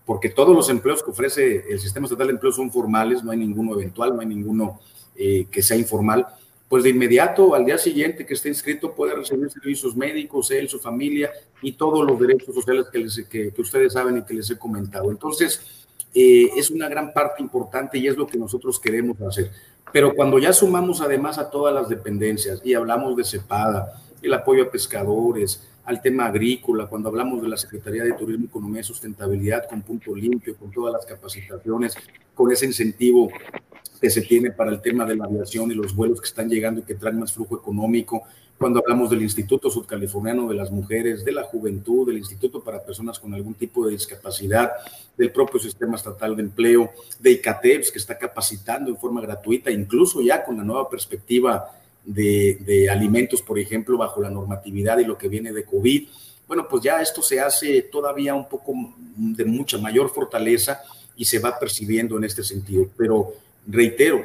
porque 0.07 0.31
todos 0.31 0.57
los 0.57 0.71
empleos 0.71 1.03
que 1.03 1.11
ofrece 1.11 1.65
el 1.69 1.79
Sistema 1.79 2.07
Estatal 2.07 2.29
de 2.29 2.33
Empleo 2.33 2.53
son 2.53 2.71
formales, 2.73 3.23
no 3.23 3.31
hay 3.31 3.39
ninguno 3.39 3.75
eventual, 3.75 4.15
no 4.15 4.21
hay 4.21 4.27
ninguno 4.27 4.81
eh, 5.15 5.47
que 5.51 5.63
sea 5.63 5.77
informal, 5.77 6.27
pues 6.71 6.85
de 6.85 6.91
inmediato 6.91 7.55
al 7.55 7.65
día 7.65 7.77
siguiente 7.77 8.25
que 8.25 8.35
esté 8.35 8.49
inscrito 8.49 8.95
puede 8.95 9.15
recibir 9.15 9.51
servicios 9.51 9.97
médicos, 9.97 10.51
él, 10.53 10.69
su 10.69 10.79
familia 10.79 11.31
y 11.61 11.73
todos 11.73 12.07
los 12.07 12.19
derechos 12.19 12.55
sociales 12.55 12.87
que, 13.29 13.53
que, 13.53 13.61
ustedes 13.61 13.93
saben 13.93 14.19
y 14.19 14.23
que 14.23 14.35
les 14.35 14.49
he 14.51 14.57
comentado. 14.57 15.11
Entonces, 15.11 15.89
eh, 16.15 16.49
es 16.57 16.71
una 16.71 16.89
gran 16.89 17.13
parte 17.13 17.43
importante 17.43 17.99
y 17.99 18.07
es 18.07 18.17
lo 18.17 18.27
que 18.27 18.39
nosotros 18.39 18.81
queremos 18.81 19.21
hacer. 19.21 19.51
Pero 19.93 20.15
cuando 20.15 20.39
ya 20.39 20.53
sumamos 20.53 21.01
además 21.01 21.39
a 21.39 21.51
todas 21.51 21.75
las 21.75 21.89
dependencias 21.89 22.61
y 22.65 22.75
hablamos 22.75 23.17
de 23.17 23.25
CEPADA, 23.25 24.01
el 24.23 24.35
apoyo 24.35 24.65
a 24.65 24.71
pescadores, 24.71 25.67
al 25.85 26.01
tema 26.01 26.27
agrícola, 26.27 26.87
cuando 26.87 27.09
hablamos 27.09 27.43
de 27.43 27.49
la 27.49 27.57
Secretaría 27.57 28.05
de 28.05 28.13
Turismo, 28.13 28.47
Economía 28.47 28.81
y 28.81 28.85
Sustentabilidad 28.85 29.69
con 29.69 29.83
punto 29.83 30.15
limpio, 30.15 30.57
con 30.57 30.71
todas 30.71 30.93
las 30.93 31.05
capacitaciones, 31.05 31.97
con 32.35 32.53
ese 32.53 32.67
incentivo 32.67 33.29
que 34.01 34.09
se 34.11 34.23
tiene 34.23 34.51
para 34.51 34.71
el 34.71 34.81
tema 34.81 35.05
de 35.05 35.17
la 35.17 35.25
aviación 35.25 35.71
y 35.71 35.75
los 35.75 35.95
vuelos 35.95 36.21
que 36.21 36.29
están 36.29 36.49
llegando 36.49 36.81
y 36.81 36.85
que 36.85 36.95
traen 36.95 37.19
más 37.19 37.33
flujo 37.33 37.57
económico, 37.57 38.23
cuando 38.61 38.81
hablamos 38.81 39.09
del 39.09 39.23
Instituto 39.23 39.71
Sudcaliforniano 39.71 40.47
de 40.47 40.55
las 40.55 40.71
Mujeres, 40.71 41.25
de 41.25 41.33
la 41.33 41.45
Juventud, 41.45 42.07
del 42.07 42.19
Instituto 42.19 42.63
para 42.63 42.85
Personas 42.85 43.19
con 43.19 43.33
algún 43.33 43.55
tipo 43.55 43.87
de 43.87 43.93
discapacidad, 43.93 44.73
del 45.17 45.33
propio 45.33 45.59
Sistema 45.59 45.97
Estatal 45.97 46.37
de 46.37 46.43
Empleo, 46.43 46.91
de 47.19 47.31
ICATEPS, 47.31 47.91
que 47.91 47.99
está 47.99 48.19
capacitando 48.19 48.91
en 48.91 48.99
forma 48.99 49.23
gratuita, 49.23 49.71
incluso 49.71 50.21
ya 50.21 50.45
con 50.45 50.59
la 50.59 50.63
nueva 50.63 50.91
perspectiva 50.91 51.71
de, 52.05 52.59
de 52.61 52.91
alimentos, 52.91 53.41
por 53.41 53.59
ejemplo, 53.59 53.97
bajo 53.97 54.21
la 54.21 54.29
normatividad 54.29 54.99
y 54.99 55.07
lo 55.07 55.17
que 55.17 55.29
viene 55.29 55.55
de 55.55 55.65
COVID. 55.65 56.09
Bueno, 56.47 56.69
pues 56.69 56.83
ya 56.83 57.01
esto 57.01 57.23
se 57.23 57.41
hace 57.41 57.81
todavía 57.81 58.35
un 58.35 58.47
poco 58.47 58.75
de 59.17 59.45
mucha 59.47 59.79
mayor 59.79 60.11
fortaleza 60.11 60.83
y 61.17 61.25
se 61.25 61.39
va 61.39 61.59
percibiendo 61.59 62.19
en 62.19 62.25
este 62.25 62.45
sentido. 62.45 62.91
Pero 62.95 63.33
reitero, 63.67 64.23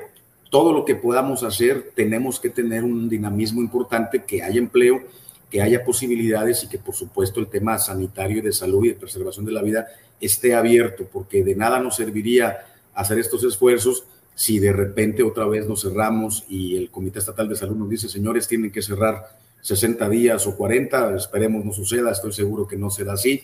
todo 0.49 0.73
lo 0.73 0.85
que 0.85 0.95
podamos 0.95 1.43
hacer, 1.43 1.91
tenemos 1.95 2.39
que 2.39 2.49
tener 2.49 2.83
un 2.83 3.09
dinamismo 3.09 3.61
importante, 3.61 4.23
que 4.23 4.43
haya 4.43 4.59
empleo, 4.59 5.01
que 5.49 5.61
haya 5.61 5.83
posibilidades 5.83 6.63
y 6.63 6.69
que 6.69 6.77
por 6.77 6.95
supuesto 6.95 7.39
el 7.39 7.47
tema 7.47 7.77
sanitario 7.77 8.39
y 8.39 8.41
de 8.41 8.51
salud 8.51 8.85
y 8.85 8.89
de 8.89 8.95
preservación 8.95 9.45
de 9.45 9.51
la 9.51 9.61
vida 9.61 9.87
esté 10.19 10.55
abierto, 10.55 11.07
porque 11.11 11.43
de 11.43 11.55
nada 11.55 11.79
nos 11.79 11.95
serviría 11.95 12.57
hacer 12.93 13.19
estos 13.19 13.43
esfuerzos 13.43 14.05
si 14.33 14.59
de 14.59 14.73
repente 14.73 15.23
otra 15.23 15.45
vez 15.45 15.67
nos 15.67 15.81
cerramos 15.81 16.43
y 16.49 16.75
el 16.75 16.91
Comité 16.91 17.19
Estatal 17.19 17.47
de 17.47 17.55
Salud 17.55 17.77
nos 17.77 17.89
dice, 17.89 18.09
señores, 18.09 18.47
tienen 18.47 18.71
que 18.71 18.81
cerrar 18.81 19.37
60 19.61 20.09
días 20.09 20.45
o 20.45 20.55
40, 20.57 21.15
esperemos 21.15 21.63
no 21.63 21.71
suceda, 21.71 22.11
estoy 22.11 22.33
seguro 22.33 22.67
que 22.67 22.75
no 22.75 22.89
será 22.89 23.13
así, 23.13 23.43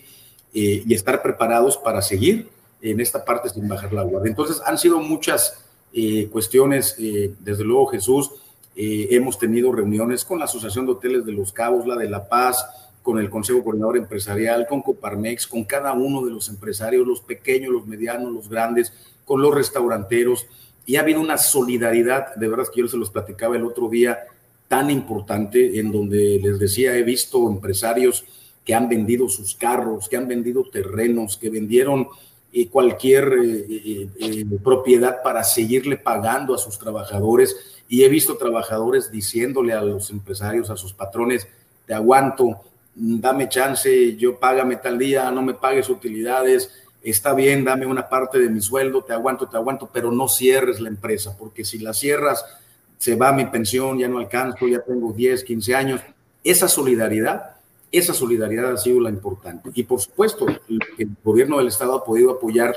eh, 0.54 0.82
y 0.86 0.94
estar 0.94 1.22
preparados 1.22 1.78
para 1.78 2.02
seguir 2.02 2.50
en 2.82 3.00
esta 3.00 3.24
parte 3.24 3.48
sin 3.48 3.66
bajar 3.66 3.92
la 3.92 4.02
guardia. 4.02 4.28
Entonces 4.28 4.60
han 4.66 4.76
sido 4.76 4.98
muchas 5.00 5.64
eh, 5.92 6.28
cuestiones, 6.30 6.96
eh, 6.98 7.34
desde 7.40 7.64
luego 7.64 7.86
Jesús, 7.86 8.30
eh, 8.74 9.08
hemos 9.10 9.38
tenido 9.38 9.70
reuniones 9.72 10.24
con 10.24 10.38
la 10.38 10.46
Asociación 10.46 10.86
de 10.86 10.92
Hoteles 10.92 11.26
de 11.26 11.32
Los 11.32 11.52
Cabos, 11.52 11.86
la 11.86 11.96
de 11.96 12.08
La 12.08 12.28
Paz, 12.28 12.64
con 13.02 13.18
el 13.18 13.28
Consejo 13.28 13.62
Coordinador 13.62 13.98
Empresarial, 13.98 14.66
con 14.66 14.80
Coparmex, 14.80 15.46
con 15.46 15.64
cada 15.64 15.92
uno 15.92 16.24
de 16.24 16.30
los 16.30 16.48
empresarios, 16.48 17.06
los 17.06 17.20
pequeños, 17.20 17.72
los 17.72 17.86
medianos, 17.86 18.32
los 18.32 18.48
grandes, 18.48 18.92
con 19.24 19.42
los 19.42 19.54
restauranteros, 19.54 20.46
y 20.86 20.96
ha 20.96 21.00
habido 21.00 21.20
una 21.20 21.36
solidaridad, 21.36 22.34
de 22.36 22.48
verdad 22.48 22.66
que 22.72 22.80
yo 22.80 22.88
se 22.88 22.96
los 22.96 23.10
platicaba 23.10 23.56
el 23.56 23.64
otro 23.64 23.88
día, 23.88 24.18
tan 24.68 24.90
importante, 24.90 25.78
en 25.78 25.92
donde 25.92 26.40
les 26.42 26.58
decía, 26.58 26.96
he 26.96 27.02
visto 27.02 27.48
empresarios 27.48 28.24
que 28.64 28.74
han 28.74 28.88
vendido 28.88 29.28
sus 29.28 29.54
carros, 29.54 30.08
que 30.08 30.16
han 30.16 30.28
vendido 30.28 30.64
terrenos, 30.64 31.36
que 31.36 31.50
vendieron 31.50 32.08
eh, 32.52 33.66
eh, 33.68 34.08
eh, 34.20 34.44
propiedad 34.62 35.22
para 35.22 35.42
seguirle 35.42 35.96
pagando 35.96 36.54
a 36.54 36.58
sus 36.58 36.78
trabajadores. 36.78 37.56
Y 37.88 38.04
he 38.04 38.08
visto 38.08 38.36
trabajadores 38.36 39.10
diciéndole 39.10 39.72
a 39.72 39.82
los 39.82 40.10
empresarios, 40.10 40.70
a 40.70 40.76
sus 40.76 40.92
patrones, 40.92 41.46
te 41.86 41.94
aguanto, 41.94 42.60
dame 42.94 43.48
chance, 43.48 44.16
yo 44.16 44.38
págame 44.38 44.76
tal 44.76 44.98
día, 44.98 45.30
no 45.30 45.42
me 45.42 45.54
pagues 45.54 45.88
utilidades, 45.88 46.70
está 47.02 47.34
bien, 47.34 47.64
dame 47.64 47.86
una 47.86 48.08
parte 48.08 48.38
de 48.38 48.48
mi 48.48 48.60
sueldo, 48.60 49.02
te 49.02 49.12
aguanto, 49.12 49.48
te 49.48 49.56
aguanto, 49.56 49.90
pero 49.92 50.12
no 50.12 50.28
cierres 50.28 50.80
la 50.80 50.88
empresa, 50.88 51.36
porque 51.38 51.64
si 51.64 51.78
la 51.78 51.92
cierras, 51.92 52.44
se 52.98 53.16
va 53.16 53.32
mi 53.32 53.46
pensión, 53.46 53.98
ya 53.98 54.08
no 54.08 54.18
alcanzo, 54.18 54.68
ya 54.68 54.80
tengo 54.80 55.12
10, 55.12 55.42
15 55.42 55.74
años. 55.74 56.00
Esa 56.44 56.68
solidaridad 56.68 57.56
esa 57.92 58.14
solidaridad 58.14 58.72
ha 58.72 58.78
sido 58.78 59.00
la 59.00 59.10
importante. 59.10 59.70
Y 59.74 59.84
por 59.84 60.00
supuesto, 60.00 60.46
el 60.48 61.10
gobierno 61.22 61.58
del 61.58 61.68
Estado 61.68 61.94
ha 61.94 62.04
podido 62.04 62.30
apoyar 62.30 62.74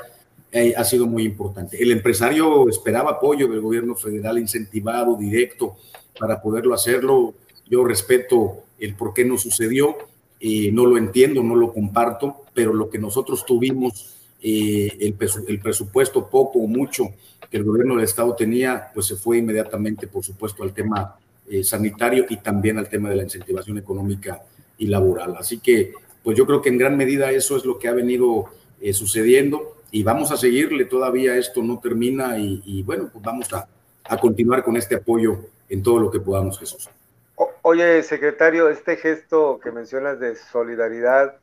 eh, 0.57 0.73
ha 0.77 0.85
sido 0.85 1.05
muy 1.05 1.23
importante. 1.23 1.83
El 1.83 1.91
empresario 1.91 2.69
esperaba 2.69 3.11
apoyo 3.11 3.49
del 3.49 3.59
gobierno 3.59 3.93
federal 3.93 4.39
incentivado, 4.39 5.17
directo, 5.17 5.75
para 6.17 6.41
poderlo 6.41 6.73
hacerlo. 6.73 7.33
Yo 7.69 7.83
respeto 7.83 8.63
el 8.79 8.95
por 8.95 9.13
qué 9.13 9.25
no 9.25 9.37
sucedió, 9.37 9.97
eh, 10.39 10.71
no 10.71 10.85
lo 10.85 10.97
entiendo, 10.97 11.43
no 11.43 11.55
lo 11.55 11.73
comparto, 11.73 12.45
pero 12.53 12.73
lo 12.73 12.89
que 12.89 12.97
nosotros 12.97 13.45
tuvimos, 13.45 14.15
eh, 14.41 14.95
el, 15.01 15.17
el, 15.49 15.59
presupuesto 15.59 16.29
poco 16.29 16.59
o 16.59 16.67
mucho 16.67 17.09
que 17.51 17.57
el 17.57 17.65
gobierno 17.65 17.95
del 17.95 18.05
Estado 18.05 18.33
tenía, 18.33 18.91
pues 18.93 19.07
se 19.07 19.17
fue 19.17 19.39
inmediatamente, 19.39 20.07
por 20.07 20.23
supuesto, 20.23 20.63
al 20.63 20.73
tema 20.73 21.17
sanitario 21.63 22.25
y 22.29 22.37
también 22.37 22.79
al 22.79 22.87
tema 22.87 23.09
de 23.09 23.17
la 23.17 23.23
incentivación 23.23 23.77
económica 23.77 24.41
y 24.77 24.87
laboral. 24.87 25.35
Así 25.37 25.59
que, 25.59 25.93
pues 26.23 26.37
yo 26.37 26.45
creo 26.45 26.61
que 26.61 26.69
en 26.69 26.77
gran 26.77 26.97
medida 26.97 27.31
eso 27.31 27.55
es 27.55 27.65
lo 27.65 27.77
que 27.77 27.87
ha 27.87 27.93
venido 27.93 28.45
eh, 28.81 28.93
sucediendo 28.93 29.75
y 29.91 30.03
vamos 30.03 30.31
a 30.31 30.37
seguirle, 30.37 30.85
todavía 30.85 31.37
esto 31.37 31.63
no 31.63 31.79
termina 31.79 32.37
y, 32.37 32.83
bueno, 32.83 33.09
pues 33.11 33.23
vamos 33.23 33.53
a, 33.53 33.67
a, 34.03 34.17
continuar 34.17 34.63
con 34.63 34.75
este 34.75 34.95
apoyo 34.95 35.37
en 35.69 35.81
todo 35.81 35.99
lo 35.99 36.11
que 36.11 36.19
podamos, 36.19 36.59
Jesús. 36.59 36.89
oye, 37.61 38.03
secretario, 38.03 38.69
este 38.69 38.97
gesto 38.97 39.59
que 39.63 39.71
mencionas 39.71 40.19
de 40.19 40.35
solidaridad 40.35 41.37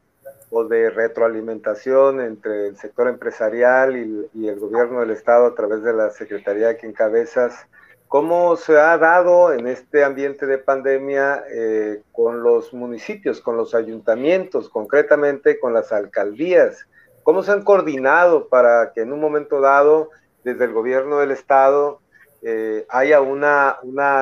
o 0.51 0.65
de 0.65 0.91
retroalimentación 0.91 2.21
entre 2.21 2.69
el 2.69 2.77
sector 2.77 3.09
empresarial 3.09 3.97
y, 3.97 4.29
y 4.35 4.49
el 4.49 4.59
gobierno 4.61 5.01
del 5.01 5.13
Estado 5.13 5.47
a 5.47 5.55
través 5.55 5.83
de 5.83 5.95
la 5.95 6.11
Secretaría 6.11 6.77
que 6.77 6.87
encabezas, 6.87 7.67
¿Cómo 8.13 8.57
se 8.57 8.79
ha 8.79 8.99
dado 8.99 9.55
en 9.55 9.67
este 9.67 10.05
ambiente 10.05 10.45
de 10.45 10.59
pandemia 10.59 11.45
eh, 11.51 12.03
con 12.13 12.43
los 12.43 12.75
municipios, 12.75 13.41
con 13.41 13.57
los 13.57 13.75
ayuntamientos, 13.75 14.69
concretamente 14.69 15.59
con 15.59 15.73
las 15.73 15.93
alcaldías? 15.93 16.87
¿Cómo 17.23 17.43
se 17.43 17.53
han 17.53 17.65
coordinado 17.65 18.49
para 18.49 18.93
que 18.93 19.01
en 19.01 19.15
un 19.15 19.21
momento 19.21 19.63
dado, 19.63 20.11
desde 20.45 20.67
el 20.67 20.75
gobierno 20.75 21.21
del 21.21 21.31
estado, 21.31 22.01
eh, 22.43 22.85
haya 22.91 23.23
una, 23.23 23.79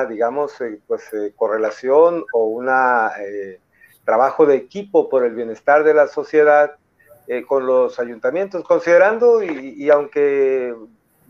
digamos, 0.07 0.61
eh, 0.61 0.79
pues, 0.87 1.11
correlación 1.35 2.23
o 2.31 2.45
un 2.45 2.67
trabajo 4.05 4.45
de 4.45 4.55
equipo 4.55 5.09
por 5.09 5.25
el 5.25 5.35
bienestar 5.35 5.83
de 5.83 5.93
la 5.93 6.07
sociedad 6.07 6.77
con 7.45 7.65
los 7.65 7.99
ayuntamientos, 7.99 8.63
considerando, 8.63 9.43
y 9.43 9.89
aunque 9.89 10.73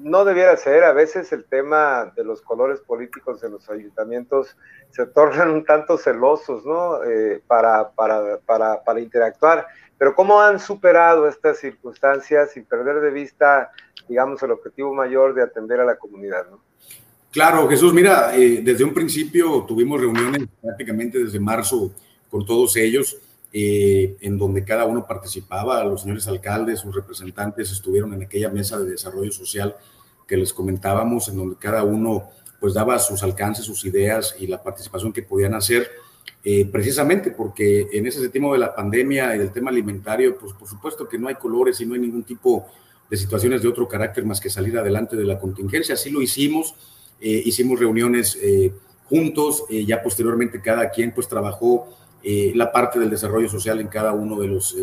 no 0.03 0.25
debiera 0.25 0.55
ser. 0.57 0.83
A 0.83 0.93
veces 0.93 1.31
el 1.31 1.45
tema 1.45 2.11
de 2.15 2.23
los 2.23 2.41
colores 2.41 2.79
políticos 2.81 3.41
de 3.41 3.49
los 3.49 3.69
ayuntamientos 3.69 4.55
se 4.91 5.05
tornan 5.05 5.51
un 5.51 5.65
tanto 5.65 5.97
celosos, 5.97 6.65
¿no? 6.65 7.03
Eh, 7.03 7.41
para, 7.47 7.91
para, 7.91 8.37
para, 8.39 8.83
para, 8.83 8.99
interactuar. 8.99 9.67
Pero 9.97 10.15
¿cómo 10.15 10.41
han 10.41 10.59
superado 10.59 11.27
estas 11.27 11.59
circunstancias 11.59 12.51
sin 12.51 12.65
perder 12.65 13.01
de 13.01 13.11
vista, 13.11 13.71
digamos, 14.07 14.41
el 14.43 14.51
objetivo 14.51 14.93
mayor 14.93 15.33
de 15.33 15.43
atender 15.43 15.79
a 15.79 15.85
la 15.85 15.97
comunidad, 15.97 16.47
¿no? 16.49 16.59
Claro, 17.31 17.67
Jesús, 17.69 17.93
mira, 17.93 18.35
eh, 18.35 18.61
desde 18.61 18.83
un 18.83 18.93
principio 18.93 19.63
tuvimos 19.65 20.01
reuniones 20.01 20.43
prácticamente 20.61 21.17
desde 21.17 21.39
marzo 21.39 21.91
con 22.29 22.45
todos 22.45 22.75
ellos. 22.75 23.17
Eh, 23.53 24.15
en 24.21 24.37
donde 24.37 24.63
cada 24.63 24.85
uno 24.85 25.05
participaba, 25.05 25.83
los 25.83 26.01
señores 26.01 26.25
alcaldes, 26.27 26.79
sus 26.79 26.95
representantes 26.95 27.69
estuvieron 27.69 28.13
en 28.13 28.23
aquella 28.23 28.49
mesa 28.49 28.79
de 28.79 28.89
desarrollo 28.89 29.31
social 29.31 29.75
que 30.25 30.37
les 30.37 30.53
comentábamos, 30.53 31.27
en 31.27 31.35
donde 31.35 31.57
cada 31.57 31.83
uno 31.83 32.29
pues 32.61 32.73
daba 32.73 32.97
sus 32.99 33.23
alcances, 33.23 33.65
sus 33.65 33.83
ideas 33.83 34.35
y 34.39 34.47
la 34.47 34.63
participación 34.63 35.11
que 35.11 35.23
podían 35.23 35.53
hacer, 35.53 35.89
eh, 36.45 36.65
precisamente 36.65 37.31
porque 37.31 37.89
en 37.91 38.07
ese 38.07 38.21
sentido 38.21 38.53
de 38.53 38.59
la 38.59 38.73
pandemia 38.73 39.35
y 39.35 39.39
del 39.39 39.51
tema 39.51 39.69
alimentario, 39.69 40.37
pues 40.37 40.53
por 40.53 40.69
supuesto 40.69 41.09
que 41.09 41.17
no 41.17 41.27
hay 41.27 41.35
colores 41.35 41.81
y 41.81 41.85
no 41.85 41.95
hay 41.95 41.99
ningún 41.99 42.23
tipo 42.23 42.67
de 43.09 43.17
situaciones 43.17 43.61
de 43.61 43.67
otro 43.67 43.85
carácter 43.85 44.23
más 44.23 44.39
que 44.39 44.49
salir 44.49 44.77
adelante 44.77 45.17
de 45.17 45.25
la 45.25 45.37
contingencia. 45.37 45.95
Así 45.95 46.09
lo 46.09 46.21
hicimos, 46.21 46.73
eh, 47.19 47.41
hicimos 47.43 47.77
reuniones 47.77 48.37
juntos, 49.09 49.65
ya 49.69 50.01
posteriormente 50.01 50.61
cada 50.61 50.89
quien 50.89 51.13
pues 51.13 51.27
trabajó 51.27 51.89
la 52.23 52.71
parte 52.71 52.99
del 52.99 53.09
desarrollo 53.09 53.49
social 53.49 53.79
en 53.79 53.87
cada 53.87 54.11
uno 54.13 54.39
de 54.39 54.47
los 54.47 54.75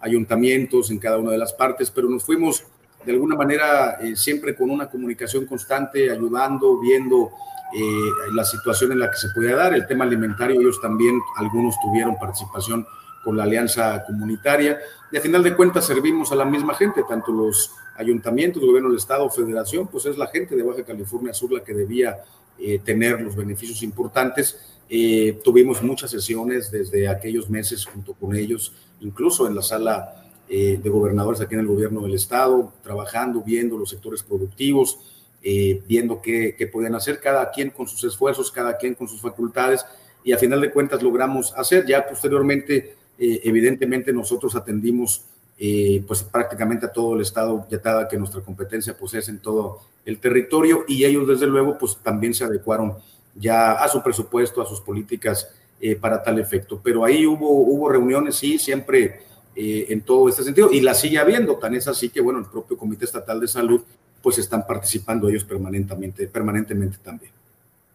ayuntamientos, 0.00 0.90
en 0.90 0.98
cada 0.98 1.18
una 1.18 1.30
de 1.30 1.38
las 1.38 1.52
partes, 1.54 1.90
pero 1.90 2.08
nos 2.08 2.24
fuimos 2.24 2.64
de 3.04 3.12
alguna 3.12 3.36
manera 3.36 3.98
siempre 4.14 4.54
con 4.54 4.70
una 4.70 4.90
comunicación 4.90 5.46
constante, 5.46 6.10
ayudando, 6.10 6.78
viendo 6.78 7.30
eh, 7.76 8.30
la 8.32 8.44
situación 8.44 8.92
en 8.92 9.00
la 9.00 9.10
que 9.10 9.16
se 9.16 9.30
podía 9.30 9.56
dar. 9.56 9.74
El 9.74 9.84
tema 9.86 10.04
alimentario, 10.04 10.60
ellos 10.60 10.80
también, 10.80 11.20
algunos 11.36 11.74
tuvieron 11.82 12.16
participación 12.16 12.86
con 13.24 13.36
la 13.36 13.42
alianza 13.42 14.04
comunitaria. 14.04 14.78
Y 15.10 15.16
a 15.16 15.20
final 15.20 15.42
de 15.42 15.56
cuentas 15.56 15.84
servimos 15.84 16.30
a 16.30 16.36
la 16.36 16.44
misma 16.44 16.74
gente, 16.74 17.02
tanto 17.08 17.32
los 17.32 17.72
ayuntamientos, 17.96 18.62
gobierno 18.62 18.90
del 18.90 18.98
Estado, 18.98 19.28
federación, 19.28 19.88
pues 19.88 20.06
es 20.06 20.16
la 20.16 20.28
gente 20.28 20.54
de 20.54 20.62
Baja 20.62 20.84
California 20.84 21.34
Sur 21.34 21.52
la 21.52 21.64
que 21.64 21.74
debía 21.74 22.18
eh, 22.60 22.78
tener 22.78 23.20
los 23.20 23.34
beneficios 23.34 23.82
importantes. 23.82 24.73
Eh, 24.88 25.40
tuvimos 25.42 25.82
muchas 25.82 26.10
sesiones 26.10 26.70
desde 26.70 27.08
aquellos 27.08 27.48
meses 27.48 27.84
junto 27.86 28.14
con 28.14 28.36
ellos, 28.36 28.72
incluso 29.00 29.46
en 29.46 29.54
la 29.54 29.62
sala 29.62 30.20
de 30.46 30.88
gobernadores 30.90 31.40
aquí 31.40 31.54
en 31.54 31.62
el 31.62 31.66
gobierno 31.66 32.02
del 32.02 32.14
Estado, 32.14 32.70
trabajando, 32.82 33.42
viendo 33.42 33.78
los 33.78 33.90
sectores 33.90 34.22
productivos, 34.22 34.98
eh, 35.46 35.82
viendo 35.86 36.22
qué, 36.22 36.56
qué, 36.56 36.66
podían 36.66 36.94
hacer, 36.94 37.20
cada 37.20 37.50
quien 37.50 37.68
con 37.68 37.86
sus 37.86 38.02
esfuerzos, 38.04 38.50
cada 38.50 38.78
quien 38.78 38.94
con 38.94 39.06
sus 39.06 39.20
facultades, 39.20 39.84
y 40.24 40.32
a 40.32 40.38
final 40.38 40.58
de 40.62 40.70
cuentas 40.70 41.02
logramos 41.02 41.52
hacer. 41.54 41.84
Ya 41.86 42.08
posteriormente, 42.08 42.96
eh, 43.18 43.40
evidentemente, 43.44 44.10
nosotros 44.10 44.56
atendimos 44.56 45.26
eh, 45.58 46.02
pues 46.06 46.22
prácticamente 46.22 46.86
a 46.86 46.92
todo 46.92 47.14
el 47.14 47.20
estado, 47.20 47.66
ya 47.70 47.76
dada 47.76 48.08
que 48.08 48.16
nuestra 48.16 48.40
competencia 48.40 48.96
pues 48.96 49.12
es 49.12 49.28
en 49.28 49.38
todo 49.38 49.80
el 50.06 50.18
territorio, 50.18 50.86
y 50.88 51.04
ellos 51.04 51.28
desde 51.28 51.46
luego 51.46 51.76
pues 51.76 51.98
también 52.02 52.32
se 52.32 52.44
adecuaron 52.44 52.94
ya 53.34 53.72
a 53.72 53.88
su 53.88 54.02
presupuesto, 54.02 54.62
a 54.62 54.66
sus 54.66 54.80
políticas 54.80 55.54
para 56.00 56.22
tal 56.22 56.38
efecto. 56.38 56.80
Pero 56.82 57.04
ahí 57.04 57.26
hubo, 57.26 57.48
hubo 57.48 57.88
reuniones, 57.88 58.36
sí, 58.36 58.58
siempre 58.58 59.20
en 59.56 60.00
todo 60.00 60.28
este 60.28 60.42
sentido, 60.42 60.70
y 60.72 60.80
la 60.80 60.94
sigue 60.94 61.18
habiendo, 61.18 61.56
tan 61.56 61.74
es 61.74 61.86
así 61.86 62.08
que, 62.08 62.20
bueno, 62.20 62.40
el 62.40 62.46
propio 62.46 62.76
Comité 62.76 63.04
Estatal 63.04 63.38
de 63.38 63.46
Salud 63.46 63.82
pues 64.24 64.38
están 64.38 64.66
participando 64.66 65.28
ellos 65.28 65.44
permanentemente, 65.44 66.26
permanentemente 66.26 66.96
también. 67.02 67.30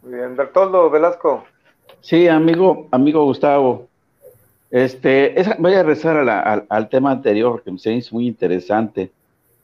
Muy 0.03 0.13
bien, 0.13 0.35
Bertoldo 0.35 0.87
Velasco. 0.89 1.43
Sí, 2.01 2.27
amigo, 2.27 2.87
amigo 2.91 3.25
Gustavo. 3.25 3.87
Este, 4.69 5.35
voy 5.57 5.73
a 5.73 5.81
rezar 5.81 6.17
al, 6.69 6.89
tema 6.89 7.11
anterior 7.11 7.63
que 7.63 7.71
me 7.71 7.77
hizo 7.95 8.15
muy 8.15 8.27
interesante. 8.27 9.11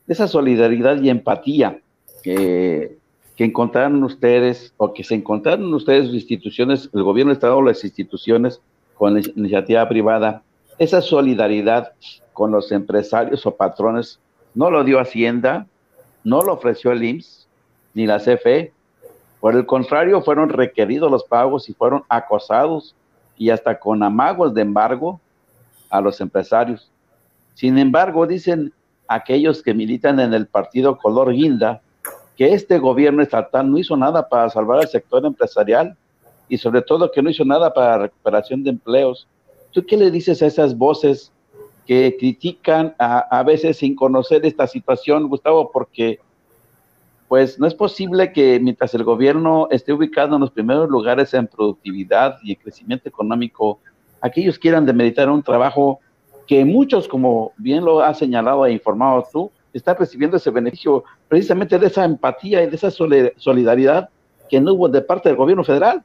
Esa 0.07 0.27
solidaridad 0.27 0.99
y 1.01 1.11
empatía 1.11 1.79
que, 2.23 2.97
que 3.35 3.43
encontraron 3.43 4.03
ustedes 4.03 4.73
o 4.77 4.93
que 4.93 5.03
se 5.03 5.15
encontraron 5.15 5.73
ustedes 5.73 6.13
instituciones, 6.13 6.89
el 6.93 7.03
gobierno 7.03 7.31
del 7.31 7.37
Estado 7.37 7.57
o 7.57 7.61
las 7.61 7.83
instituciones 7.83 8.61
con 8.95 9.15
la 9.15 9.21
iniciativa 9.35 9.87
privada, 9.89 10.41
esa 10.77 11.01
solidaridad 11.01 11.93
con 12.33 12.51
los 12.51 12.71
empresarios 12.71 13.45
o 13.45 13.55
patrones 13.55 14.19
no 14.53 14.71
lo 14.71 14.83
dio 14.83 14.99
Hacienda, 14.99 15.67
no 16.23 16.41
lo 16.43 16.53
ofreció 16.53 16.91
el 16.91 17.03
IMSS 17.03 17.47
ni 17.93 18.07
la 18.07 18.19
CFE. 18.19 18.73
Por 19.39 19.55
el 19.55 19.65
contrario, 19.65 20.21
fueron 20.21 20.49
requeridos 20.49 21.11
los 21.11 21.23
pagos 21.25 21.69
y 21.69 21.73
fueron 21.73 22.03
acosados 22.09 22.95
y 23.37 23.49
hasta 23.49 23.79
con 23.79 24.01
amagos 24.01 24.53
de 24.53 24.61
embargo 24.61 25.19
a 25.89 26.01
los 26.01 26.21
empresarios. 26.21 26.89
Sin 27.53 27.77
embargo, 27.77 28.27
dicen 28.27 28.73
aquellos 29.07 29.61
que 29.61 29.73
militan 29.73 30.19
en 30.19 30.33
el 30.33 30.47
partido 30.47 30.97
color 30.97 31.31
guinda 31.31 31.81
que 32.37 32.53
este 32.53 32.79
gobierno 32.79 33.23
estatal 33.23 33.69
no 33.69 33.77
hizo 33.77 33.95
nada 33.95 34.27
para 34.27 34.49
salvar 34.49 34.79
al 34.79 34.87
sector 34.87 35.25
empresarial 35.25 35.95
y 36.49 36.57
sobre 36.57 36.81
todo 36.81 37.11
que 37.11 37.21
no 37.21 37.29
hizo 37.29 37.45
nada 37.45 37.73
para 37.73 37.91
la 37.91 37.97
recuperación 38.03 38.63
de 38.63 38.71
empleos. 38.71 39.27
¿Tú 39.71 39.85
qué 39.85 39.97
le 39.97 40.11
dices 40.11 40.41
a 40.41 40.47
esas 40.47 40.77
voces 40.77 41.31
que 41.85 42.15
critican 42.17 42.95
a, 42.97 43.43
veces 43.43 43.77
sin 43.77 43.95
conocer 43.95 44.45
esta 44.45 44.65
situación, 44.65 45.27
Gustavo, 45.27 45.71
porque 45.71 46.19
pues 47.27 47.59
no 47.59 47.67
es 47.67 47.73
posible 47.73 48.31
que 48.31 48.59
mientras 48.59 48.93
el 48.93 49.03
gobierno 49.03 49.67
esté 49.71 49.93
ubicado 49.93 50.35
en 50.35 50.41
los 50.41 50.51
primeros 50.51 50.89
lugares 50.89 51.33
en 51.33 51.47
productividad 51.47 52.37
y 52.43 52.51
en 52.51 52.59
crecimiento 52.59 53.07
económico, 53.07 53.79
aquellos 54.21 54.57
quieran 54.57 54.85
demeritar 54.85 55.29
un 55.29 55.43
trabajo 55.43 55.99
que 56.47 56.65
muchos, 56.65 57.07
como 57.07 57.51
bien 57.57 57.83
lo 57.83 58.01
has 58.01 58.17
señalado 58.17 58.65
e 58.65 58.73
informado 58.73 59.27
tú, 59.31 59.51
están 59.77 59.97
recibiendo 59.97 60.37
ese 60.37 60.51
beneficio 60.51 61.03
precisamente 61.27 61.77
de 61.77 61.87
esa 61.87 62.05
empatía 62.05 62.63
y 62.63 62.69
de 62.69 62.75
esa 62.75 62.91
solidaridad 62.91 64.09
que 64.49 64.59
no 64.61 64.73
hubo 64.73 64.89
de 64.89 65.01
parte 65.01 65.29
del 65.29 65.37
gobierno 65.37 65.63
federal. 65.63 66.03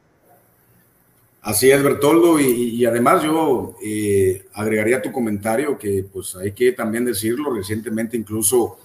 Así 1.43 1.71
es, 1.71 1.83
Bertoldo, 1.83 2.39
y, 2.39 2.85
además 2.85 3.23
yo 3.23 3.75
eh, 3.83 4.45
agregaría 4.53 5.01
tu 5.01 5.11
comentario 5.11 5.79
que 5.79 6.05
pues 6.13 6.37
hay 6.37 6.53
que 6.53 6.73
también 6.73 7.05
decirlo, 7.05 7.55
recientemente 7.55 8.17
incluso 8.17 8.77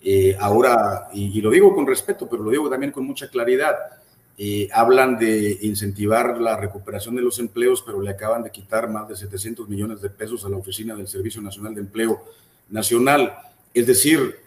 eh, 0.00 0.34
ahora, 0.40 1.08
y, 1.12 1.40
lo 1.42 1.50
digo 1.50 1.74
con 1.74 1.86
respeto, 1.86 2.26
pero 2.28 2.42
lo 2.42 2.50
digo 2.50 2.70
también 2.70 2.92
con 2.92 3.04
mucha 3.04 3.28
claridad, 3.28 3.76
eh, 4.38 4.68
hablan 4.72 5.18
de 5.18 5.58
incentivar 5.62 6.40
la 6.40 6.56
recuperación 6.56 7.16
de 7.16 7.22
los 7.22 7.40
empleos, 7.40 7.82
pero 7.82 8.00
le 8.00 8.10
acaban 8.10 8.42
de 8.42 8.52
quitar 8.52 8.88
más 8.88 9.08
de 9.08 9.16
700 9.16 9.68
millones 9.68 10.00
de 10.00 10.08
pesos 10.08 10.44
a 10.44 10.48
la 10.48 10.56
Oficina 10.56 10.94
del 10.94 11.08
Servicio 11.08 11.42
Nacional 11.42 11.74
de 11.74 11.80
Empleo 11.82 12.22
Nacional. 12.70 13.32
Es 13.74 13.86
decir, 13.86 14.40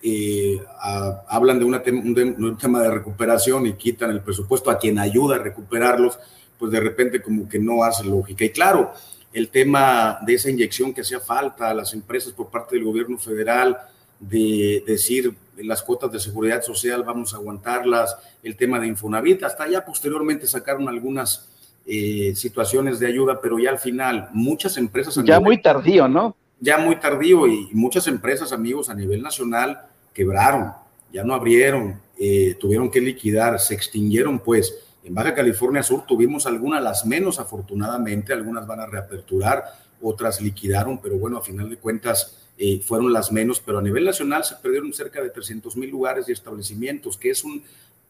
hablan 1.27 1.59
de, 1.59 1.65
de 1.65 2.23
un 2.23 2.57
tema 2.57 2.81
de 2.81 2.91
recuperación 2.91 3.65
y 3.67 3.73
quitan 3.73 4.11
el 4.11 4.21
presupuesto 4.21 4.69
a 4.69 4.77
quien 4.77 4.99
ayuda 4.99 5.35
a 5.35 5.39
recuperarlos 5.39 6.19
pues 6.61 6.71
de 6.71 6.79
repente 6.79 7.23
como 7.23 7.49
que 7.49 7.57
no 7.57 7.83
hace 7.83 8.03
lógica. 8.03 8.45
Y 8.45 8.51
claro, 8.51 8.91
el 9.33 9.49
tema 9.49 10.19
de 10.23 10.35
esa 10.35 10.51
inyección 10.51 10.93
que 10.93 11.01
hacía 11.01 11.19
falta 11.19 11.71
a 11.71 11.73
las 11.73 11.91
empresas 11.95 12.33
por 12.33 12.51
parte 12.51 12.75
del 12.75 12.85
gobierno 12.85 13.17
federal, 13.17 13.77
de 14.19 14.83
decir 14.85 15.33
las 15.57 15.81
cuotas 15.81 16.11
de 16.11 16.19
seguridad 16.19 16.61
social 16.61 17.01
vamos 17.03 17.33
a 17.33 17.37
aguantarlas, 17.37 18.15
el 18.43 18.55
tema 18.55 18.79
de 18.79 18.85
Infonavit, 18.85 19.41
hasta 19.43 19.67
ya 19.67 19.83
posteriormente 19.83 20.45
sacaron 20.45 20.87
algunas 20.87 21.49
eh, 21.87 22.33
situaciones 22.35 22.99
de 22.99 23.07
ayuda, 23.07 23.41
pero 23.41 23.57
ya 23.57 23.71
al 23.71 23.79
final 23.79 24.29
muchas 24.31 24.77
empresas... 24.77 25.17
Ya 25.23 25.39
muy 25.39 25.59
tardío, 25.59 26.07
¿no? 26.07 26.35
Ya 26.61 26.77
muy 26.77 26.95
tardío 26.97 27.47
y 27.47 27.69
muchas 27.73 28.07
empresas, 28.07 28.53
amigos, 28.53 28.89
a 28.89 28.93
nivel 28.93 29.21
nacional 29.21 29.81
quebraron, 30.13 30.71
ya 31.11 31.23
no 31.23 31.33
abrieron, 31.33 31.99
eh, 32.19 32.55
tuvieron 32.59 32.89
que 32.91 33.01
liquidar, 33.01 33.59
se 33.59 33.73
extinguieron 33.73 34.39
pues 34.39 34.75
en 35.03 35.15
Baja 35.15 35.33
California 35.33 35.81
Sur 35.81 36.05
tuvimos 36.05 36.45
algunas, 36.45 36.83
las 36.83 37.05
menos 37.05 37.39
afortunadamente, 37.39 38.33
algunas 38.33 38.67
van 38.67 38.81
a 38.81 38.85
reaperturar, 38.85 39.63
otras 40.01 40.39
liquidaron, 40.39 40.99
pero 41.01 41.17
bueno, 41.17 41.37
a 41.37 41.41
final 41.41 41.69
de 41.69 41.77
cuentas 41.77 42.37
eh, 42.57 42.79
fueron 42.79 43.11
las 43.11 43.31
menos, 43.31 43.59
pero 43.59 43.79
a 43.79 43.81
nivel 43.81 44.05
nacional 44.05 44.43
se 44.43 44.55
perdieron 44.55 44.93
cerca 44.93 45.21
de 45.21 45.31
300 45.31 45.75
mil 45.77 45.89
lugares 45.89 46.29
y 46.29 46.31
establecimientos, 46.31 47.17
que 47.17 47.31
es, 47.31 47.43
un, 47.43 47.63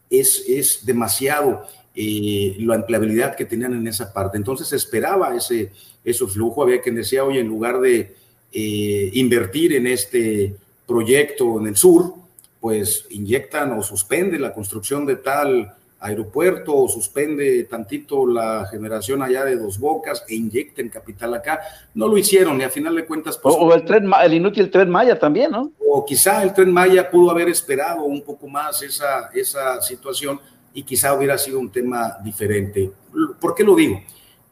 es, 0.09 0.43
es 0.47 0.85
demasiado 0.85 1.65
eh, 1.95 2.57
la 2.59 2.75
empleabilidad 2.75 3.35
que 3.35 3.45
tenían 3.45 3.73
en 3.73 3.87
esa 3.87 4.11
parte. 4.11 4.37
Entonces 4.37 4.67
se 4.67 4.75
esperaba 4.75 5.35
ese, 5.35 5.71
ese 6.03 6.27
flujo, 6.27 6.63
había 6.63 6.81
quien 6.81 6.95
decía, 6.95 7.23
oye, 7.23 7.39
en 7.39 7.47
lugar 7.47 7.79
de 7.79 8.15
eh, 8.53 9.09
invertir 9.13 9.73
en 9.73 9.87
este 9.87 10.55
proyecto 10.85 11.59
en 11.59 11.67
el 11.67 11.77
sur, 11.77 12.13
pues 12.59 13.05
inyectan 13.09 13.71
o 13.73 13.81
suspenden 13.81 14.41
la 14.41 14.53
construcción 14.53 15.05
de 15.05 15.15
tal 15.15 15.73
aeropuerto 16.01 16.75
o 16.75 16.89
suspende 16.89 17.63
tantito 17.65 18.25
la 18.25 18.67
generación 18.69 19.21
allá 19.21 19.45
de 19.45 19.55
Dos 19.55 19.79
Bocas 19.79 20.25
e 20.27 20.35
inyecten 20.35 20.89
capital 20.89 21.33
acá. 21.35 21.59
No 21.93 22.07
lo 22.07 22.17
hicieron 22.17 22.59
y 22.59 22.63
a 22.63 22.69
final 22.69 22.95
de 22.95 23.05
cuentas... 23.05 23.37
Pues, 23.37 23.55
o, 23.57 23.73
el, 23.73 23.85
tren, 23.85 24.09
el 24.23 24.33
inútil 24.33 24.69
tren 24.71 24.89
Maya 24.89 25.17
también, 25.17 25.51
¿no? 25.51 25.71
O 25.87 26.03
quizá 26.03 26.41
el 26.43 26.53
tren 26.53 26.71
Maya 26.71 27.09
pudo 27.09 27.29
haber 27.29 27.49
esperado 27.49 28.03
un 28.03 28.21
poco 28.23 28.47
más 28.47 28.81
esa, 28.81 29.29
esa 29.33 29.79
situación 29.81 30.39
y 30.73 30.83
quizá 30.83 31.13
hubiera 31.13 31.37
sido 31.37 31.59
un 31.59 31.71
tema 31.71 32.17
diferente. 32.23 32.91
¿Por 33.39 33.53
qué 33.53 33.63
lo 33.63 33.75
digo? 33.75 34.01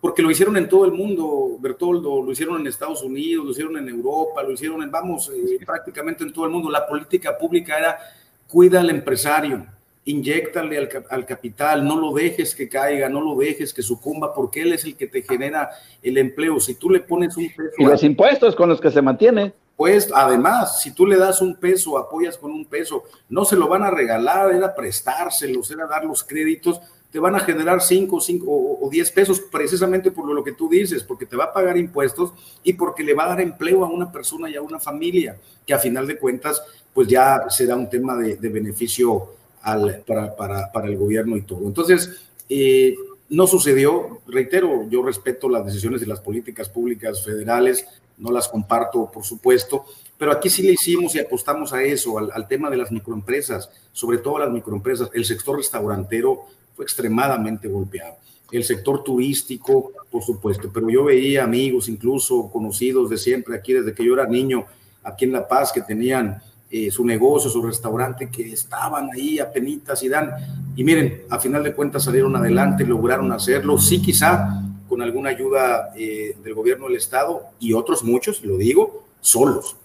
Porque 0.01 0.21
lo 0.21 0.31
hicieron 0.31 0.55
en 0.55 0.69
todo 0.69 0.85
el 0.85 0.93
mundo, 0.93 1.57
Bertoldo, 1.59 2.21
lo 2.21 2.31
hicieron 2.31 2.61
en 2.61 2.67
Estados 2.67 3.03
Unidos, 3.03 3.45
lo 3.45 3.51
hicieron 3.51 3.77
en 3.77 3.89
Europa, 3.89 4.41
lo 4.43 4.51
hicieron 4.51 4.81
en, 4.81 4.89
vamos, 4.89 5.29
eh, 5.29 5.59
prácticamente 5.65 6.23
en 6.23 6.31
todo 6.31 6.45
el 6.45 6.51
mundo. 6.51 6.69
La 6.69 6.87
política 6.87 7.37
pública 7.37 7.77
era 7.77 7.99
cuida 8.47 8.79
al 8.79 8.89
empresario, 8.89 9.65
inyectale 10.05 10.89
al, 11.09 11.25
capital, 11.25 11.85
no 11.85 11.99
lo 11.99 12.13
dejes 12.13 12.55
que 12.55 12.69
caiga, 12.69 13.09
no 13.09 13.19
lo 13.19 13.35
dejes 13.35 13.73
que 13.73 13.81
sucumba, 13.81 14.33
porque 14.33 14.61
él 14.61 14.73
es 14.73 14.85
el 14.85 14.95
que 14.95 15.07
te 15.07 15.21
genera 15.21 15.69
el 16.01 16.17
empleo. 16.17 16.61
Si 16.61 16.75
tú 16.75 16.89
le 16.89 17.01
pones 17.01 17.35
un 17.35 17.51
Y 17.77 17.85
los 17.85 18.03
impuestos 18.03 18.55
con 18.55 18.69
los 18.69 18.79
que 18.79 18.91
se 18.91 19.01
mantiene. 19.01 19.53
supuesto. 19.71 20.15
Además, 20.15 20.81
si 20.81 20.93
tú 20.93 21.05
le 21.05 21.17
das 21.17 21.41
un 21.41 21.57
peso, 21.57 21.97
apoyas 21.97 22.37
con 22.37 22.51
un 22.51 22.65
peso, 22.65 23.03
no 23.27 23.43
se 23.43 23.57
lo 23.57 23.67
van 23.67 23.83
a 23.83 23.91
regalar, 23.91 24.53
era 24.53 24.73
prestárselos, 24.73 25.69
era 25.69 25.85
dar 25.85 26.05
los 26.05 26.23
créditos, 26.23 26.79
te 27.11 27.19
van 27.19 27.35
a 27.35 27.39
generar 27.39 27.81
5 27.81 28.21
cinco, 28.21 28.47
o 28.49 28.87
10 28.89 29.11
pesos 29.11 29.39
precisamente 29.39 30.11
por 30.11 30.31
lo 30.31 30.43
que 30.43 30.51
tú 30.51 30.69
dices, 30.69 31.03
porque 31.03 31.25
te 31.25 31.35
va 31.35 31.45
a 31.45 31.53
pagar 31.53 31.77
impuestos 31.77 32.33
y 32.63 32.73
porque 32.73 33.03
le 33.03 33.13
va 33.13 33.25
a 33.25 33.29
dar 33.29 33.41
empleo 33.41 33.83
a 33.83 33.89
una 33.89 34.11
persona 34.11 34.49
y 34.49 34.55
a 34.55 34.61
una 34.61 34.79
familia, 34.79 35.37
que 35.65 35.73
a 35.73 35.79
final 35.79 36.05
de 36.05 36.17
cuentas, 36.17 36.61
pues 36.93 37.07
ya 37.07 37.49
será 37.49 37.75
un 37.75 37.89
tema 37.89 38.15
de, 38.15 38.35
beneficio 38.49 39.33
al, 39.63 40.03
para, 40.05 40.35
para, 40.35 40.71
para, 40.71 40.87
el 40.87 40.97
gobierno 40.97 41.35
y 41.35 41.41
todo. 41.41 41.65
Entonces, 41.65 42.29
eh, 42.47 42.95
no 43.29 43.47
sucedió, 43.47 44.21
reitero, 44.27 44.87
yo 44.89 45.01
respeto 45.01 45.49
las 45.49 45.65
decisiones 45.65 46.01
de 46.01 46.07
las 46.07 46.19
políticas 46.19 46.69
públicas 46.69 47.23
federales, 47.23 47.87
no 48.17 48.31
las 48.31 48.47
comparto, 48.49 49.09
por 49.11 49.23
supuesto, 49.23 49.85
pero 50.17 50.31
aquí 50.31 50.49
sí 50.49 50.61
le 50.63 50.73
hicimos 50.73 51.15
y 51.15 51.19
apostamos 51.19 51.71
a 51.71 51.81
eso, 51.81 52.19
al 52.19 52.47
tema 52.47 52.69
de 52.69 52.75
las 52.75 52.91
microempresas, 52.91 53.69
sobre 53.93 54.17
todo 54.17 54.39
las 54.39 54.51
microempresas. 54.51 55.09
El 55.13 55.23
sector 55.23 55.55
restaurantero 55.55 56.45
extremadamente 56.81 57.67
golpeado. 57.67 58.15
El 58.51 58.63
sector 58.63 59.03
turístico, 59.03 59.91
por 60.09 60.23
supuesto, 60.23 60.71
pero 60.73 60.89
yo 60.89 61.03
veía 61.03 61.43
amigos, 61.43 61.87
incluso 61.87 62.49
conocidos 62.51 63.09
de 63.09 63.17
siempre, 63.17 63.55
aquí 63.55 63.73
desde 63.73 63.93
que 63.93 64.03
yo 64.03 64.13
era 64.13 64.25
niño, 64.25 64.65
aquí 65.03 65.25
en 65.25 65.33
La 65.33 65.47
Paz, 65.47 65.71
que 65.71 65.81
tenían 65.81 66.41
eh, 66.71 66.91
su 66.91 67.05
negocio, 67.05 67.49
su 67.49 67.61
restaurante, 67.61 68.29
que 68.29 68.51
estaban 68.51 69.09
ahí 69.13 69.39
a 69.39 69.51
penitas 69.51 70.03
y 70.03 70.09
dan. 70.09 70.31
Y 70.75 70.83
miren, 70.83 71.23
a 71.29 71.39
final 71.39 71.63
de 71.63 71.73
cuentas 71.73 72.03
salieron 72.03 72.35
adelante, 72.35 72.85
lograron 72.85 73.31
hacerlo, 73.31 73.77
sí 73.77 74.01
quizá 74.01 74.61
con 74.87 75.01
alguna 75.01 75.29
ayuda 75.29 75.91
eh, 75.95 76.35
del 76.43 76.53
gobierno 76.53 76.87
del 76.87 76.97
Estado 76.97 77.43
y 77.59 77.73
otros 77.73 78.03
muchos, 78.03 78.43
lo 78.43 78.57
digo, 78.57 79.05
solos, 79.21 79.77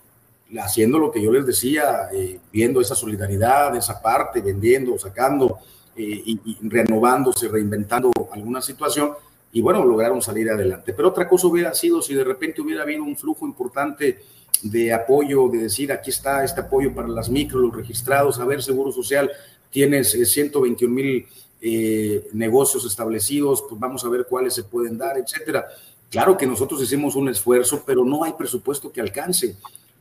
haciendo 0.58 0.98
lo 0.98 1.10
que 1.10 1.22
yo 1.22 1.30
les 1.30 1.46
decía, 1.46 2.08
eh, 2.12 2.38
viendo 2.52 2.80
esa 2.80 2.94
solidaridad, 2.94 3.76
esa 3.76 4.00
parte, 4.00 4.40
vendiendo, 4.40 4.98
sacando, 4.98 5.58
eh, 5.96 6.22
y, 6.26 6.58
renovándose, 6.62 7.48
reinventando 7.48 8.10
alguna 8.32 8.60
situación 8.60 9.12
y 9.52 9.60
bueno, 9.60 9.84
lograron 9.84 10.20
salir 10.20 10.50
adelante. 10.50 10.92
Pero 10.92 11.08
otra 11.10 11.28
cosa 11.28 11.46
hubiera 11.46 11.72
sido 11.74 12.02
si 12.02 12.14
de 12.14 12.24
repente 12.24 12.60
hubiera 12.60 12.82
habido 12.82 13.04
un 13.04 13.16
flujo 13.16 13.46
importante 13.46 14.18
de 14.62 14.92
apoyo, 14.92 15.48
de 15.48 15.58
decir 15.58 15.92
aquí 15.92 16.10
está 16.10 16.42
este 16.42 16.62
apoyo 16.62 16.92
para 16.92 17.06
las 17.06 17.30
micro, 17.30 17.60
los 17.60 17.74
registrados, 17.74 18.40
a 18.40 18.44
ver, 18.44 18.62
Seguro 18.62 18.90
Social, 18.90 19.30
tienes 19.70 20.10
121 20.10 20.90
eh, 20.90 20.94
mil 20.94 21.26
eh, 21.60 22.28
negocios 22.32 22.84
establecidos, 22.84 23.62
pues 23.68 23.80
vamos 23.80 24.04
a 24.04 24.08
ver 24.08 24.26
cuáles 24.28 24.54
se 24.54 24.64
pueden 24.64 24.98
dar, 24.98 25.16
etcétera. 25.16 25.66
Claro 26.10 26.36
que 26.36 26.46
nosotros 26.46 26.82
hicimos 26.82 27.14
un 27.14 27.28
esfuerzo, 27.28 27.84
pero 27.86 28.04
no 28.04 28.24
hay 28.24 28.32
presupuesto 28.32 28.90
que 28.90 29.00
alcance. 29.00 29.56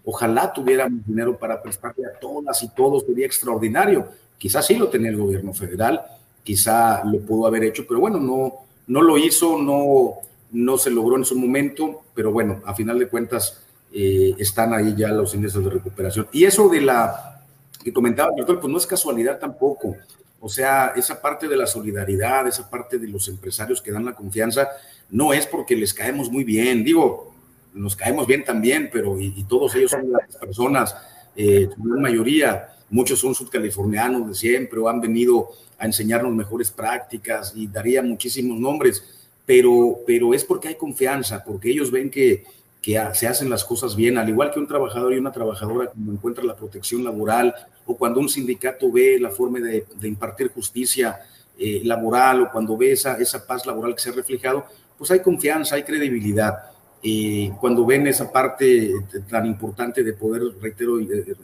Ojalá 0.05 0.51
tuviéramos 0.51 1.05
dinero 1.05 1.37
para 1.37 1.61
prestarle 1.61 2.05
a 2.07 2.19
todas 2.19 2.61
y 2.63 2.69
todos, 2.69 3.05
sería 3.05 3.27
extraordinario 3.27 4.07
Quizás 4.37 4.65
sí 4.65 4.75
lo 4.75 4.89
tenía 4.89 5.09
el 5.09 5.17
gobierno 5.17 5.53
federal, 5.53 6.01
quizá 6.43 7.03
lo 7.05 7.19
pudo 7.19 7.47
haber 7.47 7.63
hecho, 7.63 7.85
pero 7.87 7.99
bueno, 7.99 8.19
no, 8.19 8.53
no 8.87 9.01
lo 9.01 9.17
hizo, 9.17 9.57
no, 9.57 10.15
no 10.51 10.77
se 10.77 10.91
logró 10.91 11.17
en 11.17 11.25
su 11.25 11.37
momento, 11.37 12.01
pero 12.13 12.31
bueno, 12.31 12.61
a 12.65 12.75
final 12.75 12.99
de 12.99 13.07
cuentas 13.07 13.63
eh, 13.93 14.35
están 14.37 14.73
ahí 14.73 14.95
ya 14.97 15.09
los 15.09 15.33
índices 15.33 15.63
de 15.63 15.69
recuperación. 15.69 16.27
Y 16.31 16.45
eso 16.45 16.67
de 16.69 16.81
la 16.81 17.41
que 17.83 17.93
comentaba 17.93 18.31
el 18.31 18.37
doctor, 18.37 18.59
pues 18.59 18.71
no 18.71 18.77
es 18.77 18.87
casualidad 18.87 19.39
tampoco. 19.39 19.95
O 20.39 20.49
sea, 20.49 20.93
esa 20.95 21.21
parte 21.21 21.47
de 21.47 21.55
la 21.55 21.67
solidaridad, 21.67 22.47
esa 22.47 22.69
parte 22.69 22.97
de 22.97 23.07
los 23.07 23.27
empresarios 23.27 23.81
que 23.81 23.91
dan 23.91 24.05
la 24.05 24.13
confianza, 24.13 24.69
no 25.09 25.33
es 25.33 25.47
porque 25.47 25.75
les 25.75 25.93
caemos 25.93 26.29
muy 26.29 26.43
bien, 26.43 26.83
digo, 26.83 27.33
nos 27.73 27.95
caemos 27.95 28.27
bien 28.27 28.43
también, 28.43 28.89
pero 28.91 29.19
y, 29.19 29.43
todos 29.45 29.75
ellos 29.75 29.91
son 29.91 30.11
las 30.11 30.35
personas, 30.37 30.95
eh, 31.35 31.69
la 31.83 32.01
mayoría, 32.01 32.75
muchos 32.93 33.19
son 33.19 33.33
sudcalifornianos 33.33 34.27
de 34.27 34.35
siempre 34.35 34.79
o 34.79 34.87
han 34.87 35.01
venido 35.01 35.49
a 35.79 35.85
enseñarnos 35.85 36.31
mejores 36.31 36.69
prácticas 36.69 37.51
y 37.55 37.67
daría 37.67 38.03
muchísimos 38.03 38.59
nombres, 38.59 39.03
pero, 39.45 39.99
pero 40.05 40.33
es 40.33 40.45
porque 40.45 40.67
hay 40.67 40.75
confianza, 40.75 41.43
porque 41.43 41.71
ellos 41.71 41.89
ven 41.89 42.11
que, 42.11 42.45
que 42.83 43.01
se 43.13 43.27
hacen 43.27 43.49
las 43.49 43.65
cosas 43.65 43.95
bien, 43.95 44.19
al 44.19 44.29
igual 44.29 44.51
que 44.51 44.59
un 44.59 44.67
trabajador 44.67 45.11
y 45.11 45.17
una 45.17 45.31
trabajadora 45.31 45.87
cuando 45.87 46.11
encuentra 46.11 46.43
la 46.43 46.55
protección 46.55 47.03
laboral 47.03 47.53
o 47.87 47.97
cuando 47.97 48.19
un 48.19 48.29
sindicato 48.29 48.91
ve 48.91 49.17
la 49.19 49.31
forma 49.31 49.59
de, 49.59 49.85
impartir 50.03 50.51
justicia 50.51 51.19
eh, 51.57 51.81
laboral 51.83 52.43
o 52.43 52.51
cuando 52.51 52.77
ve 52.77 52.91
esa, 52.91 53.17
esa 53.17 53.45
paz 53.47 53.65
laboral 53.65 53.95
que 53.95 54.01
se 54.01 54.09
ha 54.09 54.13
reflejado, 54.13 54.65
pues 54.97 55.09
hay 55.09 55.21
confianza, 55.21 55.75
hay 55.75 55.83
credibilidad. 55.83 56.53
Eh, 57.01 57.51
cuando 57.59 57.85
ven 57.85 58.05
esa 58.05 58.31
parte 58.31 58.93
tan 59.27 59.45
importante 59.47 60.03
de 60.03 60.13
poder, 60.13 60.43
reitero, 60.61 60.99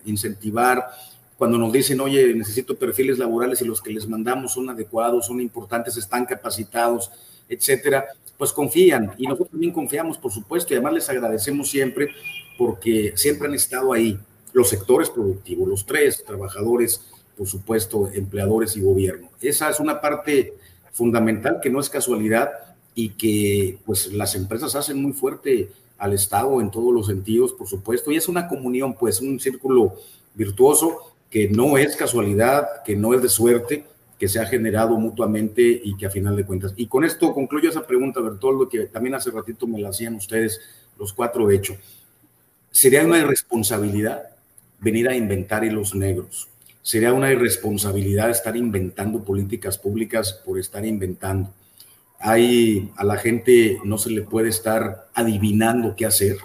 incentivar 0.05 0.85
cuando 1.39 1.57
nos 1.57 1.71
dicen, 1.71 2.01
oye, 2.01 2.33
necesito 2.33 2.75
perfiles 2.75 3.17
laborales 3.17 3.61
y 3.61 3.65
los 3.65 3.81
que 3.81 3.93
les 3.93 4.05
mandamos 4.09 4.51
son 4.51 4.69
adecuados, 4.69 5.25
son 5.25 5.39
importantes, 5.39 5.95
están 5.95 6.25
capacitados, 6.25 7.09
etcétera, 7.47 8.07
pues 8.37 8.51
confían. 8.51 9.13
Y 9.17 9.23
nosotros 9.23 9.51
también 9.51 9.71
confiamos, 9.71 10.17
por 10.17 10.33
supuesto, 10.33 10.73
y 10.73 10.75
además 10.75 10.95
les 10.95 11.09
agradecemos 11.09 11.69
siempre 11.69 12.09
porque 12.57 13.13
siempre 13.15 13.47
han 13.47 13.53
estado 13.53 13.93
ahí 13.93 14.19
los 14.51 14.67
sectores 14.67 15.09
productivos, 15.09 15.65
los 15.65 15.85
tres 15.85 16.25
trabajadores, 16.25 17.05
por 17.37 17.47
supuesto, 17.47 18.09
empleadores 18.13 18.75
y 18.75 18.81
gobierno. 18.81 19.29
Esa 19.39 19.69
es 19.69 19.79
una 19.79 20.01
parte 20.01 20.55
fundamental 20.91 21.61
que 21.63 21.69
no 21.69 21.79
es 21.79 21.89
casualidad 21.89 22.49
y 22.95 23.11
que 23.11 23.77
pues 23.85 24.11
las 24.11 24.35
empresas 24.35 24.75
hacen 24.75 25.01
muy 25.01 25.13
fuerte 25.13 25.71
al 25.97 26.11
Estado 26.11 26.59
en 26.59 26.69
todos 26.69 26.93
los 26.93 27.07
sentidos, 27.07 27.53
por 27.53 27.69
supuesto, 27.69 28.11
y 28.11 28.17
es 28.17 28.27
una 28.27 28.49
comunión, 28.49 28.93
pues 28.93 29.21
un 29.21 29.39
círculo 29.39 29.93
virtuoso 30.35 31.13
que 31.29 31.47
no 31.49 31.77
es 31.77 31.95
casualidad, 31.95 32.83
que 32.83 32.95
no 32.95 33.13
es 33.13 33.21
de 33.21 33.29
suerte, 33.29 33.85
que 34.17 34.27
se 34.27 34.39
ha 34.39 34.45
generado 34.45 34.97
mutuamente 34.97 35.61
y 35.61 35.95
que 35.95 36.05
a 36.05 36.09
final 36.09 36.35
de 36.35 36.45
cuentas. 36.45 36.73
Y 36.75 36.87
con 36.87 37.05
esto 37.05 37.33
concluyo 37.33 37.69
esa 37.69 37.87
pregunta, 37.87 38.19
Bertoldo, 38.19 38.67
que 38.67 38.87
también 38.87 39.15
hace 39.15 39.31
ratito 39.31 39.65
me 39.65 39.79
la 39.79 39.89
hacían 39.89 40.15
ustedes, 40.15 40.59
los 40.97 41.13
cuatro 41.13 41.47
de 41.47 41.55
hecho. 41.55 41.77
¿Sería 42.71 43.05
una 43.05 43.19
irresponsabilidad 43.19 44.23
venir 44.79 45.07
a 45.07 45.15
inventar 45.15 45.63
hilos 45.63 45.95
negros? 45.95 46.49
¿Sería 46.81 47.13
una 47.13 47.31
irresponsabilidad 47.31 48.29
estar 48.29 48.57
inventando 48.57 49.23
políticas 49.23 49.77
públicas 49.77 50.33
por 50.33 50.59
estar 50.59 50.85
inventando? 50.85 51.53
Hay, 52.19 52.91
a 52.97 53.05
la 53.05 53.15
gente 53.15 53.79
no 53.85 53.97
se 53.97 54.09
le 54.09 54.23
puede 54.23 54.49
estar 54.49 55.07
adivinando 55.13 55.95
qué 55.95 56.05
hacer 56.05 56.37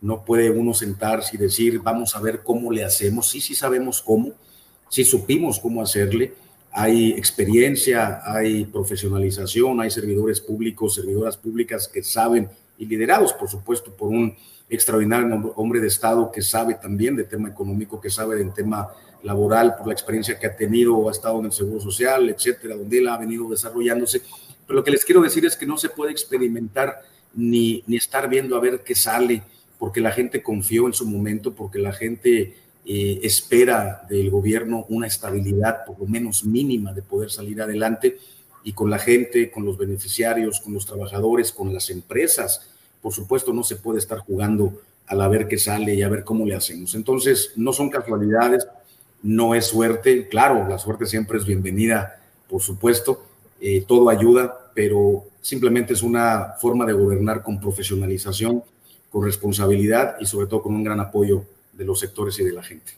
no 0.00 0.24
puede 0.24 0.50
uno 0.50 0.72
sentarse 0.72 1.36
y 1.36 1.38
decir, 1.38 1.80
vamos 1.80 2.16
a 2.16 2.20
ver 2.20 2.40
cómo 2.42 2.72
le 2.72 2.84
hacemos. 2.84 3.28
Sí, 3.28 3.40
sí 3.40 3.54
sabemos 3.54 4.00
cómo, 4.00 4.32
sí 4.88 5.04
supimos 5.04 5.58
cómo 5.60 5.82
hacerle. 5.82 6.34
Hay 6.72 7.10
experiencia, 7.12 8.22
hay 8.24 8.64
profesionalización, 8.64 9.80
hay 9.80 9.90
servidores 9.90 10.40
públicos, 10.40 10.94
servidoras 10.94 11.36
públicas 11.36 11.88
que 11.88 12.02
saben 12.02 12.48
y 12.78 12.86
liderados, 12.86 13.32
por 13.32 13.50
supuesto, 13.50 13.94
por 13.94 14.08
un 14.08 14.34
extraordinario 14.70 15.52
hombre 15.56 15.80
de 15.80 15.88
Estado 15.88 16.30
que 16.30 16.42
sabe 16.42 16.74
también 16.74 17.16
de 17.16 17.24
tema 17.24 17.48
económico, 17.48 18.00
que 18.00 18.08
sabe 18.08 18.36
del 18.36 18.54
tema 18.54 18.88
laboral, 19.22 19.76
por 19.76 19.86
la 19.86 19.92
experiencia 19.92 20.38
que 20.38 20.46
ha 20.46 20.56
tenido, 20.56 21.08
ha 21.08 21.12
estado 21.12 21.40
en 21.40 21.46
el 21.46 21.52
Seguro 21.52 21.80
Social, 21.80 22.28
etcétera, 22.30 22.76
donde 22.76 22.98
él 22.98 23.08
ha 23.08 23.18
venido 23.18 23.50
desarrollándose. 23.50 24.22
Pero 24.66 24.78
lo 24.78 24.84
que 24.84 24.92
les 24.92 25.04
quiero 25.04 25.20
decir 25.20 25.44
es 25.44 25.56
que 25.56 25.66
no 25.66 25.76
se 25.76 25.90
puede 25.90 26.12
experimentar 26.12 27.02
ni, 27.34 27.82
ni 27.86 27.96
estar 27.96 28.28
viendo 28.28 28.56
a 28.56 28.60
ver 28.60 28.80
qué 28.82 28.94
sale 28.94 29.42
porque 29.80 30.02
la 30.02 30.12
gente 30.12 30.42
confió 30.42 30.86
en 30.86 30.92
su 30.92 31.06
momento, 31.06 31.54
porque 31.54 31.78
la 31.78 31.94
gente 31.94 32.54
eh, 32.84 33.20
espera 33.22 34.06
del 34.10 34.28
gobierno 34.28 34.84
una 34.90 35.06
estabilidad 35.06 35.86
por 35.86 35.98
lo 35.98 36.06
menos 36.06 36.44
mínima 36.44 36.92
de 36.92 37.00
poder 37.00 37.30
salir 37.30 37.62
adelante 37.62 38.18
y 38.62 38.74
con 38.74 38.90
la 38.90 38.98
gente, 38.98 39.50
con 39.50 39.64
los 39.64 39.78
beneficiarios, 39.78 40.60
con 40.60 40.74
los 40.74 40.84
trabajadores, 40.84 41.50
con 41.50 41.72
las 41.72 41.88
empresas. 41.88 42.68
Por 43.00 43.14
supuesto, 43.14 43.54
no 43.54 43.62
se 43.64 43.76
puede 43.76 44.00
estar 44.00 44.18
jugando 44.18 44.82
a 45.06 45.14
la 45.14 45.28
ver 45.28 45.48
qué 45.48 45.56
sale 45.56 45.94
y 45.94 46.02
a 46.02 46.10
ver 46.10 46.24
cómo 46.24 46.44
le 46.44 46.54
hacemos. 46.54 46.94
Entonces, 46.94 47.52
no 47.56 47.72
son 47.72 47.88
casualidades, 47.88 48.68
no 49.22 49.54
es 49.54 49.64
suerte. 49.64 50.28
Claro, 50.28 50.68
la 50.68 50.76
suerte 50.76 51.06
siempre 51.06 51.38
es 51.38 51.46
bienvenida, 51.46 52.20
por 52.50 52.60
supuesto, 52.60 53.24
eh, 53.62 53.82
todo 53.88 54.10
ayuda, 54.10 54.72
pero 54.74 55.24
simplemente 55.40 55.94
es 55.94 56.02
una 56.02 56.56
forma 56.60 56.84
de 56.84 56.92
gobernar 56.92 57.42
con 57.42 57.58
profesionalización 57.58 58.62
con 59.10 59.24
responsabilidad 59.24 60.16
y 60.20 60.26
sobre 60.26 60.46
todo 60.46 60.62
con 60.62 60.74
un 60.74 60.84
gran 60.84 61.00
apoyo 61.00 61.44
de 61.72 61.84
los 61.84 62.00
sectores 62.00 62.38
y 62.38 62.44
de 62.44 62.52
la 62.52 62.62
gente. 62.62 62.92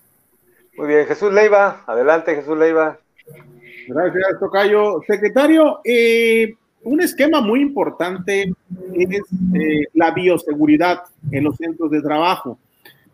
Muy 0.76 0.88
bien, 0.88 1.06
Jesús 1.06 1.32
Leiva, 1.32 1.84
adelante 1.86 2.34
Jesús 2.34 2.56
Leiva. 2.56 2.98
Gracias, 3.88 4.38
Tocayo. 4.38 5.02
Secretario, 5.06 5.80
eh, 5.84 6.54
un 6.84 7.00
esquema 7.00 7.40
muy 7.40 7.60
importante 7.60 8.52
es 8.94 9.22
eh, 9.54 9.86
la 9.94 10.12
bioseguridad 10.12 11.02
en 11.30 11.44
los 11.44 11.56
centros 11.56 11.90
de 11.90 12.02
trabajo. 12.02 12.58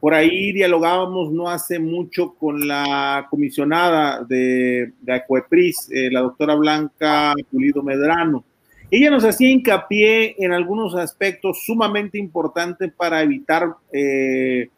Por 0.01 0.15
ahí 0.15 0.53
dialogábamos 0.53 1.33
no 1.33 1.49
hace 1.49 1.79
mucho 1.79 2.35
con 2.35 2.67
la 2.69 3.27
comisionada 3.29 4.23
de, 4.23 4.93
de 5.01 5.13
Acuepris, 5.13 5.91
eh, 5.91 6.09
la 6.11 6.21
doctora 6.21 6.55
Blanca 6.55 7.35
Pulido 7.51 7.83
Medrano. 7.83 8.45
Ella 8.91 9.11
nos 9.11 9.25
hacía 9.25 9.51
hincapié 9.51 10.37
en 10.39 10.53
algunos 10.53 10.95
aspectos 10.95 11.63
sumamente 11.65 12.19
importantes 12.19 12.93
para 12.97 13.23
evitar 13.23 13.75
eh, 13.93 14.71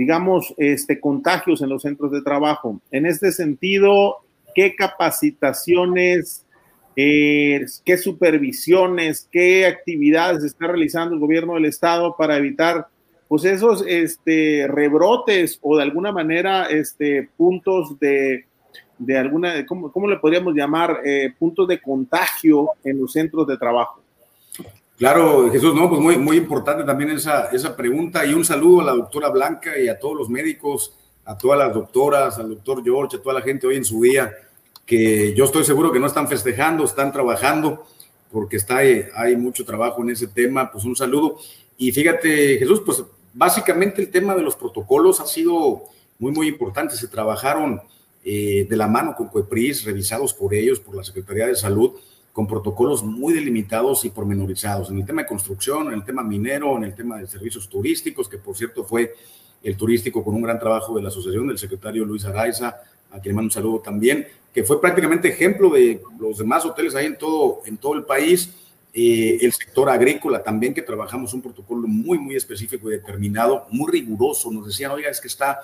digamos, 0.00 0.54
este, 0.56 0.98
contagios 0.98 1.60
en 1.60 1.68
los 1.68 1.82
centros 1.82 2.10
de 2.10 2.22
trabajo. 2.22 2.80
En 2.90 3.04
este 3.04 3.32
sentido, 3.32 4.16
¿qué 4.54 4.74
capacitaciones, 4.74 6.46
eh, 6.96 7.66
qué 7.84 7.98
supervisiones, 7.98 9.28
qué 9.30 9.66
actividades 9.66 10.42
está 10.42 10.68
realizando 10.68 11.12
el 11.12 11.20
gobierno 11.20 11.52
del 11.52 11.66
estado 11.66 12.16
para 12.16 12.38
evitar 12.38 12.86
pues 13.28 13.44
esos 13.44 13.84
este, 13.86 14.66
rebrotes 14.68 15.58
o 15.60 15.76
de 15.76 15.82
alguna 15.82 16.12
manera 16.12 16.64
este, 16.70 17.28
puntos 17.36 18.00
de, 18.00 18.46
de 19.00 19.16
alguna, 19.16 19.64
¿cómo, 19.66 19.90
¿cómo, 19.90 20.06
le 20.06 20.18
podríamos 20.18 20.54
llamar? 20.54 21.00
Eh, 21.04 21.32
puntos 21.38 21.66
de 21.66 21.80
contagio 21.80 22.68
en 22.84 23.00
los 23.00 23.12
centros 23.12 23.46
de 23.46 23.56
trabajo. 23.56 24.02
Claro, 24.98 25.50
Jesús, 25.50 25.74
no, 25.74 25.88
pues 25.88 26.00
muy, 26.02 26.18
muy 26.18 26.36
importante 26.36 26.84
también 26.84 27.10
esa, 27.10 27.46
esa 27.46 27.74
pregunta 27.74 28.26
y 28.26 28.34
un 28.34 28.44
saludo 28.44 28.82
a 28.82 28.84
la 28.84 28.92
doctora 28.92 29.30
Blanca 29.30 29.78
y 29.78 29.88
a 29.88 29.98
todos 29.98 30.14
los 30.14 30.28
médicos, 30.28 30.94
a 31.24 31.38
todas 31.38 31.58
las 31.58 31.72
doctoras, 31.72 32.38
al 32.38 32.50
doctor 32.50 32.84
George, 32.84 33.16
a 33.16 33.22
toda 33.22 33.36
la 33.36 33.42
gente 33.42 33.66
hoy 33.66 33.76
en 33.76 33.84
su 33.86 34.02
día, 34.02 34.30
que 34.84 35.32
yo 35.34 35.46
estoy 35.46 35.64
seguro 35.64 35.90
que 35.90 35.98
no 35.98 36.06
están 36.06 36.28
festejando, 36.28 36.84
están 36.84 37.12
trabajando, 37.12 37.86
porque 38.30 38.58
está, 38.58 38.78
hay 38.78 39.36
mucho 39.36 39.64
trabajo 39.64 40.02
en 40.02 40.10
ese 40.10 40.26
tema, 40.26 40.70
pues 40.70 40.84
un 40.84 40.94
saludo. 40.94 41.38
Y 41.78 41.90
fíjate, 41.92 42.58
Jesús, 42.58 42.82
pues 42.84 43.02
básicamente 43.32 44.02
el 44.02 44.10
tema 44.10 44.34
de 44.34 44.42
los 44.42 44.54
protocolos 44.54 45.20
ha 45.20 45.26
sido 45.26 45.84
muy, 46.18 46.32
muy 46.32 46.48
importante. 46.48 46.94
Se 46.94 47.08
trabajaron 47.08 47.80
eh, 48.24 48.66
de 48.68 48.76
la 48.76 48.86
mano 48.86 49.14
con 49.16 49.28
COEPRIS, 49.28 49.84
revisados 49.84 50.34
por 50.34 50.54
ellos, 50.54 50.80
por 50.80 50.94
la 50.94 51.02
Secretaría 51.02 51.46
de 51.46 51.54
Salud, 51.54 51.92
con 52.32 52.46
protocolos 52.46 53.02
muy 53.02 53.32
delimitados 53.32 54.04
y 54.04 54.10
pormenorizados 54.10 54.90
en 54.90 54.98
el 54.98 55.06
tema 55.06 55.22
de 55.22 55.28
construcción, 55.28 55.88
en 55.88 55.94
el 55.94 56.04
tema 56.04 56.22
minero, 56.22 56.76
en 56.76 56.84
el 56.84 56.94
tema 56.94 57.18
de 57.18 57.26
servicios 57.26 57.68
turísticos, 57.68 58.28
que 58.28 58.38
por 58.38 58.56
cierto 58.56 58.84
fue 58.84 59.14
el 59.62 59.76
turístico 59.76 60.22
con 60.24 60.34
un 60.34 60.42
gran 60.42 60.58
trabajo 60.58 60.94
de 60.96 61.02
la 61.02 61.08
asociación 61.08 61.48
del 61.48 61.58
secretario 61.58 62.04
Luis 62.04 62.24
Araiza, 62.24 62.76
a 63.10 63.20
quien 63.20 63.32
le 63.32 63.34
mando 63.34 63.46
un 63.48 63.50
saludo 63.50 63.80
también, 63.80 64.26
que 64.52 64.64
fue 64.64 64.80
prácticamente 64.80 65.28
ejemplo 65.28 65.70
de 65.70 66.00
los 66.18 66.38
demás 66.38 66.64
hoteles 66.64 66.94
ahí 66.94 67.06
en 67.06 67.18
todo, 67.18 67.60
en 67.66 67.76
todo 67.76 67.94
el 67.94 68.04
país. 68.04 68.50
Eh, 68.92 69.38
el 69.42 69.52
sector 69.52 69.88
agrícola 69.88 70.42
también, 70.42 70.74
que 70.74 70.82
trabajamos 70.82 71.32
un 71.32 71.42
protocolo 71.42 71.86
muy, 71.86 72.18
muy 72.18 72.34
específico 72.34 72.88
y 72.88 72.94
determinado, 72.94 73.66
muy 73.70 73.90
riguroso. 73.90 74.50
Nos 74.50 74.66
decían, 74.66 74.90
oiga, 74.90 75.10
es 75.10 75.20
que 75.20 75.28
está 75.28 75.60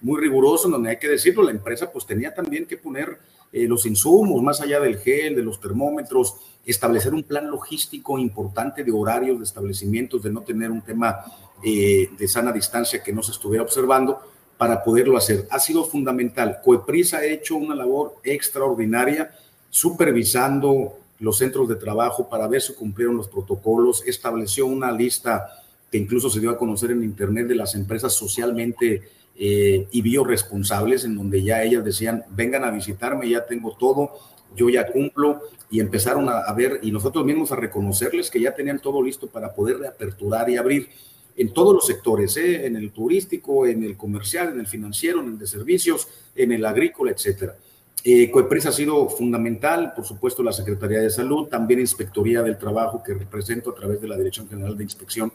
muy 0.00 0.20
riguroso, 0.20 0.68
donde 0.68 0.90
hay 0.90 0.98
que 0.98 1.08
decirlo, 1.08 1.42
la 1.42 1.50
empresa 1.50 1.92
pues 1.92 2.06
tenía 2.06 2.34
también 2.34 2.66
que 2.66 2.78
poner 2.78 3.18
eh, 3.52 3.66
los 3.66 3.84
insumos, 3.84 4.42
más 4.42 4.60
allá 4.60 4.80
del 4.80 4.98
gel, 4.98 5.34
de 5.34 5.42
los 5.42 5.60
termómetros, 5.60 6.36
establecer 6.64 7.12
un 7.12 7.24
plan 7.24 7.50
logístico 7.50 8.18
importante 8.18 8.84
de 8.84 8.92
horarios, 8.92 9.38
de 9.38 9.44
establecimientos, 9.44 10.22
de 10.22 10.30
no 10.30 10.40
tener 10.40 10.70
un 10.70 10.82
tema 10.82 11.24
eh, 11.62 12.08
de 12.18 12.28
sana 12.28 12.52
distancia 12.52 13.02
que 13.02 13.12
no 13.12 13.22
se 13.22 13.32
estuviera 13.32 13.62
observando 13.62 14.20
para 14.56 14.82
poderlo 14.84 15.16
hacer. 15.16 15.46
Ha 15.50 15.58
sido 15.58 15.84
fundamental. 15.84 16.60
Coepris 16.64 17.14
ha 17.14 17.24
hecho 17.24 17.56
una 17.56 17.74
labor 17.74 18.16
extraordinaria 18.24 19.32
supervisando 19.68 20.99
los 21.20 21.38
centros 21.38 21.68
de 21.68 21.76
trabajo 21.76 22.28
para 22.28 22.48
ver 22.48 22.62
si 22.62 22.74
cumplieron 22.74 23.16
los 23.16 23.28
protocolos, 23.28 24.02
estableció 24.06 24.66
una 24.66 24.90
lista 24.90 25.46
que 25.90 25.98
incluso 25.98 26.30
se 26.30 26.40
dio 26.40 26.50
a 26.50 26.58
conocer 26.58 26.90
en 26.90 27.04
Internet 27.04 27.46
de 27.46 27.54
las 27.54 27.74
empresas 27.74 28.14
socialmente 28.14 29.02
eh, 29.36 29.86
y 29.90 30.02
bioresponsables, 30.02 31.04
en 31.04 31.16
donde 31.16 31.42
ya 31.42 31.62
ellas 31.62 31.84
decían, 31.84 32.24
vengan 32.30 32.64
a 32.64 32.70
visitarme, 32.70 33.28
ya 33.28 33.46
tengo 33.46 33.76
todo, 33.78 34.12
yo 34.56 34.68
ya 34.68 34.90
cumplo, 34.90 35.42
y 35.70 35.80
empezaron 35.80 36.28
a, 36.28 36.52
ver, 36.52 36.80
y 36.82 36.90
nosotros 36.90 37.24
mismos 37.24 37.52
a 37.52 37.56
reconocerles 37.56 38.30
que 38.30 38.40
ya 38.40 38.54
tenían 38.54 38.80
todo 38.80 39.02
listo 39.02 39.28
para 39.28 39.54
poder 39.54 39.78
reaperturar 39.78 40.50
y 40.50 40.56
abrir 40.56 40.88
en 41.36 41.52
todos 41.52 41.74
los 41.74 41.86
sectores, 41.86 42.36
¿eh? 42.36 42.66
en 42.66 42.76
el 42.76 42.90
turístico, 42.92 43.66
en 43.66 43.84
el 43.84 43.96
comercial, 43.96 44.52
en 44.52 44.60
el 44.60 44.66
financiero, 44.66 45.20
en 45.20 45.28
el 45.28 45.38
de 45.38 45.46
servicios, 45.46 46.08
en 46.34 46.52
el 46.52 46.64
agrícola, 46.64 47.12
etcétera. 47.12 47.56
Eh, 48.02 48.30
Coepris 48.30 48.64
ha 48.64 48.72
sido 48.72 49.08
fundamental, 49.08 49.92
por 49.94 50.06
supuesto, 50.06 50.42
la 50.42 50.52
Secretaría 50.52 51.00
de 51.00 51.10
Salud, 51.10 51.48
también 51.48 51.80
Inspectoría 51.80 52.42
del 52.42 52.56
Trabajo, 52.56 53.02
que 53.02 53.12
represento 53.12 53.70
a 53.70 53.74
través 53.74 54.00
de 54.00 54.08
la 54.08 54.16
Dirección 54.16 54.48
General 54.48 54.76
de 54.76 54.84
Inspección 54.84 55.30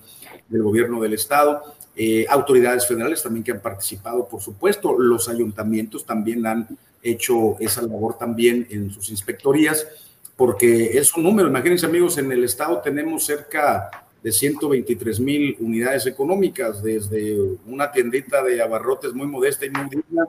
del 0.49 0.63
Gobierno 0.63 0.99
del 0.99 1.13
Estado, 1.13 1.61
eh, 1.95 2.25
autoridades 2.27 2.87
federales 2.87 3.21
también 3.21 3.43
que 3.43 3.51
han 3.51 3.61
participado, 3.61 4.27
por 4.27 4.41
supuesto, 4.41 4.97
los 4.97 5.29
ayuntamientos 5.29 6.05
también 6.05 6.45
han 6.47 6.67
hecho 7.03 7.55
esa 7.59 7.83
labor 7.83 8.17
también 8.17 8.67
en 8.71 8.89
sus 8.89 9.09
inspectorías, 9.11 9.87
porque 10.35 10.97
es 10.97 11.15
un 11.15 11.23
número, 11.23 11.47
imagínense 11.47 11.85
amigos, 11.85 12.17
en 12.17 12.31
el 12.31 12.43
Estado 12.43 12.81
tenemos 12.81 13.25
cerca 13.25 13.91
de 14.23 14.31
123 14.31 15.19
mil 15.19 15.55
unidades 15.59 16.07
económicas, 16.07 16.81
desde 16.81 17.37
una 17.67 17.91
tiendita 17.91 18.43
de 18.43 18.59
abarrotes 18.59 19.13
muy 19.13 19.27
modesta 19.27 19.67
y 19.67 19.69
muy 19.69 19.87
digna 19.87 20.25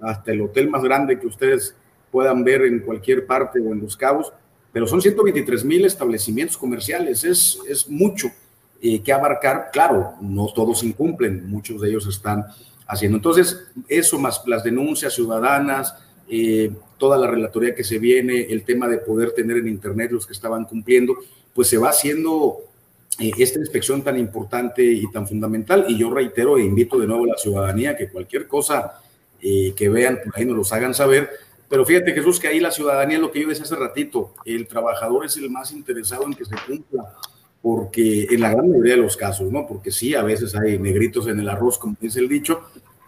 hasta 0.00 0.32
el 0.32 0.42
hotel 0.42 0.68
más 0.68 0.82
grande 0.82 1.18
que 1.18 1.26
ustedes 1.26 1.74
puedan 2.10 2.44
ver 2.44 2.62
en 2.62 2.80
cualquier 2.80 3.26
parte 3.26 3.60
o 3.60 3.72
en 3.72 3.80
Los 3.80 3.96
Cabos, 3.96 4.32
pero 4.72 4.86
son 4.86 5.00
123 5.00 5.64
mil 5.64 5.84
establecimientos 5.84 6.56
comerciales, 6.56 7.24
es, 7.24 7.58
es 7.68 7.88
mucho 7.88 8.28
eh, 8.82 9.02
que 9.02 9.12
abarcar, 9.12 9.70
claro, 9.72 10.14
no 10.20 10.48
todos 10.54 10.82
incumplen, 10.84 11.48
muchos 11.48 11.80
de 11.80 11.88
ellos 11.88 12.06
están 12.06 12.44
haciendo. 12.86 13.16
Entonces, 13.16 13.66
eso 13.88 14.18
más 14.18 14.42
las 14.46 14.62
denuncias 14.64 15.14
ciudadanas, 15.14 15.94
eh, 16.28 16.70
toda 16.98 17.16
la 17.16 17.26
relatoría 17.26 17.74
que 17.74 17.84
se 17.84 17.98
viene, 17.98 18.42
el 18.50 18.64
tema 18.64 18.88
de 18.88 18.98
poder 18.98 19.32
tener 19.32 19.58
en 19.58 19.68
Internet 19.68 20.12
los 20.12 20.26
que 20.26 20.32
estaban 20.32 20.64
cumpliendo, 20.64 21.16
pues 21.54 21.68
se 21.68 21.78
va 21.78 21.88
haciendo 21.88 22.58
eh, 23.18 23.30
esta 23.38 23.58
inspección 23.58 24.02
tan 24.02 24.18
importante 24.18 24.84
y 24.84 25.10
tan 25.10 25.26
fundamental. 25.26 25.86
Y 25.88 25.96
yo 25.96 26.10
reitero 26.10 26.58
e 26.58 26.64
invito 26.64 26.98
de 26.98 27.06
nuevo 27.06 27.24
a 27.24 27.28
la 27.28 27.38
ciudadanía 27.38 27.96
que 27.96 28.10
cualquier 28.10 28.46
cosa 28.46 29.00
que 29.40 29.88
vean 29.88 30.18
por 30.24 30.36
ahí 30.36 30.44
nos 30.44 30.56
los 30.56 30.72
hagan 30.72 30.94
saber. 30.94 31.30
Pero 31.68 31.84
fíjate, 31.84 32.12
Jesús, 32.12 32.38
que 32.38 32.48
ahí 32.48 32.60
la 32.60 32.70
ciudadanía, 32.70 33.18
lo 33.18 33.32
que 33.32 33.40
yo 33.40 33.48
decía 33.48 33.64
hace 33.64 33.76
ratito, 33.76 34.34
el 34.44 34.66
trabajador 34.68 35.26
es 35.26 35.36
el 35.36 35.50
más 35.50 35.72
interesado 35.72 36.24
en 36.24 36.34
que 36.34 36.44
se 36.44 36.54
cumpla, 36.66 37.14
porque 37.60 38.28
en 38.30 38.40
la 38.40 38.50
gran 38.50 38.70
mayoría 38.70 38.94
de 38.94 39.02
los 39.02 39.16
casos, 39.16 39.50
¿no? 39.50 39.66
Porque 39.66 39.90
sí, 39.90 40.14
a 40.14 40.22
veces 40.22 40.54
hay 40.54 40.78
negritos 40.78 41.26
en 41.26 41.40
el 41.40 41.48
arroz, 41.48 41.78
como 41.78 41.96
dice 42.00 42.20
el 42.20 42.28
dicho, 42.28 42.62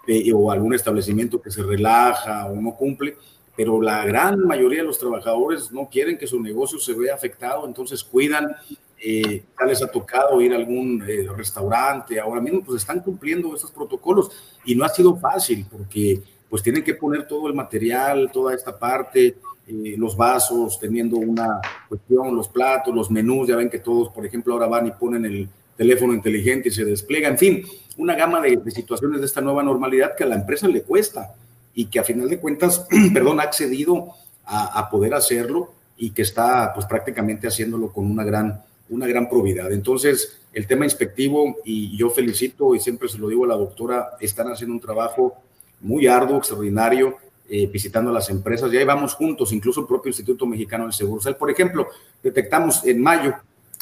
eh, 0.06 0.32
o 0.34 0.50
algún 0.50 0.74
establecimiento 0.74 1.40
que 1.40 1.50
se 1.50 1.62
relaja 1.62 2.46
o 2.46 2.56
no 2.56 2.74
cumple, 2.74 3.16
pero 3.56 3.80
la 3.80 4.04
gran 4.04 4.40
mayoría 4.40 4.80
de 4.80 4.86
los 4.86 4.98
trabajadores 4.98 5.70
no 5.70 5.88
quieren 5.88 6.18
que 6.18 6.26
su 6.26 6.40
negocio 6.40 6.78
se 6.78 6.94
vea 6.94 7.14
afectado, 7.14 7.66
entonces 7.66 8.02
cuidan 8.02 8.56
eh, 9.00 9.44
ya 9.58 9.66
les 9.66 9.82
ha 9.82 9.90
tocado 9.90 10.40
ir 10.40 10.52
a 10.52 10.56
algún 10.56 11.02
eh, 11.06 11.26
restaurante, 11.36 12.18
ahora 12.18 12.40
mismo 12.40 12.62
pues 12.64 12.82
están 12.82 13.00
cumpliendo 13.00 13.54
esos 13.54 13.70
protocolos. 13.70 14.30
Y 14.64 14.74
no 14.74 14.84
ha 14.84 14.88
sido 14.88 15.16
fácil 15.16 15.66
porque 15.70 16.20
pues 16.48 16.62
tienen 16.62 16.82
que 16.82 16.94
poner 16.94 17.26
todo 17.26 17.46
el 17.48 17.54
material, 17.54 18.30
toda 18.32 18.54
esta 18.54 18.76
parte, 18.76 19.36
eh, 19.66 19.94
los 19.96 20.16
vasos, 20.16 20.78
teniendo 20.80 21.16
una 21.16 21.60
cuestión, 21.88 22.34
los 22.34 22.48
platos, 22.48 22.94
los 22.94 23.10
menús, 23.10 23.46
ya 23.46 23.56
ven 23.56 23.70
que 23.70 23.78
todos, 23.78 24.08
por 24.10 24.24
ejemplo, 24.26 24.54
ahora 24.54 24.66
van 24.66 24.86
y 24.86 24.90
ponen 24.92 25.24
el 25.24 25.48
teléfono 25.76 26.12
inteligente 26.12 26.70
y 26.70 26.72
se 26.72 26.84
despliega, 26.84 27.28
en 27.28 27.38
fin, 27.38 27.62
una 27.98 28.16
gama 28.16 28.40
de, 28.40 28.58
situaciones 28.70 29.20
de 29.20 29.26
esta 29.26 29.40
nueva 29.40 29.62
normalidad 29.62 30.16
que 30.16 30.24
a 30.24 30.26
la 30.26 30.34
empresa 30.34 30.66
le 30.66 30.82
cuesta 30.82 31.34
y 31.74 31.86
que 31.86 32.00
a 32.00 32.04
final 32.04 32.28
de 32.28 32.40
cuentas, 32.40 32.86
perdón, 33.14 33.38
ha 33.38 33.44
accedido 33.44 34.08
a, 34.44 34.78
a 34.78 34.90
poder 34.90 35.14
hacerlo 35.14 35.72
y 35.96 36.10
que 36.10 36.22
está 36.22 36.72
pues 36.74 36.86
prácticamente 36.86 37.46
haciéndolo 37.46 37.92
con 37.92 38.10
una 38.10 38.24
gran 38.24 38.64
una 38.90 39.06
gran 39.06 39.28
probidad. 39.28 39.72
Entonces, 39.72 40.40
el 40.52 40.66
tema 40.66 40.84
inspectivo, 40.84 41.56
y 41.64 41.96
yo 41.96 42.10
felicito 42.10 42.74
y 42.74 42.80
siempre 42.80 43.08
se 43.08 43.18
lo 43.18 43.28
digo 43.28 43.44
a 43.44 43.48
la 43.48 43.56
doctora, 43.56 44.16
están 44.20 44.50
haciendo 44.50 44.74
un 44.74 44.80
trabajo 44.80 45.34
muy 45.80 46.06
arduo, 46.06 46.38
extraordinario, 46.38 47.16
eh, 47.50 47.66
visitando 47.66 48.12
las 48.12 48.28
empresas. 48.30 48.70
Ya 48.70 48.84
vamos 48.84 49.14
juntos, 49.14 49.52
incluso 49.52 49.80
el 49.80 49.86
propio 49.86 50.10
Instituto 50.10 50.46
Mexicano 50.46 50.84
del 50.84 50.92
Seguro 50.92 51.20
Social. 51.20 51.36
Por 51.36 51.50
ejemplo, 51.50 51.88
detectamos 52.22 52.84
en 52.84 53.00
mayo 53.00 53.34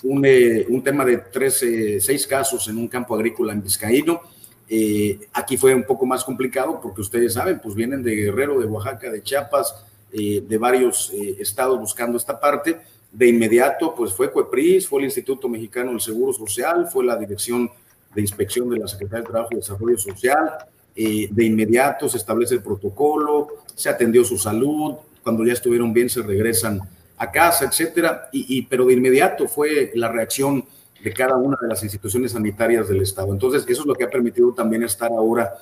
un, 0.03 0.25
eh, 0.25 0.67
un 0.69 0.83
tema 0.83 1.05
de 1.05 1.19
tres, 1.19 1.65
seis 2.01 2.27
casos 2.27 2.69
en 2.69 2.79
un 2.79 2.89
campo 2.89 3.15
agrícola 3.15 3.53
en 3.53 3.63
Vizcaíno. 3.63 4.21
Eh, 4.69 5.19
aquí 5.33 5.57
fue 5.57 5.75
un 5.75 5.85
poco 5.85 6.07
más 6.07 6.25
complicado 6.25 6.81
porque 6.81 7.01
ustedes 7.01 7.33
saben, 7.33 7.61
pues 7.61 7.75
vienen 7.75 8.03
de 8.03 8.15
Guerrero, 8.15 8.61
de 8.61 8.67
Oaxaca, 8.67 9.11
de 9.11 9.23
Chiapas, 9.23 9.85
de 10.13 10.59
varios 10.59 11.13
estados 11.13 11.79
buscando 11.79 12.17
esta 12.17 12.41
parte 12.41 12.81
de 13.17 13.29
inmediato, 13.29 13.95
pues 13.95 14.13
fue 14.13 14.31
COEPRIS, 14.31 14.87
fue 14.87 15.01
el 15.01 15.07
Instituto 15.07 15.49
Mexicano 15.49 15.91
del 15.91 16.03
Seguro 16.03 16.35
Social, 16.35 16.87
fue 16.87 17.03
la 17.03 17.17
Dirección 17.17 17.71
de 18.15 18.21
Inspección 18.21 18.69
de 18.69 18.79
la 18.79 18.87
Secretaría 18.87 19.23
de 19.23 19.31
Trabajo 19.31 19.49
y 19.53 19.57
Desarrollo 19.57 19.97
Social. 19.97 20.51
Eh, 20.95 21.27
de 21.31 21.45
inmediato 21.45 22.11
se 22.11 22.19
establece 22.19 22.57
el 22.57 22.63
protocolo, 22.63 23.49
se 23.75 23.89
atendió 23.89 24.23
su 24.23 24.37
salud, 24.37 24.97
cuando 25.23 25.47
ya 25.47 25.55
estuvieron 25.55 25.95
bien 25.95 26.11
se 26.11 26.21
regresan 26.21 26.79
a 27.17 27.31
casa, 27.31 27.65
etcétera. 27.65 28.29
Y, 28.33 28.61
pero 28.63 28.85
de 28.85 28.93
inmediato 28.93 29.49
fue 29.49 29.93
la 29.95 30.13
reacción 30.13 30.67
de 31.03 31.13
cada 31.15 31.37
una 31.37 31.57
de 31.59 31.69
las 31.69 31.83
instituciones 31.83 32.33
sanitarias 32.33 32.87
del 32.87 33.01
Estado. 33.01 33.33
Entonces, 33.33 33.65
eso 33.67 33.81
es 33.81 33.87
lo 33.87 33.95
que 33.95 34.05
ha 34.05 34.11
permitido 34.11 34.53
también 34.53 34.83
estar 34.83 35.11
ahora 35.11 35.55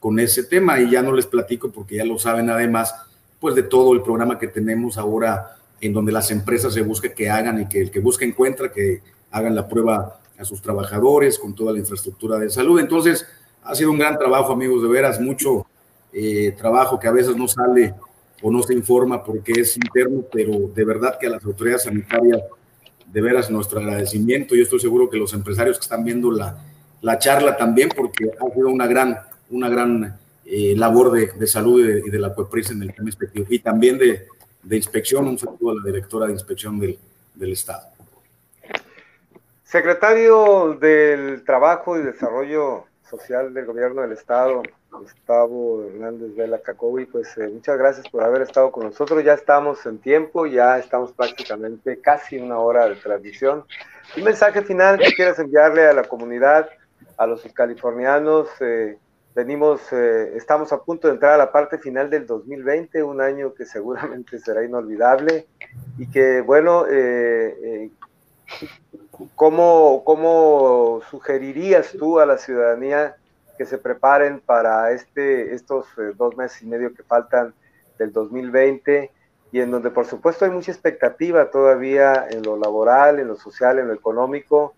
con 0.00 0.18
ese 0.18 0.44
tema. 0.44 0.80
Y 0.80 0.90
ya 0.90 1.02
no 1.02 1.12
les 1.12 1.26
platico 1.26 1.70
porque 1.70 1.96
ya 1.96 2.06
lo 2.06 2.18
saben 2.18 2.48
además, 2.48 2.94
pues 3.38 3.54
de 3.54 3.64
todo 3.64 3.92
el 3.92 4.00
programa 4.00 4.38
que 4.38 4.48
tenemos 4.48 4.96
ahora 4.96 5.58
en 5.82 5.92
donde 5.92 6.12
las 6.12 6.30
empresas 6.30 6.72
se 6.72 6.80
busca 6.82 7.12
que 7.12 7.28
hagan 7.28 7.60
y 7.60 7.68
que 7.68 7.82
el 7.82 7.90
que 7.90 7.98
busca 7.98 8.24
encuentra, 8.24 8.70
que 8.70 9.02
hagan 9.32 9.54
la 9.54 9.68
prueba 9.68 10.20
a 10.38 10.44
sus 10.44 10.62
trabajadores 10.62 11.38
con 11.38 11.54
toda 11.54 11.72
la 11.72 11.80
infraestructura 11.80 12.38
de 12.38 12.48
salud. 12.48 12.80
Entonces, 12.80 13.26
Ha 13.64 13.76
sido 13.76 13.92
un 13.92 13.98
gran 13.98 14.18
trabajo, 14.18 14.52
amigos, 14.52 14.82
de 14.82 14.88
veras, 14.88 15.20
mucho 15.20 15.64
eh, 16.12 16.52
trabajo 16.58 16.98
que 16.98 17.06
a 17.06 17.12
veces 17.12 17.36
no 17.36 17.46
sale 17.46 17.94
o 18.42 18.50
no 18.50 18.60
se 18.60 18.74
informa 18.74 19.22
porque 19.22 19.52
es 19.52 19.76
interno, 19.76 20.24
pero 20.32 20.52
de 20.74 20.84
verdad 20.84 21.16
que 21.16 21.28
a 21.28 21.30
las 21.30 21.44
autoridades 21.44 21.84
sanitarias, 21.84 22.42
de 23.06 23.20
veras, 23.20 23.50
nuestro 23.50 23.78
agradecimiento. 23.78 24.56
Yo 24.56 24.64
estoy 24.64 24.80
seguro 24.80 25.08
que 25.08 25.16
los 25.16 25.32
empresarios 25.32 25.78
que 25.78 25.82
están 25.82 26.02
viendo 26.02 26.32
la, 26.32 26.58
la 27.02 27.18
charla 27.18 27.56
también, 27.56 27.88
porque 27.94 28.24
ha 28.24 28.52
sido 28.52 28.68
una 28.68 28.88
gran, 28.88 29.16
una 29.50 29.68
gran 29.68 30.18
eh, 30.44 30.74
labor 30.76 31.12
de, 31.12 31.30
de 31.38 31.46
salud 31.46 31.80
y 32.04 32.10
de, 32.10 32.18
la 32.18 32.34
COEPRIS 32.34 32.72
en 32.72 32.82
el 32.82 32.92
tema 32.92 33.10
inspectivo 33.10 33.46
y 33.48 33.60
también 33.60 33.96
de, 33.96 34.26
de, 34.62 34.76
inspección. 34.76 35.26
Un 35.26 35.38
saludo 35.38 35.70
a 35.70 35.74
la 35.74 35.82
directora 35.84 36.26
de 36.26 36.32
inspección 36.32 36.78
del, 36.78 36.98
del 37.34 37.52
Estado. 37.52 37.88
Secretario 39.64 40.76
del 40.80 41.44
Trabajo 41.44 41.98
y 41.98 42.02
Desarrollo 42.02 42.84
Social 43.08 43.52
del 43.52 43.66
Gobierno 43.66 44.02
del 44.02 44.12
Estado, 44.12 44.62
Gustavo 44.90 45.84
Hernández 45.84 46.34
Vela 46.34 46.58
Cacobi, 46.58 47.06
pues 47.06 47.36
eh, 47.38 47.48
muchas 47.48 47.78
gracias 47.78 48.08
por 48.08 48.22
haber 48.22 48.42
estado 48.42 48.70
con 48.72 48.84
nosotros. 48.84 49.22
Ya 49.24 49.34
estamos 49.34 49.84
en 49.86 49.98
tiempo, 49.98 50.46
ya 50.46 50.78
estamos 50.78 51.12
prácticamente 51.12 52.00
casi 52.00 52.38
una 52.38 52.58
hora 52.58 52.88
de 52.88 52.96
transmisión. 52.96 53.64
Un 54.16 54.24
mensaje 54.24 54.62
final 54.62 54.98
que 54.98 55.12
quieres 55.12 55.38
enviarle 55.38 55.86
a 55.86 55.92
la 55.92 56.04
comunidad, 56.04 56.68
a 57.16 57.26
los 57.26 57.42
californianos. 57.54 58.48
Eh, 58.60 58.98
venimos, 59.34 59.80
eh, 59.92 60.32
estamos 60.36 60.72
a 60.72 60.82
punto 60.82 61.08
de 61.08 61.14
entrar 61.14 61.32
a 61.32 61.38
la 61.38 61.52
parte 61.52 61.78
final 61.78 62.10
del 62.10 62.26
2020, 62.26 63.02
un 63.02 63.20
año 63.20 63.54
que 63.54 63.64
seguramente 63.64 64.38
será 64.38 64.64
inolvidable. 64.64 65.46
Y 65.98 66.06
que, 66.10 66.40
bueno, 66.40 66.86
eh, 66.90 67.56
eh, 67.62 67.90
¿cómo, 69.34 70.02
¿cómo 70.04 71.00
sugerirías 71.10 71.92
tú 71.92 72.18
a 72.18 72.26
la 72.26 72.38
ciudadanía 72.38 73.16
que 73.56 73.66
se 73.66 73.78
preparen 73.78 74.40
para 74.40 74.92
este, 74.92 75.54
estos 75.54 75.86
eh, 75.98 76.12
dos 76.16 76.36
meses 76.36 76.62
y 76.62 76.66
medio 76.66 76.94
que 76.94 77.02
faltan 77.02 77.54
del 77.98 78.12
2020 78.12 79.10
y 79.52 79.60
en 79.60 79.70
donde 79.70 79.90
por 79.90 80.06
supuesto 80.06 80.44
hay 80.44 80.50
mucha 80.50 80.72
expectativa 80.72 81.50
todavía 81.50 82.26
en 82.30 82.42
lo 82.42 82.56
laboral, 82.56 83.20
en 83.20 83.28
lo 83.28 83.36
social, 83.36 83.78
en 83.78 83.88
lo 83.88 83.94
económico 83.94 84.74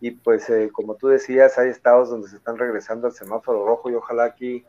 y 0.00 0.10
pues 0.10 0.48
eh, 0.50 0.70
como 0.72 0.94
tú 0.94 1.08
decías 1.08 1.58
hay 1.58 1.70
estados 1.70 2.10
donde 2.10 2.28
se 2.28 2.36
están 2.36 2.58
regresando 2.58 3.06
al 3.06 3.12
semáforo 3.12 3.66
rojo 3.66 3.90
y 3.90 3.94
ojalá 3.94 4.24
aquí 4.24 4.64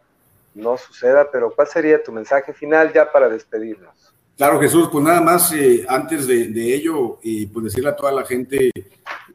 no 0.54 0.78
suceda, 0.78 1.30
pero 1.32 1.52
¿cuál 1.52 1.68
sería 1.68 2.04
tu 2.04 2.12
mensaje 2.12 2.54
final 2.54 2.92
ya 2.94 3.12
para 3.12 3.30
despedirnos? 3.30 3.94
Claro, 4.38 4.60
Jesús, 4.60 4.90
pues 4.92 5.04
nada 5.04 5.22
más 5.22 5.52
eh, 5.54 5.86
antes 5.88 6.28
de, 6.28 6.48
de, 6.48 6.76
ello, 6.76 7.20
y 7.24 7.48
pues 7.48 7.66
decirle 7.66 7.90
a 7.90 7.96
toda 7.96 8.12
la 8.12 8.24
gente 8.24 8.72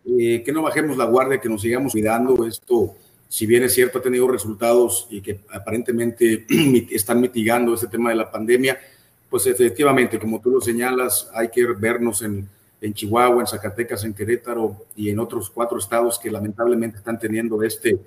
eh, 0.05 0.43
que 0.45 0.53
no 0.53 0.63
bajemos 0.63 0.97
la 0.97 1.05
guardia, 1.05 1.41
que 1.41 1.49
nos 1.49 1.63
sigamos 1.63 1.93
cuidando. 1.93 2.47
Esto, 2.47 2.95
si 3.29 3.47
bien 3.47 3.65
es 3.65 3.75
cierto, 3.75 3.99
ha 3.99 4.03
tenido 4.03 4.29
resultados 4.29 5.07
y 5.11 5.21
que 5.21 5.41
aparentemente 5.51 6.47
están 6.91 7.21
mitigando 7.21 7.75
este 7.75 7.89
tema 7.89 8.11
de 8.11 8.17
la 8.17 8.31
pandemia, 8.31 8.79
pues 9.29 9.47
efectivamente, 9.47 10.19
como 10.19 10.41
tú 10.41 10.51
lo 10.51 10.61
señalas, 10.61 11.31
hay 11.35 11.49
que 11.49 11.65
vernos 11.67 12.23
en, 12.23 12.49
en 12.83 12.93
Chihuahua, 12.93 13.41
en 13.41 13.47
Zacatecas, 13.47 14.05
en 14.05 14.13
Querétaro 14.13 14.85
y 14.97 15.09
en 15.09 15.21
otros 15.21 15.49
cuatro 15.49 15.79
estados 15.79 16.19
que 16.19 16.31
lamentablemente 16.31 16.99
están 16.99 17.19
teniendo 17.19 17.63
este 17.63 18.01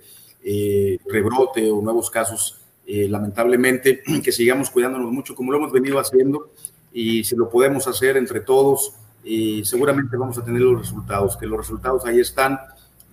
eh, 0.44 1.00
rebrote 1.08 1.72
o 1.72 1.82
nuevos 1.82 2.12
casos. 2.12 2.60
Eh, 2.86 3.08
lamentablemente, 3.10 4.04
que 4.24 4.32
sigamos 4.32 4.70
cuidándonos 4.70 5.12
mucho 5.12 5.34
como 5.34 5.52
lo 5.52 5.58
hemos 5.58 5.72
venido 5.72 5.98
haciendo 5.98 6.52
y 6.94 7.24
si 7.24 7.36
lo 7.36 7.50
podemos 7.50 7.88
hacer 7.88 8.18
entre 8.18 8.42
todos, 8.42 8.94
y 9.24 9.66
seguramente 9.66 10.18
vamos 10.18 10.38
a 10.38 10.46
tener 10.46 10.62
los 10.62 10.80
resultados, 10.80 11.36
que 11.36 11.48
los 11.48 11.58
resultados 11.58 12.06
ahí 12.06 12.20
están, 12.20 12.60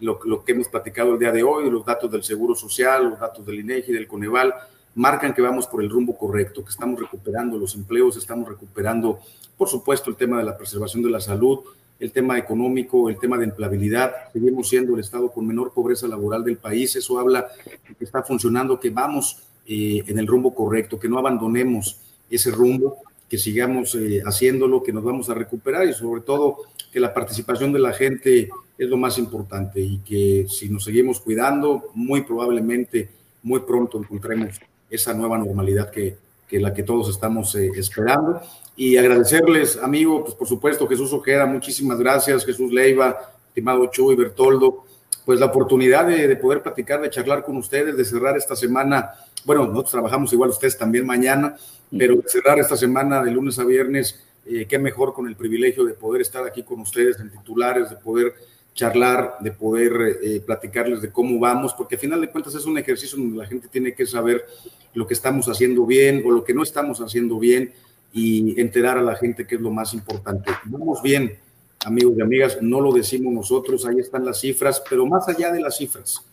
lo, 0.01 0.19
lo, 0.25 0.45
que 0.45 0.53
hemos 0.53 0.69
platicado 0.69 1.15
el 1.15 1.19
día 1.19 1.33
de 1.33 1.43
hoy, 1.43 1.71
los 1.71 1.87
datos 1.87 2.11
del 2.11 2.23
Seguro 2.23 2.55
Social, 2.55 3.09
los 3.09 3.19
datos 3.19 3.47
del 3.47 3.61
INEGI, 3.61 3.93
del 3.93 4.07
Coneval, 4.07 4.53
marcan 4.95 5.35
que 5.35 5.43
vamos 5.43 5.67
por 5.67 5.83
el 5.83 5.91
rumbo 5.91 6.17
correcto, 6.17 6.65
que 6.65 6.71
estamos 6.71 7.01
recuperando 7.01 7.59
los 7.59 7.75
empleos, 7.75 8.17
estamos 8.17 8.49
recuperando, 8.49 9.21
por 9.57 9.69
supuesto, 9.69 10.11
el 10.11 10.17
tema 10.17 10.39
de 10.39 10.45
la 10.45 10.57
preservación 10.57 11.03
de 11.03 11.11
la 11.11 11.21
salud, 11.21 11.61
el 11.99 12.11
tema 12.13 12.37
económico, 12.39 13.09
el 13.09 13.19
tema 13.19 13.39
de 13.39 13.45
empleabilidad. 13.45 14.13
Seguimos 14.33 14.69
siendo 14.69 14.95
el 14.95 15.01
estado 15.01 15.31
con 15.31 15.47
menor 15.47 15.73
pobreza 15.73 16.09
laboral 16.09 16.43
del 16.45 16.57
país. 16.57 16.97
Eso 16.97 17.19
habla 17.19 17.49
de 17.89 17.95
que 17.95 18.05
está 18.05 18.23
funcionando, 18.23 18.81
que 18.81 18.91
vamos 18.91 19.39
eh, 19.67 20.03
en 20.07 20.19
el 20.19 20.27
rumbo 20.27 20.55
correcto, 20.55 20.99
que 20.99 21.09
no 21.09 21.19
abandonemos 21.19 22.01
ese 22.29 22.51
rumbo 22.51 22.99
que 23.29 23.39
sigamos 23.39 23.95
eh, 23.95 24.21
haciéndolo, 24.27 24.83
que 24.83 24.93
nos 24.93 25.05
vamos 25.05 25.31
a 25.31 25.35
recuperar 25.35 25.87
y 25.87 25.95
sobre 25.95 26.21
todo 26.21 26.59
que 26.93 27.01
la 27.01 27.15
participación 27.15 27.73
de 27.73 27.79
la 27.79 27.93
gente 27.93 28.51
es 28.77 28.89
lo 28.89 28.99
más 28.99 29.17
importante 29.17 29.81
y 29.81 29.99
que 30.01 30.47
si 30.49 30.69
nos 30.69 30.85
seguimos 30.85 31.21
cuidando, 31.21 31.91
muy 31.95 32.23
probablemente 32.23 33.09
muy 33.43 33.61
pronto 33.61 33.99
encontremos 33.99 34.61
esa 34.93 35.15
nueva 35.15 35.39
normalidad 35.39 35.91
que, 35.91 36.17
que 36.47 36.61
la 36.61 36.73
que 36.73 36.83
todos 36.83 37.09
estamos 37.09 37.55
eh, 37.55 37.71
esperando. 37.77 38.41
Y 38.77 38.97
agradecerles, 38.97 39.79
amigo, 39.79 40.23
pues 40.23 40.35
por 40.35 40.47
supuesto, 40.47 40.87
Jesús 40.87 41.13
Ojeda, 41.13 41.47
muchísimas 41.47 41.99
gracias, 41.99 42.45
Jesús 42.45 42.73
Leiva, 42.73 43.19
estimado 43.49 43.87
Chuy, 43.87 44.15
Bertoldo, 44.15 44.85
pues 45.25 45.41
la 45.41 45.47
oportunidad 45.47 46.07
de, 46.07 46.29
de 46.29 46.37
poder 46.37 46.63
platicar, 46.63 47.01
de 47.01 47.11
charlar 47.11 47.43
con 47.45 47.57
ustedes, 47.57 47.97
de 47.97 48.05
cerrar 48.05 48.37
esta 48.37 48.55
semana. 48.55 49.11
Bueno, 49.45 49.67
nosotros 49.67 49.93
trabajamos 49.93 50.33
igual 50.33 50.51
ustedes 50.51 50.77
también 50.77 51.07
mañana, 51.07 51.57
pero 51.97 52.23
cerrar 52.27 52.59
esta 52.59 52.77
semana 52.77 53.23
de 53.23 53.31
lunes 53.31 53.59
a 53.59 53.65
viernes, 53.65 54.21
eh, 54.47 54.67
qué 54.69 54.79
mejor 54.79 55.15
con 55.15 55.27
el 55.29 55.37
privilegio 55.37 55.85
de 55.85 55.95
poder 55.95 56.23
estar 56.23 56.45
aquí 56.47 56.63
con 56.63 56.81
ustedes 56.81 57.21
en 57.21 57.31
titulares, 57.31 57.91
de 57.91 57.97
poder 57.97 58.35
charlar, 58.75 59.37
de 59.41 59.53
poder 59.53 60.19
eh, 60.23 60.41
platicarles 60.41 61.03
de 61.03 61.11
cómo 61.11 61.39
vamos, 61.39 61.75
porque 61.75 61.97
a 61.97 61.99
final 61.99 62.21
de 62.21 62.31
cuentas 62.31 62.55
es 62.55 62.65
un 62.65 62.79
ejercicio 62.79 63.19
donde 63.19 63.37
la 63.37 63.47
gente 63.47 63.69
tiene 63.69 63.95
que 63.95 64.07
saber 64.07 64.47
lo 64.95 65.07
que 65.07 65.15
estamos 65.15 65.49
haciendo 65.49 65.85
bien 65.85 66.23
o 66.25 66.31
lo 66.31 66.45
que 66.45 66.55
no 66.55 66.63
estamos 66.63 67.01
haciendo 67.01 67.39
bien 67.39 67.73
y 68.13 68.61
enterar 68.61 68.99
a 68.99 69.03
la 69.03 69.17
gente 69.17 69.47
que 69.47 69.57
es 69.57 69.61
lo 69.61 69.71
más 69.71 69.95
importante. 69.95 70.51
Vamos 70.65 71.03
bien, 71.03 71.39
amigos 71.85 72.15
y 72.17 72.23
amigas, 72.23 72.59
no 72.61 72.81
lo 72.81 72.93
decimos 72.93 73.33
nosotros, 73.33 73.87
ahí 73.87 73.99
están 73.99 74.25
las 74.25 74.41
cifras, 74.41 74.83
pero 74.89 75.07
más 75.07 75.29
allá 75.29 75.51
de 75.53 75.61
las 75.61 75.77
cifras, 75.77 76.25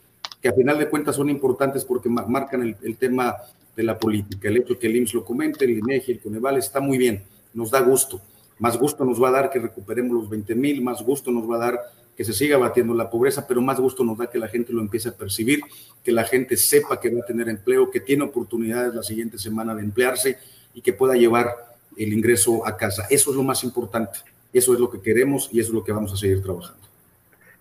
que 0.42 0.50
a 0.50 0.54
final 0.54 0.78
de 0.78 0.90
cuentas 0.90 1.16
son 1.16 1.30
importantes 1.30 1.84
porque 1.84 2.10
marcan 2.10 2.76
el, 2.82 2.98
tema 2.98 3.36
de 3.76 3.84
la 3.84 3.98
política. 3.98 4.48
El 4.48 4.58
hecho 4.58 4.78
que 4.78 4.88
el 4.88 4.96
IMSS 4.98 5.14
lo 5.16 5.26
comente, 5.26 5.66
el 5.66 5.72
INEGI, 5.72 6.14
el 6.14 6.20
Coneval, 6.20 6.58
está 6.58 6.80
muy 6.80 6.98
bien, 6.98 7.24
nos 7.54 7.72
da 7.72 7.82
gusto. 7.82 8.22
Más 8.60 8.78
gusto 8.78 9.06
nos 9.06 9.22
va 9.22 9.30
a 9.30 9.32
dar 9.32 9.50
que 9.50 9.60
recuperemos 9.60 10.14
los 10.14 10.30
20 10.30 10.54
mil, 10.56 10.82
más 10.82 11.02
gusto 11.02 11.32
nos 11.32 11.50
va 11.50 11.56
a 11.56 11.60
dar 11.60 11.80
que 12.20 12.26
se 12.26 12.34
siga 12.34 12.58
batiendo 12.58 12.94
la 12.94 13.10
pobreza, 13.10 13.48
pero 13.48 13.62
más 13.62 13.80
gusto 13.80 14.04
nos 14.04 14.18
da 14.18 14.30
que 14.30 14.38
la 14.38 14.50
gente 14.50 14.74
lo 14.74 14.82
empiece 14.82 15.08
a 15.08 15.14
percibir, 15.14 15.62
que 16.04 16.12
la 16.12 16.26
gente 16.26 16.58
sepa 16.58 17.00
que 17.00 17.10
va 17.10 17.22
a 17.22 17.26
tener 17.26 17.48
empleo, 17.48 17.90
que 17.90 18.02
tiene 18.02 18.26
oportunidades 18.26 18.94
la 18.94 19.04
siguiente 19.04 19.38
semana 19.38 19.74
de 19.74 19.84
emplearse 19.84 20.38
y 20.74 20.82
que 20.82 20.92
pueda 20.92 21.14
llevar 21.14 21.48
el 21.96 22.12
ingreso 22.12 22.68
a 22.68 22.76
casa. 22.76 23.08
Eso 23.10 23.30
es 23.30 23.38
lo 23.38 23.44
más 23.44 23.64
importante, 23.64 24.20
eso 24.52 24.74
es 24.74 24.82
lo 24.82 24.92
que 24.92 25.00
queremos 25.00 25.48
y 25.54 25.62
eso 25.62 25.70
es 25.70 25.76
lo 25.76 25.82
que 25.82 25.94
vamos 25.94 26.12
a 26.12 26.18
seguir 26.18 26.44
trabajando. 26.44 26.82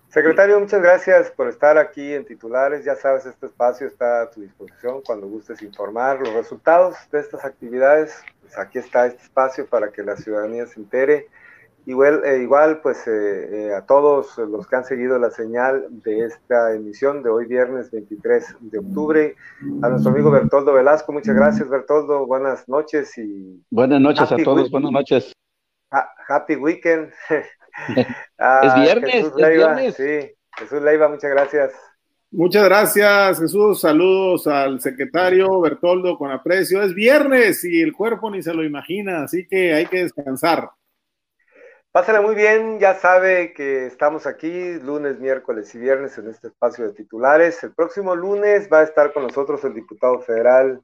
Secretario, 0.09 0.59
muchas 0.59 0.81
gracias 0.81 1.31
por 1.31 1.47
estar 1.47 1.77
aquí 1.77 2.13
en 2.13 2.25
titulares. 2.25 2.83
Ya 2.83 2.97
sabes, 2.97 3.25
este 3.25 3.45
espacio 3.45 3.87
está 3.87 4.23
a 4.23 4.29
tu 4.29 4.41
disposición 4.41 4.99
cuando 5.05 5.25
gustes 5.27 5.61
informar 5.61 6.19
los 6.19 6.33
resultados 6.33 6.97
de 7.13 7.21
estas 7.21 7.45
actividades. 7.45 8.13
Pues 8.41 8.57
aquí 8.57 8.79
está 8.79 9.05
este 9.05 9.23
espacio 9.23 9.65
para 9.67 9.89
que 9.89 10.03
la 10.03 10.17
ciudadanía 10.17 10.67
se 10.67 10.81
entere. 10.81 11.29
Igual, 11.85 12.23
eh, 12.25 12.43
igual 12.43 12.81
pues 12.81 13.07
eh, 13.07 13.67
eh, 13.67 13.73
a 13.73 13.85
todos 13.85 14.37
los 14.37 14.67
que 14.67 14.75
han 14.75 14.85
seguido 14.85 15.17
la 15.17 15.31
señal 15.31 15.87
de 15.89 16.25
esta 16.25 16.73
emisión 16.73 17.23
de 17.23 17.29
hoy 17.29 17.45
viernes 17.45 17.89
23 17.89 18.57
de 18.59 18.79
octubre, 18.79 19.35
a 19.81 19.89
nuestro 19.89 20.11
amigo 20.11 20.29
Bertoldo 20.29 20.73
Velasco, 20.73 21.11
muchas 21.11 21.35
gracias 21.35 21.67
Bertoldo, 21.67 22.27
buenas 22.27 22.67
noches 22.69 23.17
y... 23.17 23.63
Buenas 23.71 24.01
noches 24.01 24.31
a 24.31 24.37
todos, 24.37 24.47
weekend. 24.47 24.71
buenas 24.71 24.91
noches. 24.91 25.33
Ha 25.91 26.09
happy 26.27 26.57
weekend. 26.57 27.11
ah, 28.37 28.61
es 28.63 28.75
viernes, 28.75 29.11
Jesús 29.11 29.31
es 29.31 29.35
Leiva, 29.35 29.73
viernes. 29.73 29.95
Sí, 29.95 30.35
Jesús 30.57 30.81
Leiva, 30.81 31.07
muchas 31.07 31.31
gracias. 31.31 31.73
Muchas 32.31 32.63
gracias, 32.65 33.39
Jesús. 33.39 33.81
Saludos 33.81 34.45
al 34.45 34.79
secretario 34.79 35.59
Bertoldo 35.61 36.15
con 36.15 36.29
aprecio. 36.29 36.83
Es 36.83 36.93
viernes 36.93 37.63
y 37.63 37.81
el 37.81 37.93
cuerpo 37.93 38.29
ni 38.29 38.43
se 38.43 38.53
lo 38.53 38.63
imagina, 38.63 39.23
así 39.23 39.47
que 39.47 39.73
hay 39.73 39.87
que 39.87 40.03
descansar. 40.03 40.69
Pásala 41.99 42.21
muy 42.21 42.33
bien, 42.33 42.79
ya 42.79 42.95
sabe 42.95 43.51
que 43.51 43.85
estamos 43.85 44.25
aquí 44.25 44.75
lunes, 44.75 45.19
miércoles 45.19 45.75
y 45.75 45.79
viernes 45.79 46.17
en 46.17 46.29
este 46.29 46.47
espacio 46.47 46.87
de 46.87 46.93
titulares. 46.93 47.61
El 47.61 47.73
próximo 47.73 48.15
lunes 48.15 48.69
va 48.71 48.79
a 48.79 48.83
estar 48.83 49.11
con 49.11 49.23
nosotros 49.23 49.65
el 49.65 49.73
diputado 49.73 50.21
federal 50.21 50.81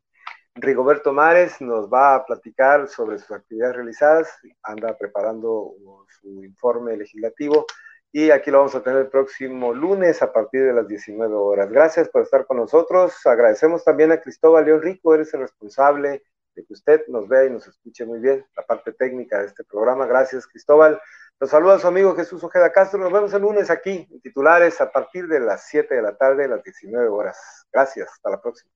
Rigoberto 0.55 1.13
Mares, 1.13 1.61
nos 1.61 1.87
va 1.87 2.15
a 2.15 2.25
platicar 2.25 2.89
sobre 2.89 3.17
sus 3.17 3.31
actividades 3.31 3.77
realizadas, 3.77 4.27
anda 4.61 4.97
preparando 4.97 5.75
su 6.19 6.43
informe 6.43 6.97
legislativo 6.97 7.65
y 8.11 8.31
aquí 8.31 8.51
lo 8.51 8.57
vamos 8.57 8.75
a 8.75 8.83
tener 8.83 8.99
el 8.99 9.07
próximo 9.07 9.73
lunes 9.73 10.21
a 10.21 10.33
partir 10.33 10.65
de 10.65 10.73
las 10.73 10.85
19 10.85 11.33
horas. 11.33 11.71
Gracias 11.71 12.09
por 12.09 12.23
estar 12.23 12.45
con 12.45 12.57
nosotros. 12.57 13.25
Agradecemos 13.25 13.85
también 13.85 14.11
a 14.11 14.19
Cristóbal 14.19 14.65
León 14.65 14.81
Rico, 14.81 15.15
eres 15.15 15.33
el 15.33 15.39
responsable 15.39 16.23
de 16.55 16.65
que 16.65 16.73
usted 16.73 17.01
nos 17.07 17.27
vea 17.27 17.45
y 17.45 17.49
nos 17.49 17.67
escuche 17.67 18.05
muy 18.05 18.19
bien, 18.19 18.45
la 18.55 18.65
parte 18.65 18.93
técnica 18.93 19.39
de 19.39 19.47
este 19.47 19.63
programa. 19.63 20.05
Gracias, 20.05 20.47
Cristóbal. 20.47 20.99
Los 21.39 21.49
saluda 21.49 21.79
su 21.79 21.87
amigo 21.87 22.15
Jesús 22.15 22.43
Ojeda 22.43 22.71
Castro. 22.71 22.97
Nos 22.99 23.11
vemos 23.11 23.33
el 23.33 23.41
lunes 23.41 23.69
aquí 23.69 24.07
en 24.09 24.21
titulares 24.21 24.79
a 24.79 24.89
partir 24.89 25.27
de 25.27 25.41
las 25.41 25.67
7 25.67 25.93
de 25.93 26.01
la 26.01 26.15
tarde, 26.15 26.47
las 26.47 26.63
19 26.63 27.09
horas. 27.09 27.65
Gracias. 27.71 28.09
Hasta 28.09 28.29
la 28.29 28.41
próxima. 28.41 28.71